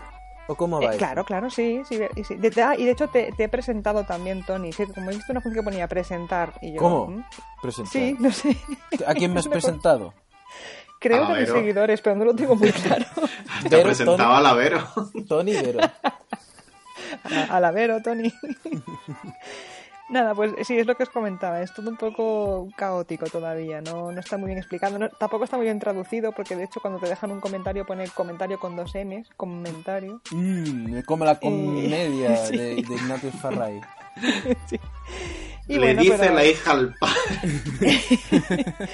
[0.48, 0.94] ¿O cómo va?
[0.94, 1.82] Eh, claro, claro, sí.
[1.86, 2.34] sí, sí.
[2.36, 4.70] De, ah, y de hecho te, he presentado también, Tony.
[4.72, 6.54] como he visto una función que ponía presentar.
[6.62, 7.06] Y yo, ¿Cómo?
[7.06, 7.24] ¿Mm?
[7.60, 7.92] ¿Presentar?
[7.92, 8.56] Sí, no sé.
[9.06, 10.14] ¿A quién me has presentado?
[10.98, 13.04] Creo que mis seguidores, pero no lo tengo muy claro.
[13.68, 14.82] Te presentaba a la Vero.
[15.28, 15.80] Tony Vero.
[17.50, 18.32] A, la Vero, Tony.
[20.08, 21.60] Nada, pues sí, es lo que os comentaba.
[21.60, 23.82] Es todo un poco caótico todavía.
[23.82, 24.98] No, no está muy bien explicado.
[25.18, 28.58] tampoco está muy bien traducido porque, de hecho, cuando te dejan un comentario, pone comentario
[28.58, 30.22] con dos M's, comentario.
[30.30, 33.80] Mmm, como la comedia de, Ignatius Farray.
[34.66, 34.78] sí.
[35.68, 38.00] Le dice la hija al padre.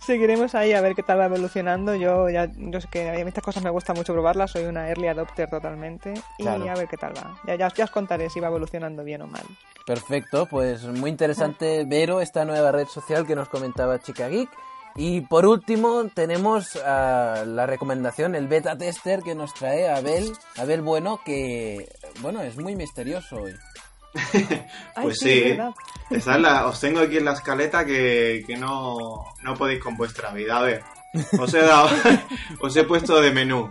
[0.00, 1.94] Seguiremos ahí a ver qué tal va evolucionando.
[1.94, 4.88] Yo ya yo sé que a mí estas cosas me gusta mucho probarlas, soy una
[4.88, 7.38] early adopter totalmente y a ver qué tal va.
[7.46, 9.44] Ya, ya, os contaré si va evolucionando bien o mal.
[9.86, 14.50] Perfecto, pues muy interesante Vero, esta nueva red social que nos comentaba Chica Geek.
[14.96, 21.20] Y por último tenemos la recomendación, el beta tester que nos trae Abel, Abel Bueno,
[21.24, 21.88] que
[22.20, 23.54] bueno, es muy misterioso hoy.
[25.02, 25.56] pues sí,
[26.10, 30.58] os tengo aquí en la escaleta que, no, no podéis con vuestra vida.
[30.58, 30.82] A ver,
[31.38, 31.88] os he dado,
[32.60, 33.70] os he puesto de menú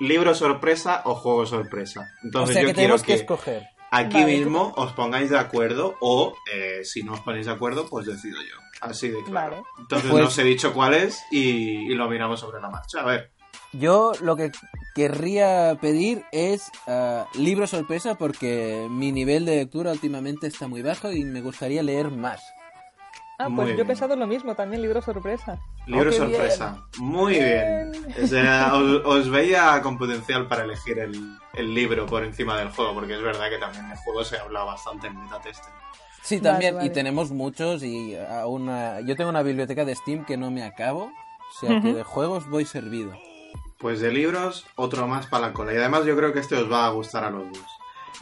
[0.00, 2.08] libro sorpresa o juego sorpresa.
[2.22, 3.68] Entonces yo quiero que, escoger.
[3.90, 8.06] aquí mismo os pongáis de acuerdo o eh, si no os ponéis de acuerdo, pues
[8.06, 8.56] decido yo.
[8.80, 9.64] Así de claro.
[9.78, 13.00] Entonces pues no os he dicho cuál es y lo miramos sobre la marcha.
[13.00, 13.35] A ver.
[13.78, 14.52] Yo lo que
[14.94, 21.12] querría pedir es uh, libro sorpresa porque mi nivel de lectura últimamente está muy bajo
[21.12, 22.42] y me gustaría leer más.
[23.38, 25.58] Ah, Muy pues yo he pensado lo mismo, también libro sorpresa.
[25.86, 26.82] Libro Oh, sorpresa.
[26.98, 27.92] Muy bien.
[28.22, 32.70] O sea, os, os veía con potencial para elegir el, el libro por encima del
[32.70, 35.74] juego, porque es verdad que también del juego se habla bastante en metatesting.
[36.22, 39.00] Sí, Vale, también, y tenemos muchos y aún una...
[39.02, 42.48] yo tengo una biblioteca de Steam que no me acabo, o sea que de juegos
[42.48, 43.12] voy servido.
[43.78, 45.72] Pues de libros, otro más para la cola.
[45.74, 47.66] Y además yo creo que este os va a gustar a los dos.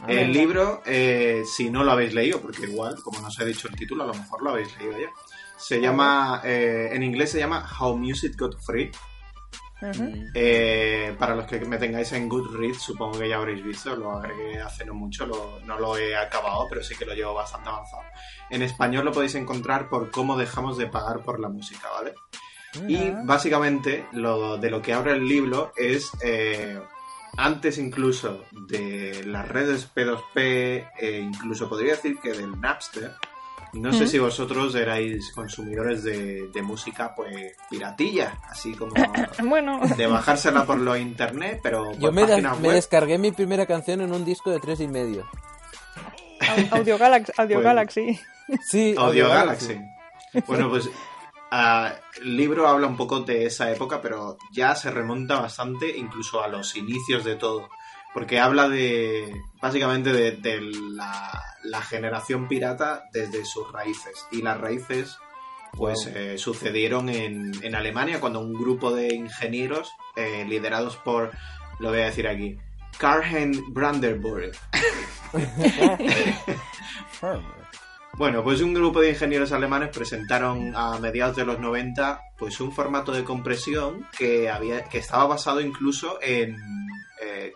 [0.01, 0.17] A ver.
[0.19, 3.75] El libro, eh, si no lo habéis leído, porque igual, como nos he dicho el
[3.75, 5.07] título, a lo mejor lo habéis leído ya.
[5.57, 8.91] Se llama, eh, en inglés se llama How Music Got Free.
[10.33, 14.59] Eh, para los que me tengáis en Goodreads, supongo que ya habréis visto, lo agregué
[14.61, 18.03] hace no mucho, lo- no lo he acabado, pero sí que lo llevo bastante avanzado.
[18.49, 22.13] En español lo podéis encontrar por cómo dejamos de pagar por la música, ¿vale?
[22.87, 26.79] Y básicamente lo de lo que habla el libro es eh,
[27.37, 33.13] antes incluso de las redes P2P, e incluso podría decir que del Napster.
[33.73, 38.93] No sé si vosotros erais consumidores de, de música pues piratilla, así como
[39.43, 43.99] Bueno, de bajársela por lo internet, pero por Yo me, da- descargué mi primera canción
[43.99, 45.25] en un disco de tres y medio.
[46.39, 47.31] Au- Audio Galaxy.
[47.37, 48.19] Audio Pues- Galaxy.
[48.69, 49.77] Sí, Audio Galaxy.
[50.47, 50.89] Bueno, pues
[51.51, 56.41] ah, el libro habla un poco de esa época, pero ya se remonta bastante incluso
[56.43, 57.69] a los inicios de todo.
[58.13, 64.25] Porque habla de, básicamente, de, de la, la generación pirata desde sus raíces.
[64.31, 65.17] Y las raíces,
[65.73, 66.13] pues, Wow.
[66.15, 71.31] eh, sucedieron en, en Alemania cuando un grupo de ingenieros, eh, liderados por,
[71.79, 72.57] lo voy a decir aquí,
[72.97, 74.53] Karl-Heinz Brandenburg,
[78.17, 82.71] Bueno, pues un grupo de ingenieros alemanes presentaron a mediados de los 90 pues un
[82.71, 86.55] formato de compresión que había que estaba basado incluso en
[87.21, 87.53] eh,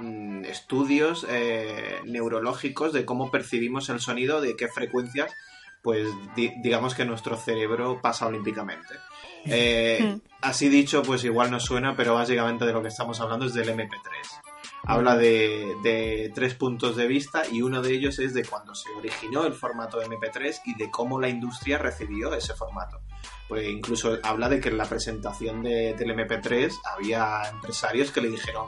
[0.00, 5.32] mm, estudios eh, neurológicos de cómo percibimos el sonido, de qué frecuencias,
[5.82, 6.06] pues
[6.36, 8.94] di- digamos que nuestro cerebro pasa olímpicamente.
[9.46, 13.54] Eh, así dicho, pues igual no suena, pero básicamente de lo que estamos hablando es
[13.54, 14.41] del MP3
[14.84, 18.90] habla de, de tres puntos de vista y uno de ellos es de cuando se
[18.90, 23.00] originó el formato MP3 y de cómo la industria recibió ese formato.
[23.48, 28.28] Pues incluso habla de que en la presentación de, del MP3 había empresarios que le
[28.28, 28.66] dijeron,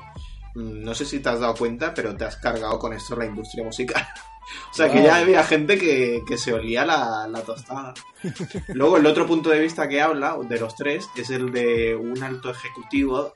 [0.55, 3.27] "Mm, no sé si te has dado cuenta, pero te has cargado con esto la
[3.27, 4.07] industria musical.
[4.71, 7.95] O sea que ya había gente que, que se olía la, la tostada.
[8.69, 12.23] Luego el otro punto de vista que habla, de los tres, es el de un
[12.23, 13.33] alto ejecutivo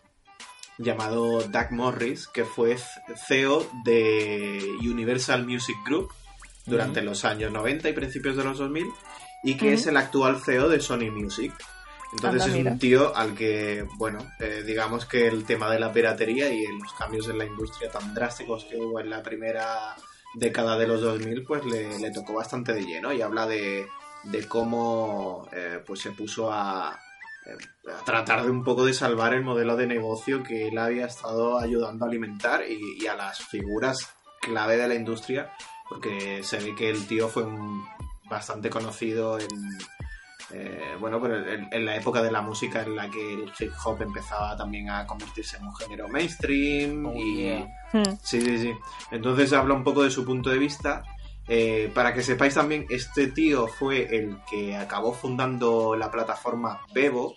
[0.78, 2.76] llamado Doug Morris, que fue
[3.26, 6.12] CEO de Universal Music Group
[6.66, 8.86] durante los años 90 y principios de los 2000
[9.44, 11.52] y que es el actual CEO de Sony Music.
[12.12, 12.72] Entonces Anda, es mira.
[12.72, 16.92] un tío al que, bueno, eh, digamos que el tema de la piratería y los
[16.94, 19.94] cambios en la industria tan drásticos que hubo en la primera
[20.34, 23.86] década de los 2000, pues le, le tocó bastante de lleno y habla de,
[24.24, 26.98] de cómo eh, pues se puso a
[28.04, 32.04] tratar de un poco de salvar el modelo de negocio que él había estado ayudando
[32.04, 35.50] a alimentar y, y a las figuras clave de la industria,
[35.88, 37.84] porque se ve que el tío fue un-
[38.30, 39.48] bastante conocido en,
[40.50, 43.72] eh, bueno, pero en, en la época de la música en la que el hip
[43.84, 47.66] hop empezaba también a convertirse en un género mainstream Oh, y yeah.
[47.92, 48.16] Hmm.
[48.22, 48.72] sí, sí, sí.
[49.10, 51.02] Entonces habla un poco de su punto de vista.
[51.48, 57.34] Eh, para que sepáis también, este tío fue el que acabó fundando la plataforma Bebo.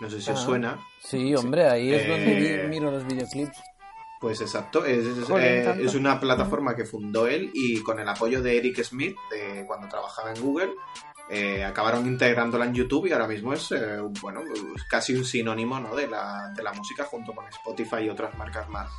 [0.00, 0.44] No sé si os Ah.
[0.44, 0.78] suena.
[1.00, 3.56] Sí, hombre, ahí es Eh, donde vi- miro los videoclips.
[4.20, 8.08] Pues exacto, es, es- Joder, eh, es una plataforma que fundó él y con el
[8.08, 10.72] apoyo de Eric Smith, de cuando trabajaba en Google,
[11.30, 14.40] eh, acabaron integrándola en YouTube y ahora mismo es eh, bueno
[14.88, 15.94] casi un sinónimo ¿no?
[15.94, 18.90] de, la, de la música junto con Spotify y otras marcas más.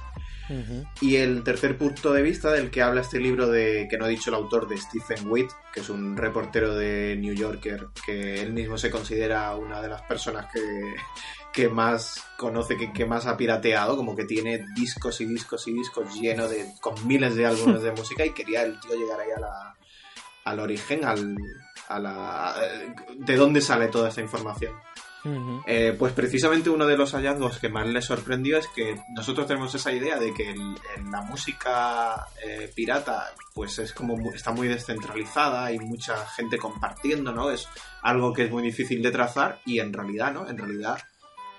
[1.02, 4.10] Y el tercer punto de vista del que habla este libro de que no he
[4.10, 8.54] dicho el autor de Stephen Witt, que es un reportero de New Yorker, que él
[8.54, 10.62] mismo se considera una de las personas que,
[11.54, 15.74] que más conoce, que, que más ha pirateado, como que tiene discos y discos y
[15.74, 19.32] discos llenos de, con miles de álbumes de música y quería el tío llegar ahí
[19.36, 19.76] a la,
[20.46, 21.38] al origen, al,
[21.88, 22.56] a la,
[23.18, 24.74] de dónde sale toda esta información.
[25.66, 29.74] Eh, pues precisamente uno de los hallazgos que más le sorprendió es que nosotros tenemos
[29.76, 30.56] esa idea de que
[31.12, 37.52] la música eh, pirata pues es como está muy descentralizada, hay mucha gente compartiendo, ¿no?
[37.52, 37.68] Es
[38.02, 40.48] algo que es muy difícil de trazar y en realidad, ¿no?
[40.48, 41.00] En realidad,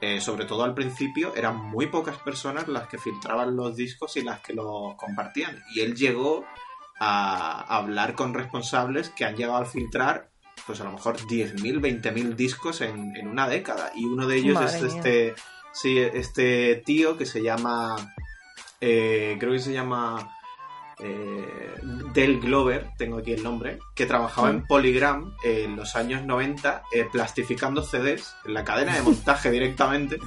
[0.01, 4.23] eh, sobre todo al principio, eran muy pocas personas las que filtraban los discos y
[4.23, 5.63] las que los compartían.
[5.75, 6.47] Y él llegó
[6.99, 10.31] a hablar con responsables que han llegado a filtrar
[10.67, 13.93] pues a lo mejor 10.000, 20.000 discos en, en una década.
[13.95, 14.95] Y uno de ellos Madre es mía.
[14.97, 15.35] este,
[15.73, 17.97] sí, este tío que se llama,
[18.81, 20.37] eh, creo que se llama
[21.03, 21.81] eh,
[22.15, 27.07] Del Glover, tengo aquí el nombre, que trabajaba en Polygram en los años 90 eh,
[27.11, 30.19] plastificando CDs en la cadena de montaje directamente.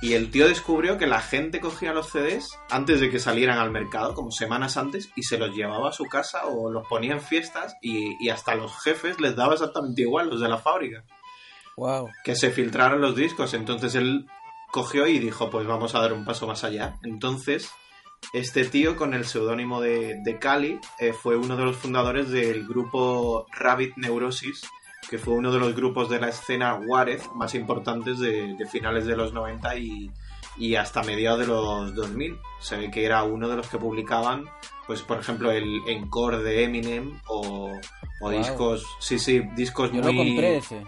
[0.00, 3.70] Y el tío descubrió que la gente cogía los CDs antes de que salieran al
[3.70, 7.20] mercado, como semanas antes, y se los llevaba a su casa o los ponía en
[7.20, 11.04] fiestas y, y hasta los jefes les daba exactamente igual, los de la fábrica.
[11.76, 12.08] Wow.
[12.24, 13.54] Que se filtraron los discos.
[13.54, 14.26] Entonces él
[14.72, 16.98] cogió y dijo, pues vamos a dar un paso más allá.
[17.02, 17.70] Entonces,
[18.32, 22.66] este tío con el seudónimo de, de Cali eh, fue uno de los fundadores del
[22.66, 24.62] grupo Rabbit Neurosis,
[25.10, 29.04] que fue uno de los grupos de la escena Warez más importantes de, de finales
[29.04, 30.10] de los 90 y,
[30.56, 32.38] y hasta mediados de los 2000.
[32.60, 34.44] Se ve que era uno de los que publicaban,
[34.86, 37.68] pues por ejemplo, el Encore de Eminem o,
[38.20, 38.38] o Wow.
[38.38, 40.12] discos, sí, sí, discos Yo muy...
[40.12, 40.84] lo compré ese.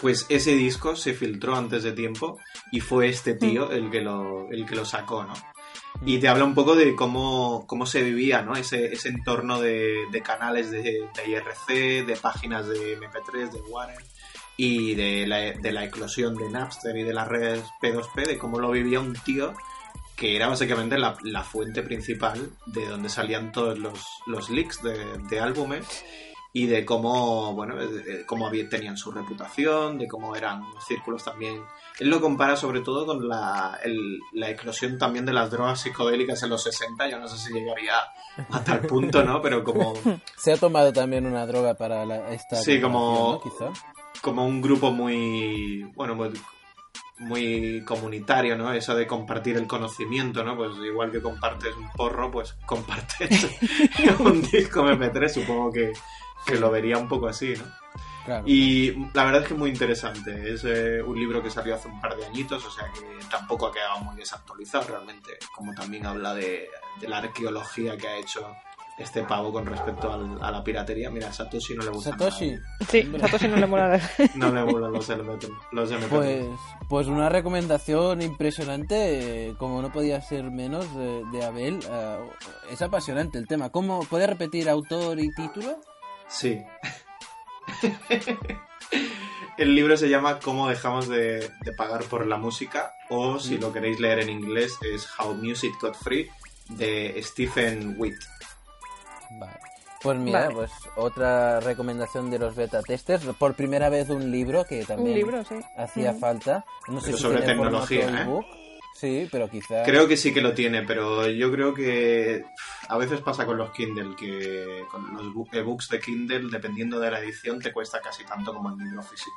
[0.00, 2.38] Pues ese disco se filtró antes de tiempo
[2.70, 5.34] y fue este tío el que lo, el que lo sacó, ¿no?
[6.06, 8.54] Y te habla un poco de cómo, cómo se vivía, ¿no?
[8.56, 14.04] Ese, ese entorno de, canales de, IRC, de páginas de MP3, de Warren
[14.56, 18.60] y de la, de la eclosión de Napster y de las redes P2P, de cómo
[18.60, 19.54] lo vivía un tío
[20.14, 25.18] que era básicamente la, la fuente principal de donde salían todos los, los leaks de,
[25.28, 26.04] de álbumes
[26.56, 31.60] y de cómo, bueno, de- cómo tenían su reputación, de cómo eran los círculos también.
[31.98, 36.40] Él lo compara sobre todo con la, el- la eclosión también de las drogas psicodélicas
[36.44, 37.94] en los 60, yo no sé si llegaría
[38.52, 39.42] a tal punto, ¿no?
[39.42, 39.94] Pero como,
[40.36, 42.54] Se ha tomado también una droga para la, esta.
[42.56, 43.72] Sí, como- ¿no?
[44.22, 46.30] Como un grupo muy, bueno, muy,
[47.18, 48.72] muy comunitario, ¿no?
[48.72, 50.56] Eso de compartir el conocimiento, ¿no?
[50.56, 53.28] Pues igual que compartes un porro, pues compartes
[54.20, 55.92] un disco MP3, supongo que,
[56.46, 57.64] que lo vería un poco así, ¿no?
[58.24, 58.44] Claro.
[58.46, 60.54] Y la verdad es que es muy interesante.
[60.54, 63.00] Es eh, un libro que salió hace un par de añitos, o sea que
[63.30, 65.32] tampoco ha quedado muy desactualizado realmente.
[65.54, 66.68] Como también habla de,
[67.00, 68.46] de la arqueología que ha hecho
[68.96, 71.10] este pavo con respecto al- a la piratería.
[71.10, 72.12] Mira, a Satoshi no le gusta.
[72.12, 72.52] Satoshi.
[72.52, 72.62] nada.
[72.88, 73.12] Sí.
[73.20, 74.00] Satoshi no le mola.
[74.36, 75.50] No le gustan los MP3.
[75.72, 76.08] Los MP3.
[76.08, 76.46] Pues,
[76.88, 81.78] pues una recomendación impresionante, eh, como no podía ser menos, de, de Abel.
[81.90, 82.18] eh,
[82.70, 83.68] es apasionante el tema.
[83.70, 85.76] ¿Cómo puede repetir autor y título?
[86.28, 86.62] Sí.
[89.56, 93.72] El libro se llama Cómo dejamos de, de pagar por la música o si lo
[93.72, 96.28] queréis leer en inglés es How Music Got Free
[96.70, 98.16] de Stephen Witt.
[99.38, 99.52] Vale.
[100.02, 100.54] Pues mira, Vale.
[100.54, 103.24] pues otra recomendación de los beta testers.
[103.38, 105.54] Por primera vez un libro que también Un libro, sí.
[105.78, 106.18] hacía Mm.
[106.18, 106.64] falta.
[106.88, 108.63] No sé Pero si sobre tecnología, formato ¿eh?
[108.94, 109.82] Sí, pero quizá.
[109.82, 112.44] Creo que sí que lo tiene, pero yo creo que
[112.88, 117.10] a veces pasa con los Kindle, que con los bu- ebooks de Kindle, dependiendo de
[117.10, 119.36] la edición, te cuesta casi tanto como el libro físico.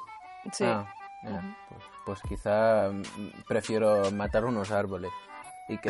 [0.53, 0.63] Sí.
[0.63, 0.85] Ah,
[1.69, 3.03] pues, pues quizá mm,
[3.47, 5.11] prefiero matar unos árboles
[5.67, 5.89] y, que,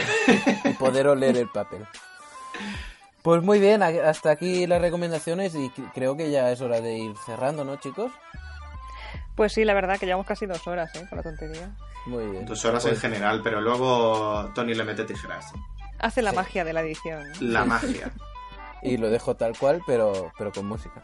[0.63, 1.85] y poder oler el papel.
[3.21, 7.13] Pues muy bien, hasta aquí las recomendaciones y creo que ya es hora de ir
[7.25, 8.11] cerrando, ¿no, chicos?
[9.37, 11.05] Pues sí, la verdad que llevamos casi dos horas, ¿eh?
[11.07, 11.69] Con la tontería.
[12.07, 12.45] Muy bien.
[12.45, 15.45] Dos horas en Pues- general, pero luego Tony le mete tijeras.
[15.99, 16.35] Hace la Sí.
[16.35, 17.23] magia de la edición.
[17.39, 18.11] La magia.
[18.83, 21.03] Y lo dejo tal cual, pero, pero con música.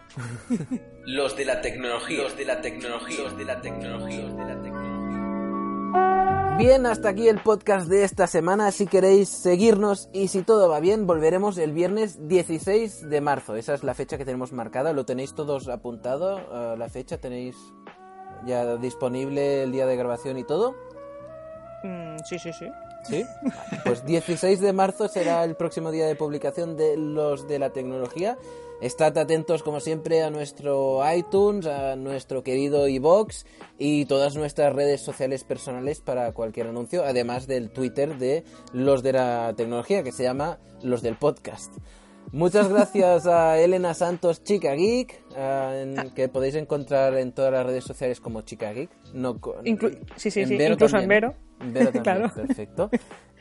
[1.06, 2.24] Los de la tecnología.
[2.24, 3.24] Los de la tecnología.
[3.24, 4.22] Los de la tecnología.
[4.24, 4.94] Los de la tecnología.
[6.58, 8.72] Bien, hasta aquí el podcast de esta semana.
[8.72, 13.56] Si queréis seguirnos y si todo va bien, volveremos el viernes 16 de marzo.
[13.56, 14.94] Esa es la fecha que tenemos marcada.
[14.94, 16.38] ¿Lo tenéis todos apuntado?
[16.40, 17.56] eh, la fecha tenéis
[18.46, 20.76] ya disponible el día de grabación y todo.
[21.84, 22.68] Mm, sí, sí, sí.
[23.04, 23.26] ¿Sí?
[23.84, 28.38] Pues 16 de marzo será el próximo día de publicación de los de la tecnología.
[28.82, 33.46] Estad atentos como siempre a nuestro iTunes, a nuestro querido iBox
[33.78, 38.44] y todas nuestras redes sociales personales para cualquier anuncio, además del Twitter de
[38.74, 41.74] los de la tecnología que se llama los del podcast.
[42.34, 47.64] Muchas gracias a Elena Santos, Chica Geek, ah, en- que podéis encontrar en todas las
[47.66, 48.90] redes sociales como Chica Geek.
[49.14, 51.36] No, Inclu- sí, sí, sí, Vero incluso también, en Vero.
[51.60, 51.66] ¿no?
[51.66, 52.34] En Vero también, Claro.
[52.34, 52.90] perfecto.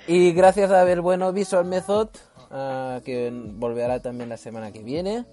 [0.07, 2.09] Y gracias a Ver Bueno Visual Method,
[2.51, 5.25] ah, que volverá también la semana que viene.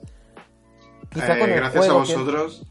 [1.12, 2.66] Quizá Eh, con el gracias a que- vosotros.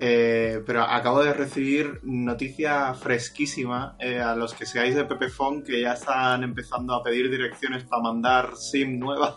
[0.00, 5.80] Eh, pero acabo de recibir noticia fresquísima eh, a los que seáis de Pepefon que
[5.82, 9.36] ya están empezando a pedir direcciones para mandar SIM nueva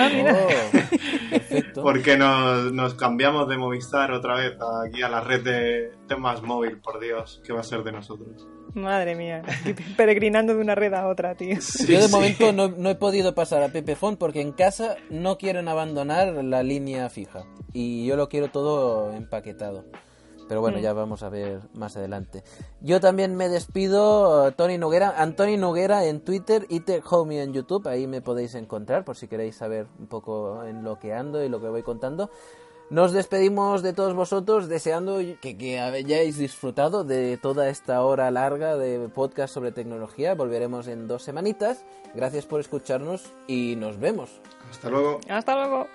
[0.00, 0.36] Ah, mira.
[0.36, 1.82] Oh, perfecto.
[1.82, 4.54] porque nos, nos cambiamos de Movistar otra vez
[4.86, 7.92] aquí a la red de, de más móvil, por Dios, ¿qué va a ser de
[7.92, 8.46] nosotros?
[8.74, 9.42] Madre mía.
[9.96, 11.56] Peregrinando de una red a otra, tío.
[11.60, 12.12] Sí, Yo de sí.
[12.12, 16.62] momento no, no he podido pasar a Pepefon porque en casa no quieren abandonar la
[16.62, 17.44] línea fija.
[17.72, 19.84] Y yo lo quiero todo empaquetado.
[20.48, 20.80] Pero bueno, Mm.
[20.82, 22.42] ya vamos a ver más adelante.
[22.80, 27.88] Yo también me despido, eh, Tony Noguera, Antoni Noguera en Twitter y TechHomie en YouTube.
[27.88, 31.48] Ahí me podéis encontrar por si queréis saber un poco en lo que ando y
[31.48, 32.30] lo que voy contando.
[32.88, 38.76] Nos despedimos de todos vosotros deseando que, que hayáis disfrutado de toda esta hora larga
[38.76, 40.36] de podcast sobre tecnología.
[40.36, 41.84] Volveremos en dos semanitas.
[42.14, 44.40] Gracias por escucharnos y nos vemos.
[44.70, 45.18] Hasta luego.
[45.28, 45.88] Hasta luego.